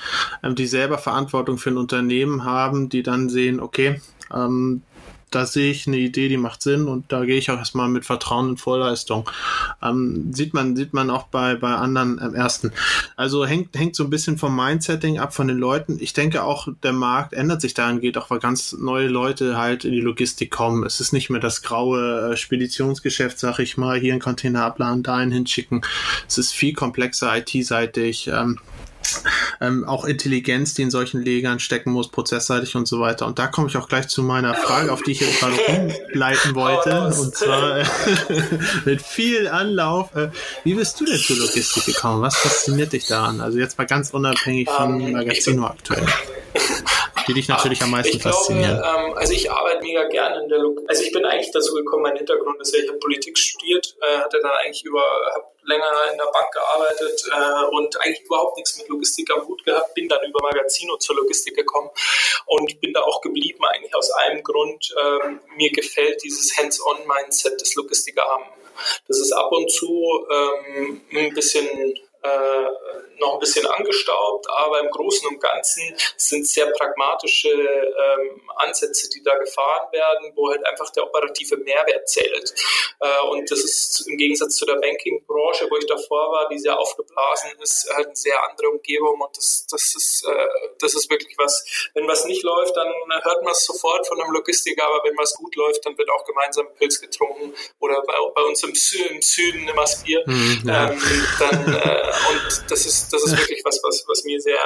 ähm, 0.43 0.55
die 0.55 0.67
selber 0.67 0.97
Verantwortung 0.97 1.57
für 1.57 1.71
ein 1.71 1.77
Unternehmen 1.77 2.43
haben, 2.43 2.89
die 2.89 3.03
dann 3.03 3.29
sehen, 3.29 3.59
okay, 3.59 4.01
ähm, 4.33 4.83
da 5.31 5.45
sehe 5.45 5.71
ich 5.71 5.87
eine 5.87 5.97
Idee, 5.97 6.27
die 6.27 6.37
macht 6.37 6.61
Sinn 6.61 6.87
und 6.87 7.11
da 7.11 7.25
gehe 7.25 7.37
ich 7.37 7.49
auch 7.49 7.57
erstmal 7.57 7.87
mit 7.87 8.05
Vertrauen 8.05 8.49
in 8.49 8.57
Vorleistung. 8.57 9.29
Ähm, 9.81 10.33
sieht 10.33 10.53
man, 10.53 10.75
sieht 10.75 10.93
man 10.93 11.09
auch 11.09 11.23
bei, 11.23 11.55
bei 11.55 11.73
anderen 11.73 12.19
ähm, 12.21 12.35
ersten. 12.35 12.71
Also 13.15 13.45
hängt, 13.45 13.75
hängt 13.77 13.95
so 13.95 14.03
ein 14.03 14.09
bisschen 14.09 14.37
vom 14.37 14.55
Mindsetting 14.55 15.19
ab 15.19 15.33
von 15.33 15.47
den 15.47 15.57
Leuten. 15.57 15.97
Ich 15.99 16.13
denke 16.13 16.43
auch, 16.43 16.67
der 16.83 16.93
Markt 16.93 17.33
ändert 17.33 17.61
sich 17.61 17.73
dahin 17.73 18.01
geht, 18.01 18.17
auch 18.17 18.29
weil 18.29 18.39
ganz 18.39 18.73
neue 18.73 19.07
Leute 19.07 19.57
halt 19.57 19.85
in 19.85 19.93
die 19.93 20.01
Logistik 20.01 20.51
kommen. 20.51 20.85
Es 20.85 20.99
ist 20.99 21.13
nicht 21.13 21.29
mehr 21.29 21.41
das 21.41 21.61
graue 21.61 22.33
äh, 22.33 22.37
Speditionsgeschäft, 22.37 23.39
sag 23.39 23.59
ich 23.59 23.77
mal, 23.77 23.99
hier 23.99 24.13
einen 24.13 24.21
Container 24.21 24.65
abladen, 24.65 25.01
dahin 25.01 25.31
hinschicken. 25.31 25.81
Es 26.27 26.37
ist 26.37 26.51
viel 26.51 26.73
komplexer 26.73 27.35
IT-seitig. 27.37 28.27
Ähm, 28.27 28.59
ähm, 29.59 29.83
auch 29.87 30.05
Intelligenz, 30.05 30.73
die 30.73 30.83
in 30.83 30.91
solchen 30.91 31.21
Legern 31.21 31.59
stecken 31.59 31.91
muss, 31.91 32.09
prozessseitig 32.09 32.75
und 32.75 32.87
so 32.87 32.99
weiter. 32.99 33.27
Und 33.27 33.39
da 33.39 33.47
komme 33.47 33.67
ich 33.67 33.77
auch 33.77 33.87
gleich 33.87 34.07
zu 34.07 34.23
meiner 34.23 34.53
Frage, 34.53 34.91
auf 34.91 35.01
die 35.01 35.11
ich 35.11 35.21
jetzt 35.21 35.39
gerade 35.39 35.55
umleiten 36.13 36.55
wollte. 36.55 37.05
Und 37.21 37.35
zwar 37.35 37.79
äh, 37.79 37.85
mit 38.85 39.01
viel 39.01 39.47
Anlauf. 39.47 40.15
Äh, 40.15 40.29
wie 40.63 40.75
bist 40.75 40.99
du 40.99 41.05
denn 41.05 41.17
zur 41.17 41.37
Logistik 41.37 41.85
gekommen? 41.85 42.21
Was 42.21 42.37
fasziniert 42.37 42.93
dich 42.93 43.07
daran? 43.07 43.41
Also 43.41 43.59
jetzt 43.59 43.77
mal 43.77 43.85
ganz 43.85 44.11
unabhängig 44.11 44.69
von 44.69 44.95
um, 44.95 45.01
ähm, 45.01 45.11
Magazino 45.13 45.65
aktuell 45.65 46.07
die 47.27 47.33
dich 47.33 47.47
natürlich 47.47 47.81
am 47.81 47.91
meisten 47.91 48.17
ich 48.17 48.23
faszinieren? 48.23 48.77
Glaube, 48.77 49.07
ähm, 49.07 49.13
also 49.17 49.33
ich 49.33 49.51
arbeite 49.51 49.81
mega 49.83 50.07
gerne 50.07 50.43
in 50.43 50.49
der 50.49 50.59
Log 50.59 50.79
Also 50.87 51.03
ich 51.03 51.11
bin 51.11 51.25
eigentlich 51.25 51.51
dazu 51.51 51.73
gekommen, 51.73 52.03
mein 52.03 52.15
Hintergrund 52.15 52.59
ist 52.61 52.73
ja, 52.75 52.81
ich 52.83 52.89
habe 52.89 52.99
Politik 52.99 53.37
studiert, 53.37 53.95
äh, 54.01 54.19
hatte 54.19 54.39
dann 54.41 54.51
eigentlich 54.63 54.83
über, 54.85 55.01
habe 55.35 55.45
länger 55.63 56.11
in 56.11 56.17
der 56.17 56.25
Bank 56.25 56.51
gearbeitet 56.51 57.23
äh, 57.31 57.75
und 57.75 57.99
eigentlich 58.01 58.21
überhaupt 58.21 58.57
nichts 58.57 58.77
mit 58.77 58.87
Logistik 58.89 59.29
am 59.31 59.47
Hut 59.47 59.63
gehabt, 59.63 59.93
bin 59.93 60.07
dann 60.07 60.23
über 60.27 60.41
Magazino 60.41 60.97
zur 60.97 61.15
Logistik 61.17 61.55
gekommen 61.55 61.89
und 62.45 62.79
bin 62.81 62.93
da 62.93 63.01
auch 63.01 63.21
geblieben 63.21 63.63
eigentlich 63.65 63.93
aus 63.95 64.11
einem 64.11 64.43
Grund, 64.43 64.93
ähm, 65.01 65.39
mir 65.55 65.71
gefällt 65.71 66.23
dieses 66.23 66.57
Hands-on-Mindset 66.57 67.61
des 67.61 67.75
Logistiker 67.75 68.23
haben. 68.23 68.45
Das 69.07 69.19
ist 69.19 69.31
ab 69.31 69.51
und 69.51 69.71
zu 69.71 70.25
ähm, 70.31 71.01
ein 71.13 71.33
bisschen 71.33 71.93
äh, 72.23 73.17
noch 73.19 73.33
ein 73.33 73.39
bisschen 73.39 73.65
angestaubt, 73.67 74.47
aber 74.57 74.79
im 74.79 74.89
Großen 74.89 75.27
und 75.27 75.39
Ganzen 75.39 75.95
sind 76.17 76.47
sehr 76.47 76.67
pragmatische 76.67 77.49
ähm, 77.49 78.41
Ansätze, 78.57 79.09
die 79.09 79.23
da 79.23 79.35
gefahren 79.37 79.91
werden, 79.91 80.31
wo 80.35 80.49
halt 80.49 80.65
einfach 80.65 80.89
der 80.91 81.03
operative 81.03 81.57
Mehrwert 81.57 82.09
zählt. 82.09 82.53
Äh, 82.99 83.27
und 83.29 83.49
das 83.49 83.59
ist 83.59 84.07
im 84.07 84.17
Gegensatz 84.17 84.55
zu 84.55 84.65
der 84.65 84.75
Banking-Branche, 84.75 85.67
wo 85.69 85.77
ich 85.77 85.85
davor 85.87 86.31
war, 86.31 86.49
die 86.49 86.59
sehr 86.59 86.77
aufgeblasen 86.77 87.51
ist, 87.61 87.89
halt 87.93 88.07
eine 88.07 88.15
sehr 88.15 88.43
andere 88.49 88.69
Umgebung 88.69 89.21
und 89.21 89.37
das, 89.37 89.65
das, 89.69 89.95
ist, 89.95 90.25
äh, 90.27 90.47
das 90.79 90.93
ist 90.95 91.09
wirklich 91.09 91.37
was, 91.37 91.65
wenn 91.93 92.07
was 92.07 92.25
nicht 92.25 92.43
läuft, 92.43 92.75
dann 92.75 92.91
hört 93.23 93.43
man 93.43 93.51
es 93.51 93.65
sofort 93.65 94.07
von 94.07 94.21
einem 94.21 94.33
Logistiker, 94.33 94.85
aber 94.85 95.03
wenn 95.03 95.17
was 95.17 95.33
gut 95.35 95.55
läuft, 95.55 95.85
dann 95.85 95.97
wird 95.97 96.09
auch 96.09 96.25
gemeinsam 96.25 96.67
Pilz 96.75 96.99
getrunken 96.99 97.53
oder 97.79 98.01
bei, 98.01 98.13
bei 98.35 98.41
uns 98.43 98.63
im, 98.63 98.75
Sü 98.75 99.03
im 99.05 99.21
Süden 99.21 99.67
immer 99.67 99.85
Bier. 100.03 100.23
Mhm, 100.25 100.63
ja. 100.65 100.89
ähm, 100.89 101.01
dann 101.39 101.73
äh, 101.73 102.10
und 102.29 102.71
das 102.71 102.85
ist, 102.85 103.11
das 103.11 103.23
ist 103.23 103.37
wirklich 103.37 103.61
was, 103.63 103.79
was, 103.83 104.03
was 104.07 104.23
mir 104.23 104.39
sehr, 104.39 104.57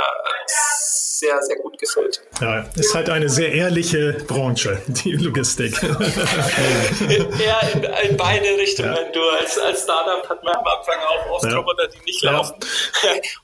sehr, 0.48 1.41
sehr 1.41 1.56
gut 1.58 1.78
gefällt. 1.78 2.22
Ja, 2.41 2.66
ist 2.76 2.93
halt 2.93 3.10
eine 3.10 3.30
sehr 3.30 3.52
ehrliche 3.52 4.14
Branche, 4.28 4.82
die 4.88 5.14
Logistik. 5.14 5.82
ja, 5.82 7.60
in, 7.74 7.84
in, 8.10 8.18
beide 8.18 8.58
Richtungen. 8.58 8.96
Ja. 8.96 9.12
Du 9.12 9.22
als, 9.30 9.58
als 9.58 9.84
Startup 9.84 10.28
hat 10.28 10.43
man 10.43 10.56
am 10.56 10.66
Anfang 10.66 11.00
auch 11.00 11.30
oft 11.32 11.46
ja. 11.46 11.58
Roboter, 11.58 11.88
die 11.88 12.00
nicht 12.06 12.22
laufen. 12.24 12.56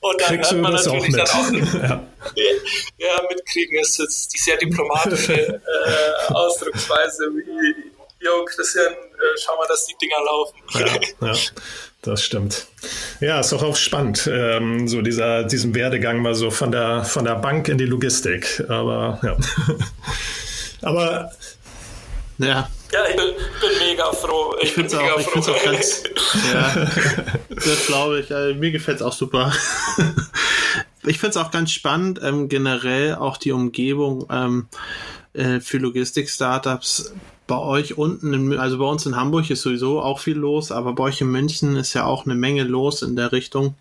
Und 0.00 0.20
dann 0.20 0.28
Kriegst 0.28 0.52
hört 0.52 0.62
man 0.62 0.72
natürlich 0.72 1.14
dann 1.14 1.28
auch 1.28 1.52
ja. 1.82 2.02
ja, 2.98 3.22
mitkriegen 3.28 3.78
ist 3.80 3.98
jetzt 3.98 4.34
die 4.34 4.38
sehr 4.38 4.56
diplomatische 4.58 5.32
äh, 5.32 6.32
Ausdrucksweise 6.32 7.30
wie 7.34 7.92
Jo, 8.24 8.44
Christian, 8.44 8.92
äh, 8.92 9.38
schau 9.44 9.56
mal, 9.56 9.66
dass 9.66 9.84
die 9.86 9.96
Dinger 10.00 10.22
laufen. 10.24 10.56
Ja, 10.74 11.26
ja. 11.26 11.34
Das 12.02 12.24
stimmt. 12.24 12.66
Ja, 13.20 13.38
ist 13.38 13.52
doch 13.52 13.62
auch 13.62 13.76
spannend, 13.76 14.28
ähm, 14.30 14.88
so 14.88 15.02
dieser, 15.02 15.44
diesen 15.44 15.72
Werdegang 15.76 16.20
mal 16.20 16.34
so 16.34 16.50
von 16.50 16.72
der, 16.72 17.04
von 17.04 17.24
der 17.24 17.36
Bank 17.36 17.68
in 17.68 17.78
die 17.78 17.86
Logistik. 17.86 18.64
Aber 18.68 19.20
ja. 19.22 19.36
Aber 20.82 21.30
ja. 22.38 22.68
Ja, 22.92 23.00
ich 23.08 23.16
bin, 23.16 23.26
bin 23.60 23.88
mega 23.88 24.12
froh. 24.12 24.54
Ich, 24.60 24.64
ich 24.64 24.72
finde 24.72 24.88
es 24.88 24.94
auch, 24.94 25.18
ich 25.18 25.26
find's 25.26 25.48
auch 25.48 25.64
ganz. 25.64 26.02
ja, 26.52 26.88
das 27.48 27.86
glaube 27.86 28.20
ich. 28.20 28.34
Also, 28.34 28.58
mir 28.58 28.72
gefällt 28.72 28.96
es 28.96 29.02
auch 29.02 29.12
super. 29.12 29.52
ich 31.04 31.18
finde 31.18 31.30
es 31.30 31.36
auch 31.36 31.52
ganz 31.52 31.70
spannend, 31.70 32.20
ähm, 32.22 32.48
generell 32.48 33.14
auch 33.14 33.36
die 33.36 33.52
Umgebung 33.52 34.26
ähm, 34.28 34.68
äh, 35.34 35.60
für 35.60 35.78
Logistik-Startups 35.78 37.14
bei 37.46 37.58
euch 37.58 37.98
unten, 37.98 38.32
in, 38.32 38.58
also 38.58 38.78
bei 38.78 38.84
uns 38.84 39.06
in 39.06 39.16
Hamburg 39.16 39.50
ist 39.50 39.62
sowieso 39.62 40.00
auch 40.00 40.20
viel 40.20 40.36
los, 40.36 40.72
aber 40.72 40.92
bei 40.92 41.04
euch 41.04 41.20
in 41.20 41.30
München 41.30 41.76
ist 41.76 41.94
ja 41.94 42.04
auch 42.04 42.24
eine 42.24 42.34
Menge 42.34 42.64
los 42.64 43.02
in 43.02 43.16
der 43.16 43.32
Richtung. 43.32 43.74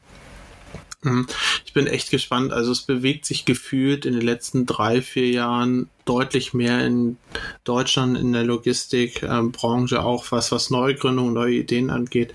Mhm. 1.04 1.26
Ich 1.66 1.74
bin 1.74 1.88
echt 1.88 2.12
gespannt. 2.12 2.54
Also 2.54 2.72
es 2.72 2.82
bewegt 2.82 3.26
sich 3.26 3.46
gefühlt 3.46 4.06
in 4.06 4.14
den 4.14 4.22
letzten 4.22 4.66
drei, 4.66 5.02
vier 5.02 5.30
Jahren 5.30 5.90
deutlich 6.06 6.54
mehr 6.54 6.86
in 6.86 7.18
Deutschland 7.64 8.18
in 8.18 8.34
der 8.34 8.44
Logistikbranche 8.44 9.96
ähm, 9.96 10.02
auch 10.02 10.26
was, 10.32 10.52
was 10.52 10.70
Neugründungen, 10.70 11.34
neue 11.34 11.56
Ideen 11.56 11.90
angeht, 11.90 12.34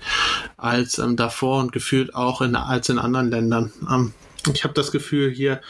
als 0.57 0.99
ähm, 0.99 1.15
davor 1.15 1.59
und 1.59 1.71
gefühlt 1.71 2.13
auch 2.15 2.41
in, 2.41 2.55
als 2.55 2.89
in 2.89 2.99
anderen 2.99 3.29
Ländern. 3.29 3.71
Ähm, 3.89 4.13
ich 4.53 4.63
habe 4.63 4.73
das 4.73 4.91
Gefühl, 4.91 5.31
hier 5.31 5.61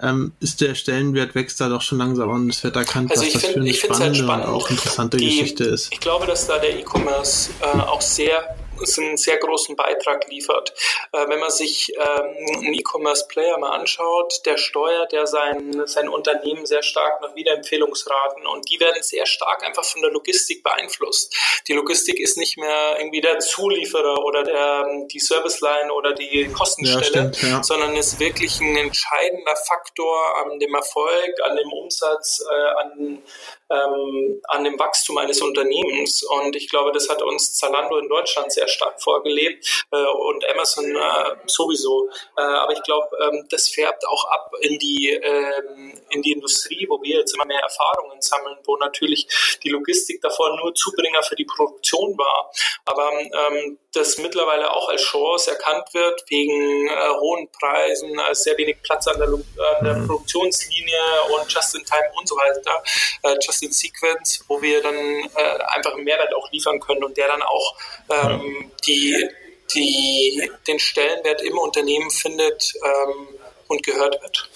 ähm, 0.00 0.32
ist 0.40 0.60
der 0.60 0.74
Stellenwert 0.74 1.34
wächst 1.34 1.60
da 1.60 1.68
doch 1.68 1.82
schon 1.82 1.98
langsam 1.98 2.30
und 2.30 2.50
es 2.50 2.62
wird 2.64 2.76
erkannt, 2.76 3.10
also 3.10 3.24
dass 3.24 3.32
das 3.32 3.42
find, 3.42 3.54
für 3.54 3.60
eine 3.60 3.70
halt 3.70 3.76
spannende 3.76 4.04
halt 4.06 4.16
spannend. 4.16 4.46
und 4.46 4.52
auch 4.52 4.70
interessante 4.70 5.16
Die, 5.16 5.26
Geschichte 5.26 5.64
ist. 5.64 5.92
Ich 5.92 6.00
glaube, 6.00 6.26
dass 6.26 6.46
da 6.46 6.58
der 6.58 6.78
E-Commerce 6.78 7.50
äh, 7.60 7.78
auch 7.78 8.00
sehr 8.00 8.56
einen 8.98 9.16
sehr 9.16 9.38
großen 9.38 9.76
Beitrag 9.76 10.28
liefert. 10.28 10.72
Äh, 11.12 11.28
wenn 11.28 11.38
man 11.38 11.50
sich 11.50 11.92
ähm, 11.96 12.58
einen 12.58 12.74
E-Commerce-Player 12.74 13.58
mal 13.58 13.70
anschaut, 13.78 14.40
der 14.44 14.56
steuert 14.56 15.12
ja 15.12 15.26
sein, 15.26 15.82
sein 15.86 16.08
Unternehmen 16.08 16.66
sehr 16.66 16.82
stark 16.82 17.20
nach 17.20 17.34
Wiederempfehlungsraten 17.34 18.46
und 18.46 18.70
die 18.70 18.80
werden 18.80 19.02
sehr 19.02 19.26
stark 19.26 19.64
einfach 19.64 19.84
von 19.84 20.02
der 20.02 20.10
Logistik 20.10 20.62
beeinflusst. 20.62 21.34
Die 21.68 21.72
Logistik 21.72 22.18
ist 22.18 22.36
nicht 22.36 22.58
mehr 22.58 22.96
irgendwie 22.98 23.20
der 23.20 23.38
Zulieferer 23.38 24.24
oder 24.24 24.44
der, 24.44 25.06
die 25.10 25.20
Serviceline 25.20 25.92
oder 25.92 26.12
die 26.12 26.50
Kostenstelle, 26.52 27.26
ja, 27.26 27.34
stimmt, 27.34 27.42
ja. 27.42 27.62
sondern 27.62 27.96
ist 27.96 28.18
wirklich 28.20 28.60
ein 28.60 28.76
entscheidender 28.76 29.56
Faktor 29.56 30.38
an 30.38 30.58
dem 30.58 30.74
Erfolg, 30.74 31.34
an 31.44 31.56
dem 31.56 31.72
Umsatz, 31.72 32.42
äh, 32.50 32.80
an, 32.80 33.22
ähm, 33.70 34.40
an 34.48 34.64
dem 34.64 34.78
Wachstum 34.78 35.18
eines 35.18 35.40
Unternehmens. 35.40 36.22
Und 36.22 36.56
ich 36.56 36.68
glaube, 36.68 36.92
das 36.92 37.08
hat 37.08 37.22
uns 37.22 37.54
Zalando 37.54 37.98
in 37.98 38.08
Deutschland 38.08 38.52
sehr 38.52 38.68
stark 38.70 39.00
vorgelebt 39.02 39.84
äh, 39.90 39.96
und 39.96 40.44
Amazon 40.48 40.84
äh, 40.96 41.36
sowieso. 41.46 42.08
Äh, 42.36 42.42
aber 42.42 42.72
ich 42.72 42.82
glaube, 42.82 43.08
ähm, 43.22 43.46
das 43.50 43.68
färbt 43.68 44.06
auch 44.08 44.24
ab 44.30 44.52
in 44.60 44.78
die, 44.78 45.10
ähm, 45.10 46.00
in 46.10 46.22
die 46.22 46.32
Industrie, 46.32 46.86
wo 46.88 47.02
wir 47.02 47.18
jetzt 47.18 47.34
immer 47.34 47.44
mehr 47.44 47.60
Erfahrungen 47.60 48.20
sammeln, 48.22 48.56
wo 48.64 48.76
natürlich 48.76 49.26
die 49.62 49.68
Logistik 49.68 50.20
davor 50.22 50.56
nur 50.56 50.74
Zubringer 50.74 51.22
für 51.22 51.36
die 51.36 51.44
Produktion 51.44 52.16
war. 52.16 52.50
Aber 52.84 53.10
ähm, 53.12 53.78
das 53.92 54.18
mittlerweile 54.18 54.70
auch 54.72 54.88
als 54.88 55.02
Chance 55.02 55.50
erkannt 55.50 55.92
wird, 55.92 56.24
wegen 56.28 56.88
äh, 56.88 57.08
hohen 57.20 57.48
Preisen, 57.50 58.18
als 58.20 58.44
sehr 58.44 58.56
wenig 58.56 58.80
Platz 58.82 59.08
an 59.08 59.18
der, 59.18 59.28
an 59.28 59.84
der 59.84 59.94
mhm. 59.94 60.06
Produktionslinie 60.06 61.00
und 61.34 61.52
Just-in-Time 61.52 62.10
und 62.16 62.28
so 62.28 62.36
weiter, 62.36 62.82
äh, 63.22 63.36
Just-in-Sequence, 63.44 64.44
wo 64.46 64.62
wir 64.62 64.80
dann 64.82 64.94
äh, 64.94 65.58
einfach 65.74 65.94
einen 65.94 66.04
Mehrwert 66.04 66.34
auch 66.34 66.50
liefern 66.52 66.78
können 66.78 67.02
und 67.02 67.16
der 67.16 67.28
dann 67.28 67.42
auch 67.42 67.76
ähm, 68.10 68.70
die, 68.86 69.28
die, 69.74 70.50
den 70.66 70.78
Stellenwert 70.78 71.42
im 71.42 71.58
Unternehmen 71.58 72.10
findet 72.10 72.74
ähm, 72.84 73.28
und 73.66 73.82
gehört 73.82 74.22
wird. 74.22 74.48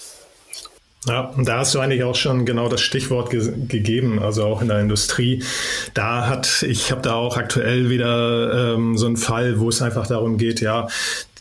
Ja, 1.07 1.21
und 1.37 1.47
da 1.47 1.59
hast 1.59 1.75
du 1.75 1.79
eigentlich 1.79 2.03
auch 2.03 2.15
schon 2.15 2.45
genau 2.45 2.67
das 2.67 2.81
Stichwort 2.81 3.29
ge 3.29 3.53
gegeben, 3.67 4.19
also 4.19 4.43
auch 4.43 4.61
in 4.61 4.69
der 4.69 4.79
Industrie. 4.79 5.43
Da 5.93 6.27
hat, 6.27 6.63
ich 6.63 6.91
habe 6.91 7.01
da 7.01 7.13
auch 7.13 7.37
aktuell 7.37 7.89
wieder 7.89 8.73
ähm, 8.73 8.97
so 8.97 9.05
einen 9.05 9.17
Fall, 9.17 9.59
wo 9.59 9.69
es 9.69 9.81
einfach 9.81 10.07
darum 10.07 10.37
geht, 10.37 10.61
ja, 10.61 10.87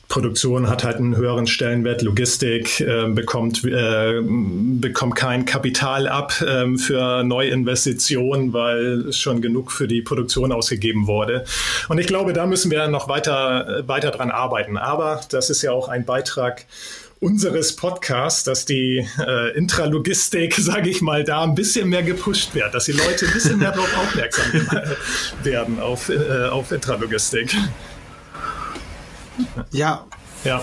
Produktion 0.09 0.69
hat 0.69 0.85
halt 0.85 0.99
einen 0.99 1.17
höheren 1.17 1.47
Stellenwert, 1.47 2.03
Logistik 2.03 2.81
äh, 2.81 3.09
bekommt, 3.09 3.65
äh, 3.65 4.21
bekommt 4.23 5.17
kein 5.17 5.45
Kapital 5.45 6.07
ab 6.07 6.41
äh, 6.41 6.77
für 6.77 7.25
Neuinvestitionen, 7.25 8.53
weil 8.53 9.13
schon 9.13 9.41
genug 9.43 9.73
für 9.73 9.89
die 9.89 10.03
Produktion 10.03 10.53
ausgegeben 10.53 11.07
wurde. 11.07 11.45
Und 11.89 11.99
ich 11.99 12.07
glaube, 12.07 12.33
da 12.33 12.47
müssen 12.47 12.71
wir 12.71 12.87
noch 12.87 13.09
weiter, 13.09 13.83
weiter 13.87 14.11
dran 14.11 14.31
arbeiten. 14.31 14.77
Aber 14.77 15.21
das 15.31 15.51
ist 15.51 15.63
ja 15.63 15.73
auch 15.73 15.89
ein 15.89 16.05
Beitrag 16.05 16.67
unseres 17.21 17.77
Podcasts, 17.77 18.45
dass 18.45 18.65
die 18.65 19.07
äh, 19.19 19.57
Intralogistik, 19.57 20.55
sage 20.59 20.91
ich 20.91 21.01
mal, 21.01 21.25
da 21.25 21.43
ein 21.43 21.55
bisschen 21.55 21.89
mehr 21.89 22.03
gepusht 22.03 22.55
wird, 22.55 22.75
dass 22.75 22.85
die 22.85 22.93
Leute 22.93 23.27
ein 23.27 23.33
bisschen 23.33 23.59
mehr 23.59 23.73
darauf 23.73 23.97
aufmerksam 23.97 24.45
werden, 25.43 25.81
auf, 25.81 26.09
äh, 26.09 26.47
auf 26.49 26.73
Intralogistik. 26.73 27.55
Ja. 29.71 30.07
Ja. 30.45 30.63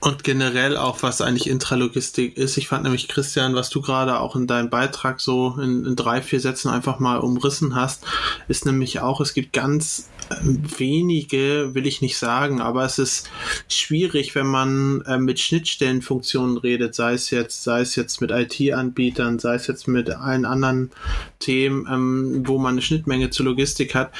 Und 0.00 0.22
generell 0.22 0.76
auch, 0.76 1.02
was 1.02 1.22
eigentlich 1.22 1.48
Intralogistik 1.48 2.36
ist. 2.36 2.58
Ich 2.58 2.68
fand 2.68 2.84
nämlich, 2.84 3.08
Christian, 3.08 3.54
was 3.54 3.70
du 3.70 3.80
gerade 3.80 4.20
auch 4.20 4.36
in 4.36 4.46
deinem 4.46 4.68
Beitrag 4.68 5.18
so 5.18 5.56
in, 5.58 5.86
in, 5.86 5.96
drei, 5.96 6.20
vier 6.20 6.40
Sätzen 6.40 6.68
einfach 6.68 6.98
mal 6.98 7.16
umrissen 7.16 7.74
hast, 7.74 8.04
ist 8.46 8.66
nämlich 8.66 9.00
auch, 9.00 9.22
es 9.22 9.32
gibt 9.32 9.54
ganz 9.54 10.10
wenige, 10.40 11.74
will 11.74 11.86
ich 11.86 12.00
nicht 12.00 12.16
sagen, 12.16 12.60
aber 12.60 12.84
es 12.84 12.98
ist 12.98 13.30
schwierig, 13.68 14.34
wenn 14.34 14.46
man 14.46 15.02
äh, 15.02 15.18
mit 15.18 15.40
Schnittstellenfunktionen 15.40 16.56
redet, 16.56 16.94
sei 16.94 17.14
es 17.14 17.30
jetzt, 17.30 17.62
sei 17.62 17.80
es 17.80 17.96
jetzt 17.96 18.20
mit 18.20 18.30
IT-Anbietern, 18.30 19.38
sei 19.38 19.54
es 19.54 19.66
jetzt 19.66 19.88
mit 19.88 20.10
allen 20.10 20.44
anderen 20.44 20.90
Themen, 21.38 21.86
ähm, 21.90 22.42
wo 22.46 22.58
man 22.58 22.74
eine 22.74 22.82
Schnittmenge 22.82 23.30
zur 23.30 23.46
Logistik 23.46 23.94
hat 23.94 24.12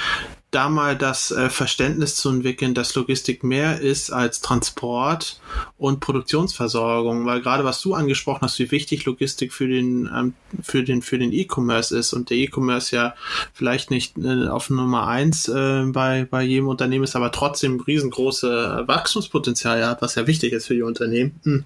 da 0.55 0.69
mal 0.69 0.97
das 0.97 1.31
äh, 1.31 1.51
Verständnis 1.51 2.17
zu 2.17 2.31
entwickeln, 2.31 2.75
dass 2.75 2.95
Logistik 2.95 3.43
mehr 3.43 3.81
ist 3.81 4.11
als 4.11 4.41
Transport 4.41 5.41
und 5.79 6.01
Produktionsversorgung, 6.01 7.27
weil 7.27 7.41
gerade 7.41 7.65
was 7.65 7.81
du 7.81 7.95
angesprochen 7.95 8.43
hast, 8.43 8.59
wie 8.59 8.71
wichtig 8.71 9.05
Logistik 9.05 9.53
für 9.53 9.69
den 9.69 10.09
ähm, 10.15 10.35
für 10.63 10.85
den 10.85 11.03
für 11.03 11.19
den 11.19 11.33
E-Commerce 11.33 11.97
ist 11.97 12.13
und 12.13 12.31
der 12.31 12.37
E-Commerce 12.37 12.95
ja 12.95 13.15
vielleicht 13.53 13.91
nicht 13.91 14.17
äh, 14.19 14.49
auf 14.49 14.71
Nummer 14.71 15.09
eins 15.09 15.49
äh, 15.49 15.85
bei 15.87 16.27
bei 16.31 16.43
jedem 16.43 16.69
Unternehmen 16.69 17.05
ist, 17.05 17.17
aber 17.17 17.33
trotzdem 17.33 17.81
riesengroße 17.81 18.85
Wachstumspotenzial 18.87 19.85
hat, 19.87 20.03
was 20.03 20.15
ja 20.15 20.27
wichtig 20.27 20.53
ist 20.53 20.67
für 20.67 20.75
die 20.75 20.83
Unternehmen. 20.83 21.41
Hm. 21.45 21.65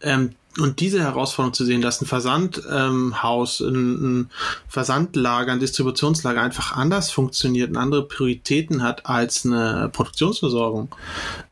Ähm, 0.00 0.30
und 0.58 0.80
diese 0.80 1.00
Herausforderung 1.00 1.52
zu 1.52 1.64
sehen, 1.64 1.82
dass 1.82 2.00
ein 2.00 2.06
Versandhaus, 2.06 3.60
ähm, 3.60 3.68
ein, 3.68 4.20
ein 4.20 4.30
Versandlager, 4.68 5.52
ein 5.52 5.60
Distributionslager 5.60 6.40
einfach 6.40 6.72
anders 6.72 7.10
funktioniert 7.10 7.70
und 7.70 7.76
andere 7.76 8.06
Prioritäten 8.06 8.82
hat 8.82 9.06
als 9.06 9.44
eine 9.44 9.90
Produktionsversorgung, 9.92 10.94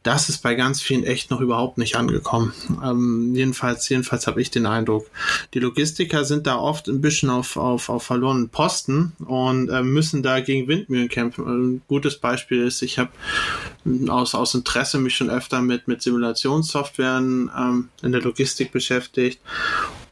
das 0.02 0.28
ist 0.28 0.42
bei 0.42 0.55
ganz 0.55 0.80
vielen 0.80 1.05
echt 1.05 1.30
noch 1.30 1.40
überhaupt 1.40 1.78
nicht 1.78 1.96
angekommen. 1.96 2.52
Ähm, 2.82 3.34
jedenfalls, 3.34 3.88
jedenfalls 3.88 4.26
habe 4.26 4.40
ich 4.40 4.50
den 4.50 4.66
Eindruck. 4.66 5.07
Die 5.52 5.61
Logistiker 5.61 6.24
sind 6.24 6.46
da 6.46 6.57
oft 6.57 6.88
ein 6.88 7.00
bisschen 7.00 7.30
auf, 7.30 7.57
auf, 7.57 7.88
auf 7.88 8.05
verlorenen 8.05 8.48
Posten 8.48 9.12
und 9.26 9.68
äh, 9.68 9.82
müssen 9.82 10.22
da 10.22 10.40
gegen 10.40 10.66
Windmühlen 10.68 11.09
kämpfen. 11.09 11.46
Ein 11.46 11.82
gutes 11.88 12.18
Beispiel 12.18 12.66
ist, 12.66 12.82
ich 12.82 12.98
habe 12.98 13.11
aus, 14.09 14.34
aus 14.34 14.55
Interesse 14.55 14.98
mich 14.98 15.14
schon 15.14 15.30
öfter 15.30 15.61
mit, 15.61 15.88
mit 15.88 16.02
Simulationssoftwaren 16.02 17.50
ähm, 17.57 17.88
in 18.02 18.12
der 18.12 18.22
Logistik 18.22 18.72
beschäftigt. 18.72 18.93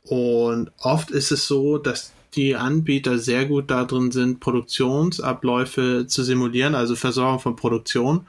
Und 0.04 0.70
oft 0.80 1.10
ist 1.10 1.30
es 1.32 1.46
so, 1.46 1.78
dass 1.78 2.12
die 2.34 2.56
Anbieter 2.56 3.18
sehr 3.18 3.44
gut 3.44 3.70
darin 3.70 4.10
sind, 4.10 4.40
Produktionsabläufe 4.40 6.06
zu 6.06 6.22
simulieren, 6.22 6.74
also 6.74 6.96
Versorgung 6.96 7.40
von 7.40 7.56
Produktion. 7.56 8.26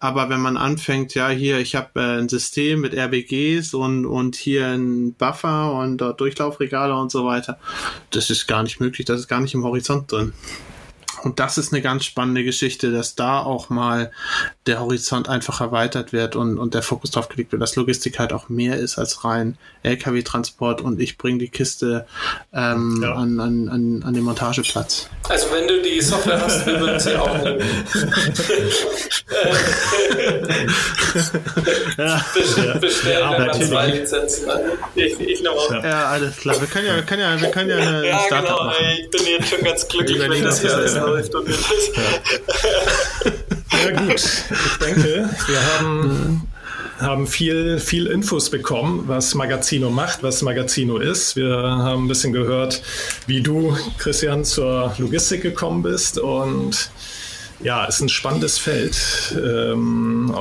Aber 0.00 0.30
wenn 0.30 0.40
man 0.40 0.56
anfängt, 0.56 1.14
ja, 1.14 1.28
hier, 1.28 1.58
ich 1.58 1.74
habe 1.74 2.00
äh, 2.00 2.18
ein 2.18 2.28
System 2.28 2.80
mit 2.80 2.94
RBGs 2.94 3.74
und, 3.74 4.06
und 4.06 4.36
hier 4.36 4.68
ein 4.68 5.12
Buffer 5.14 5.74
und 5.74 5.98
dort 5.98 6.20
Durchlaufregale 6.20 6.96
und 6.96 7.10
so 7.10 7.26
weiter, 7.26 7.58
das 8.10 8.30
ist 8.30 8.46
gar 8.46 8.62
nicht 8.62 8.80
möglich, 8.80 9.04
das 9.04 9.20
ist 9.20 9.28
gar 9.28 9.40
nicht 9.40 9.54
im 9.54 9.64
Horizont 9.64 10.10
drin. 10.10 10.32
Und 11.22 11.40
das 11.40 11.58
ist 11.58 11.72
eine 11.72 11.82
ganz 11.82 12.04
spannende 12.04 12.44
Geschichte, 12.44 12.92
dass 12.92 13.14
da 13.14 13.40
auch 13.40 13.70
mal 13.70 14.10
der 14.66 14.80
Horizont 14.80 15.28
einfach 15.28 15.60
erweitert 15.60 16.12
wird 16.12 16.36
und, 16.36 16.58
und 16.58 16.74
der 16.74 16.82
Fokus 16.82 17.10
drauf 17.10 17.28
gelegt 17.28 17.52
wird, 17.52 17.62
dass 17.62 17.76
Logistik 17.76 18.18
halt 18.18 18.32
auch 18.32 18.48
mehr 18.48 18.76
ist 18.76 18.98
als 18.98 19.24
rein 19.24 19.56
LKW-Transport 19.82 20.80
und 20.80 21.00
ich 21.00 21.18
bringe 21.18 21.38
die 21.38 21.48
Kiste 21.48 22.06
ähm, 22.52 23.00
ja. 23.02 23.14
an, 23.14 23.40
an, 23.40 23.68
an, 23.68 24.02
an 24.02 24.14
den 24.14 24.24
Montageplatz. 24.24 25.08
Also 25.28 25.46
wenn 25.52 25.68
du 25.68 25.82
die 25.82 26.00
Software 26.00 26.40
hast, 26.40 26.66
wir 26.66 26.80
würden 26.80 27.00
sie 27.00 27.16
auch 27.16 27.38
nehmen. 27.44 27.62
ja. 31.98 32.24
Bestellen 32.80 33.30
ja, 33.30 33.46
dann 33.46 33.62
zwei 33.62 33.86
Lizenzen 33.86 34.50
an. 34.50 34.60
Ich, 34.94 35.18
ich 35.20 35.40
ja. 35.40 35.50
ja, 35.82 36.06
alles 36.06 36.36
klar. 36.36 36.60
Wir 36.60 36.68
können 36.68 36.86
ja, 36.86 36.96
wir 36.96 37.02
können 37.02 37.22
ja, 37.22 37.40
wir 37.40 37.50
können 37.50 37.70
ja 37.70 37.76
eine 37.76 38.06
ja, 38.06 38.18
Startup 38.26 38.48
genau, 38.48 38.64
machen. 38.64 38.84
Ich 39.00 39.10
bin 39.10 39.20
jetzt 39.26 39.48
schon 39.48 39.60
ganz 39.62 39.88
glücklich, 39.88 40.20
wenn 40.20 40.42
das 40.42 40.60
hier 40.60 40.74
alles 40.74 40.94
läuft. 40.96 41.34
Und 41.34 41.48
ja. 41.48 41.54
ja 43.84 44.00
gut, 44.00 44.14
ich 44.14 44.78
denke, 44.78 45.30
wir 45.46 45.78
haben 45.78 46.48
haben 47.02 47.26
viel, 47.26 47.78
viel 47.78 48.06
Infos 48.06 48.50
bekommen, 48.50 49.04
was 49.06 49.34
Magazino 49.34 49.90
macht, 49.90 50.22
was 50.22 50.42
Magazino 50.42 50.98
ist. 50.98 51.36
Wir 51.36 51.56
haben 51.56 52.04
ein 52.04 52.08
bisschen 52.08 52.32
gehört, 52.32 52.82
wie 53.26 53.40
du, 53.40 53.76
Christian, 53.98 54.44
zur 54.44 54.94
Logistik 54.98 55.42
gekommen 55.42 55.82
bist 55.82 56.18
und 56.18 56.90
ja, 57.62 57.84
ist 57.84 58.00
ein 58.00 58.08
spannendes 58.08 58.58
Feld, 58.58 58.96
ähm, 59.36 60.34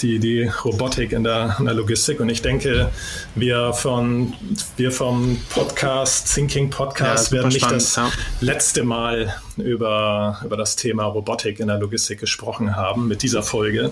die, 0.00 0.18
die 0.18 0.50
Robotik 0.64 1.12
in 1.12 1.24
der, 1.24 1.56
in 1.58 1.64
der 1.64 1.74
Logistik. 1.74 2.20
Und 2.20 2.28
ich 2.28 2.42
denke, 2.42 2.90
wir, 3.34 3.72
von, 3.72 4.34
wir 4.76 4.92
vom 4.92 5.38
Podcast, 5.50 6.32
Thinking 6.34 6.70
Podcast, 6.70 7.32
ja, 7.32 7.38
werden 7.38 7.48
nicht 7.48 7.60
spannend, 7.60 7.82
das 7.82 7.96
ja. 7.96 8.10
letzte 8.40 8.84
Mal 8.84 9.34
über, 9.60 10.40
über 10.44 10.56
das 10.56 10.76
Thema 10.76 11.04
Robotik 11.04 11.60
in 11.60 11.68
der 11.68 11.78
Logistik 11.78 12.20
gesprochen 12.20 12.76
haben 12.76 13.08
mit 13.08 13.22
dieser 13.22 13.42
Folge, 13.42 13.90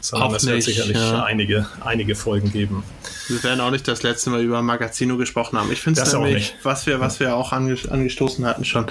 sondern 0.00 0.34
es 0.34 0.46
wird 0.46 0.62
sicherlich 0.62 0.96
ja. 0.96 1.22
einige, 1.22 1.66
einige 1.80 2.14
Folgen 2.14 2.52
geben. 2.52 2.82
Wir 3.28 3.42
werden 3.42 3.60
auch 3.60 3.70
nicht 3.70 3.86
das 3.86 4.02
letzte 4.02 4.30
Mal 4.30 4.42
über 4.42 4.62
Magazino 4.62 5.18
gesprochen 5.18 5.58
haben. 5.58 5.70
Ich 5.70 5.80
finde 5.80 6.00
es 6.00 6.12
nämlich, 6.12 6.54
was 6.62 6.86
wir, 6.86 6.98
was 6.98 7.20
wir 7.20 7.36
auch 7.36 7.52
angestoßen 7.52 8.46
hatten 8.46 8.64
schon, 8.64 8.86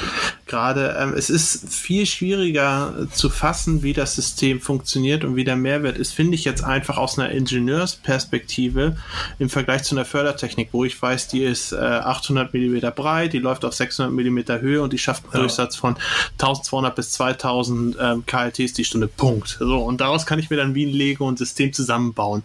gerade, 0.46 0.96
ähm, 1.00 1.14
es 1.18 1.30
ist 1.32 1.74
viel 1.74 2.06
schwieriger 2.06 3.08
zu 3.12 3.30
fassen, 3.30 3.82
wie 3.82 3.94
das 3.94 4.16
System 4.16 4.62
funktioniert 4.62 5.24
und 5.24 5.36
wie 5.36 5.44
der 5.44 5.56
Mehrwert 5.56 5.98
ist, 5.98 6.14
finde 6.14 6.36
ich 6.36 6.46
jetzt 6.46 6.64
einfach 6.64 6.98
aus 6.98 7.18
einer 7.18 7.32
Ingenieursperspektive 7.32 8.96
im 9.40 9.50
Vergleich 9.50 9.84
zu 9.84 9.96
einer 9.96 10.06
Fördertechnik, 10.06 10.70
wo 10.72 10.86
ich 10.86 11.02
weiß, 11.02 11.28
die 11.30 11.44
ist 11.44 11.72
äh, 11.72 11.78
800 11.78 12.54
Millimeter 12.54 12.92
breit, 12.92 13.34
die 13.34 13.40
läuft 13.40 13.66
auf 13.66 13.74
600 13.74 14.14
Millimeter 14.14 14.62
Höhe 14.62 14.82
und 14.82 14.94
die 14.94 15.00
schafft 15.00 15.26
einen 15.26 15.34
ja. 15.34 15.40
Durchsatz 15.40 15.76
von 15.76 15.97
1200 16.34 16.96
bis 16.96 17.12
2000 17.12 17.98
ähm, 18.00 18.26
KLTs 18.26 18.74
die 18.74 18.86
Stunde. 18.86 19.08
Punkt. 19.08 19.58
So, 19.60 19.80
und 19.80 20.02
daraus 20.02 20.26
kann 20.26 20.40
ich 20.40 20.50
mir 20.50 20.58
dann 20.58 20.76
wie 20.76 20.86
ein 20.86 20.94
Lego 20.94 21.30
ein 21.30 21.38
System 21.38 21.74
zusammenbauen. 21.74 22.44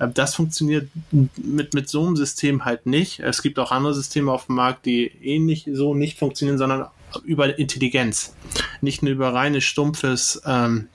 Ähm, 0.00 0.12
das 0.14 0.34
funktioniert 0.34 0.88
mit, 1.10 1.74
mit 1.74 1.88
so 1.88 2.06
einem 2.06 2.16
System 2.16 2.64
halt 2.64 2.86
nicht. 2.86 3.20
Es 3.20 3.42
gibt 3.42 3.58
auch 3.58 3.72
andere 3.72 3.94
Systeme 3.94 4.32
auf 4.32 4.46
dem 4.46 4.56
Markt, 4.56 4.86
die 4.86 5.06
ähnlich 5.22 5.68
so 5.72 5.94
nicht 5.94 6.18
funktionieren, 6.18 6.58
sondern 6.58 6.86
über 7.24 7.58
Intelligenz. 7.58 8.34
Nicht 8.80 9.02
nur 9.02 9.12
über 9.12 9.32
reines 9.32 9.64
stumpfes 9.64 10.42
ähm, 10.44 10.88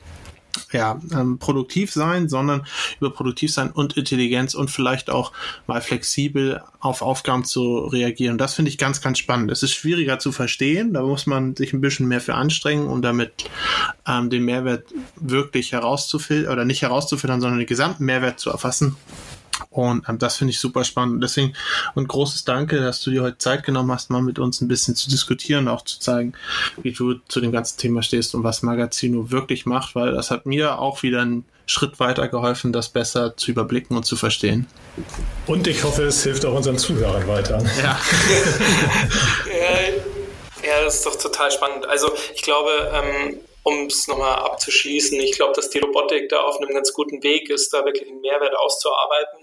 ja, 0.72 1.00
ähm, 1.12 1.40
produktiv 1.40 1.92
sein, 1.92 2.30
sondern 2.30 2.66
über 3.00 3.12
produktiv 3.12 3.54
sein 3.54 3.72
und 3.72 3.98
Intelligenz 3.98 4.54
und 4.54 4.70
vielleicht 4.70 5.10
auch 5.10 5.32
mal 5.68 5.82
flexibel 5.82 6.62
auf 6.80 7.02
Aufgaben 7.02 7.44
zu 7.44 7.80
reagieren. 7.86 8.38
Das 8.38 8.54
finde 8.54 8.70
ich 8.70 8.78
ganz, 8.78 9.02
ganz 9.02 9.20
spannend. 9.20 9.52
Es 9.52 9.64
ist 9.64 9.74
schwieriger 9.74 10.20
zu 10.20 10.32
verstehen, 10.32 10.94
da 10.94 11.02
muss 11.02 11.26
man 11.26 11.56
sich 11.56 11.74
ein 11.74 11.82
bisschen 11.82 12.08
mehr 12.08 12.22
für 12.22 12.36
anstrengen, 12.36 12.88
um 12.88 13.02
damit 13.02 13.50
ähm, 14.08 14.30
den 14.30 14.44
Mehrwert 14.44 14.86
wirklich 15.16 15.72
herauszufiltern 15.72 16.52
oder 16.52 16.66
nicht 16.66 16.82
herauszufiltern, 16.82 17.42
sondern 17.42 17.60
den 17.60 17.68
gesamten 17.68 18.06
Mehrwert 18.06 18.40
zu 18.40 18.50
erfassen. 18.50 18.96
Und 19.70 20.08
ähm, 20.08 20.20
das 20.20 20.38
finde 20.38 20.52
ich 20.52 20.60
super 20.60 20.84
spannend. 20.84 21.24
Deswegen 21.24 21.54
ein 21.96 22.08
großes 22.08 22.46
Danke, 22.46 22.80
dass 22.80 23.02
du 23.02 23.12
dir 23.12 23.24
heute 23.24 23.38
Zeit 23.38 23.64
genommen 23.64 23.92
hast, 23.92 24.10
mal 24.10 24.22
mit 24.22 24.40
uns 24.40 24.62
ein 24.62 24.68
bisschen 24.68 24.96
zu 24.96 25.10
diskutieren, 25.10 25.68
auch 25.68 25.84
zu 25.84 26.00
zeigen, 26.00 26.34
wie 26.82 26.92
du 26.92 27.16
zu 27.28 27.42
dem 27.42 27.52
ganzen 27.52 27.78
Thema 27.78 28.04
stehst 28.04 28.36
und 28.36 28.44
was 28.44 28.62
Magazino 28.62 29.32
wirklich 29.32 29.66
macht, 29.66 29.96
weil 29.96 30.12
das 30.14 30.32
hat 30.32 30.46
mir 30.46 30.80
auch 30.80 31.04
wieder 31.04 31.22
einen 31.22 31.46
Schritt 31.66 32.00
weiter 32.00 32.28
geholfen, 32.28 32.74
das 32.74 32.90
besser 32.90 33.38
zu 33.38 33.52
überblicken 33.52 33.96
und 33.96 34.06
zu 34.06 34.16
verstehen. 34.16 34.68
Und 35.48 35.66
ich 35.68 35.84
hoffe, 35.84 36.04
es 36.04 36.24
hilft 36.24 36.46
auch 36.46 36.56
unseren 36.56 36.78
Zuhörern 36.78 37.28
weiter. 37.28 37.64
Ja. 37.82 38.00
ja, 39.48 40.68
ja, 40.68 40.84
das 40.84 40.96
ist 40.96 41.06
doch 41.06 41.18
total 41.18 41.52
spannend. 41.52 41.88
Also 41.88 42.12
ich 42.36 42.42
glaube, 42.42 42.70
ähm, 42.94 43.38
um 43.64 43.86
es 43.86 44.08
nochmal 44.08 44.40
abzuschließen, 44.40 45.20
ich 45.20 45.34
glaube, 45.34 45.54
dass 45.54 45.70
die 45.70 45.80
Robotik 45.80 46.30
da 46.30 46.42
auf 46.42 46.58
einem 46.58 46.74
ganz 46.74 46.94
guten 46.94 47.24
Weg 47.24 47.50
ist, 47.50 47.74
da 47.74 47.86
wirklich 47.86 48.10
einen 48.10 48.22
Mehrwert 48.22 48.56
auszuarbeiten. 48.56 49.40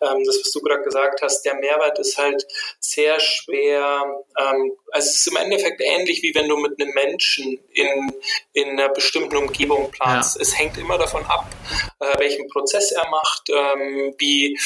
Ähm, 0.00 0.24
das, 0.24 0.40
was 0.40 0.50
du 0.50 0.60
gerade 0.60 0.82
gesagt 0.82 1.22
hast, 1.22 1.42
der 1.42 1.54
Mehrwert 1.54 1.98
ist 1.98 2.18
halt 2.18 2.46
sehr 2.80 3.20
schwer. 3.20 4.22
Ähm, 4.38 4.72
also 4.90 5.08
es 5.08 5.20
ist 5.20 5.26
im 5.28 5.36
Endeffekt 5.36 5.80
ähnlich, 5.80 6.22
wie 6.22 6.34
wenn 6.34 6.48
du 6.48 6.56
mit 6.56 6.80
einem 6.80 6.92
Menschen 6.92 7.60
in, 7.72 8.12
in 8.52 8.70
einer 8.70 8.88
bestimmten 8.88 9.36
Umgebung 9.36 9.90
planst. 9.90 10.36
Ja. 10.36 10.42
Es 10.42 10.58
hängt 10.58 10.76
immer 10.76 10.98
davon 10.98 11.24
ab, 11.26 11.46
äh, 12.00 12.18
welchen 12.18 12.48
Prozess 12.48 12.92
er 12.92 13.08
macht, 13.08 13.50
ähm, 13.50 14.14
wie 14.18 14.58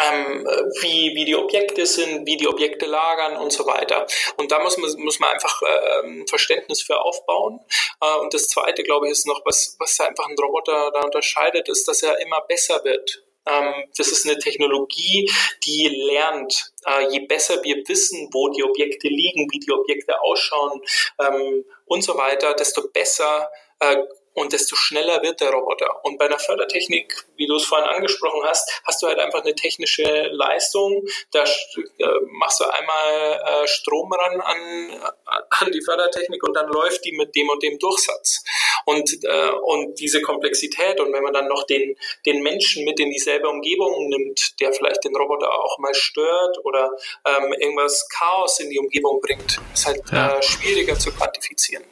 ähm, 0.00 0.46
wie, 0.80 1.14
wie 1.14 1.24
die 1.24 1.36
Objekte 1.36 1.86
sind, 1.86 2.26
wie 2.26 2.36
die 2.36 2.48
Objekte 2.48 2.86
lagern 2.86 3.36
und 3.36 3.52
so 3.52 3.66
weiter. 3.66 4.06
Und 4.36 4.50
da 4.50 4.58
muss 4.60 4.78
man, 4.78 4.90
muss 4.98 5.20
man 5.20 5.30
einfach 5.30 5.60
äh, 5.62 6.06
ein 6.06 6.26
Verständnis 6.26 6.82
für 6.82 7.00
aufbauen. 7.00 7.60
Äh, 8.00 8.18
und 8.20 8.32
das 8.32 8.48
Zweite, 8.48 8.82
glaube 8.82 9.06
ich, 9.06 9.12
ist 9.12 9.26
noch, 9.26 9.42
was, 9.44 9.76
was 9.78 10.00
einfach 10.00 10.28
ein 10.28 10.36
Roboter 10.38 10.90
da 10.92 11.00
unterscheidet, 11.00 11.68
ist, 11.68 11.86
dass 11.88 12.02
er 12.02 12.20
immer 12.20 12.40
besser 12.42 12.82
wird. 12.84 13.22
Ähm, 13.44 13.74
das 13.96 14.08
ist 14.08 14.24
eine 14.24 14.38
Technologie, 14.38 15.30
die 15.64 15.88
lernt. 15.88 16.72
Äh, 16.86 17.08
je 17.10 17.20
besser 17.26 17.62
wir 17.62 17.76
wissen, 17.88 18.28
wo 18.32 18.48
die 18.48 18.62
Objekte 18.62 19.08
liegen, 19.08 19.48
wie 19.50 19.58
die 19.58 19.72
Objekte 19.72 20.20
ausschauen 20.22 20.80
ähm, 21.18 21.64
und 21.86 22.02
so 22.02 22.16
weiter, 22.16 22.54
desto 22.54 22.88
besser 22.88 23.50
äh, 23.80 23.96
und 24.34 24.52
desto 24.52 24.76
schneller 24.76 25.22
wird 25.22 25.40
der 25.40 25.50
Roboter. 25.50 26.04
Und 26.04 26.18
bei 26.18 26.26
einer 26.26 26.38
Fördertechnik, 26.38 27.24
wie 27.36 27.46
du 27.46 27.56
es 27.56 27.64
vorhin 27.64 27.88
angesprochen 27.88 28.42
hast, 28.44 28.80
hast 28.84 29.02
du 29.02 29.06
halt 29.06 29.18
einfach 29.18 29.42
eine 29.42 29.54
technische 29.54 30.28
Leistung. 30.32 31.06
Da 31.32 31.44
äh, 31.44 32.06
machst 32.38 32.60
du 32.60 32.64
einmal 32.64 33.64
äh, 33.64 33.66
Strom 33.68 34.10
ran 34.12 34.40
an, 34.40 35.12
an 35.50 35.72
die 35.72 35.82
Fördertechnik 35.82 36.42
und 36.44 36.54
dann 36.54 36.68
läuft 36.68 37.04
die 37.04 37.12
mit 37.12 37.34
dem 37.34 37.48
und 37.50 37.62
dem 37.62 37.78
Durchsatz. 37.78 38.42
Und, 38.86 39.18
äh, 39.24 39.50
und 39.50 40.00
diese 40.00 40.22
Komplexität 40.22 41.00
und 41.00 41.12
wenn 41.12 41.22
man 41.22 41.34
dann 41.34 41.48
noch 41.48 41.64
den, 41.64 41.96
den 42.24 42.42
Menschen 42.42 42.84
mit 42.84 42.98
in 43.00 43.10
dieselbe 43.10 43.48
Umgebung 43.48 44.08
nimmt, 44.08 44.60
der 44.60 44.72
vielleicht 44.72 45.04
den 45.04 45.14
Roboter 45.14 45.52
auch 45.52 45.78
mal 45.78 45.94
stört 45.94 46.58
oder 46.64 46.90
ähm, 47.26 47.52
irgendwas 47.52 48.08
Chaos 48.08 48.60
in 48.60 48.70
die 48.70 48.78
Umgebung 48.78 49.20
bringt, 49.20 49.60
ist 49.74 49.86
halt 49.86 50.02
ja. 50.10 50.38
äh, 50.38 50.42
schwieriger 50.42 50.98
zu 50.98 51.12
quantifizieren. 51.12 51.84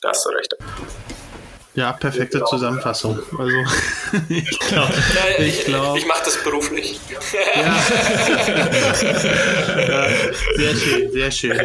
da 0.00 0.10
hast 0.10 0.24
du 0.24 0.30
recht. 0.30 0.56
Ja, 1.74 1.92
perfekte 1.92 2.44
Zusammenfassung. 2.44 3.18
Also 3.36 3.50
ich 4.28 4.58
glaube, 4.60 4.92
ja, 4.92 5.44
ich, 5.44 5.64
glaub, 5.64 5.96
ich 5.96 6.06
mache 6.06 6.22
das 6.24 6.40
beruflich. 6.44 7.00
Ja. 7.10 7.18
ja. 9.88 10.06
Sehr 10.56 10.76
schön, 10.76 11.12
sehr 11.12 11.30
schön. 11.32 11.60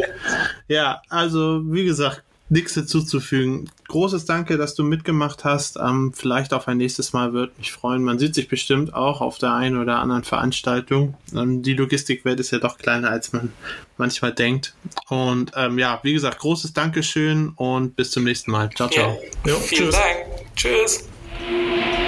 Ja, 0.68 0.99
also 1.10 1.62
wie 1.66 1.86
gesagt, 1.86 2.24
nichts 2.50 2.74
hinzuzufügen. 2.74 3.70
Großes 3.88 4.26
Danke, 4.26 4.58
dass 4.58 4.76
du 4.76 4.84
mitgemacht 4.84 5.43
hast. 5.45 5.78
Ähm, 5.78 6.14
vielleicht 6.14 6.54
auf 6.54 6.68
ein 6.68 6.78
nächstes 6.78 7.14
Mal 7.14 7.34
wird 7.34 7.58
mich 7.58 7.72
freuen. 7.72 8.04
Man 8.04 8.20
sieht 8.20 8.36
sich 8.36 8.47
bestimmt 8.47 8.93
auch 8.93 9.22
auf 9.22 9.38
der 9.38 9.54
einen 9.54 9.78
oder 9.78 10.00
anderen 10.00 10.24
Veranstaltung. 10.24 11.16
Ähm, 11.34 11.62
die 11.62 11.74
Logistikwelt 11.74 12.39
ist 12.39 12.52
ja 12.52 12.60
doch 12.60 12.78
kleiner, 12.78 13.12
als 13.12 13.34
man 13.34 13.54
manchmal 13.97 14.34
denkt. 14.34 14.74
Und 15.08 15.52
ähm, 15.56 15.78
ja, 15.78 16.00
wie 16.04 16.14
gesagt, 16.14 16.39
großes 16.39 16.74
Dankeschön 16.74 17.54
und 17.56 17.95
bis 17.95 18.12
zum 18.12 18.24
nächsten 18.24 18.52
Mal. 18.52 18.70
Ciao, 18.76 18.89
ciao. 18.89 19.20
Ja. 19.45 19.52
Jo, 19.52 19.60
Vielen 19.60 19.91
tschüss. 19.91 19.95
Dank. 19.95 20.56
Tschüss. 20.56 21.99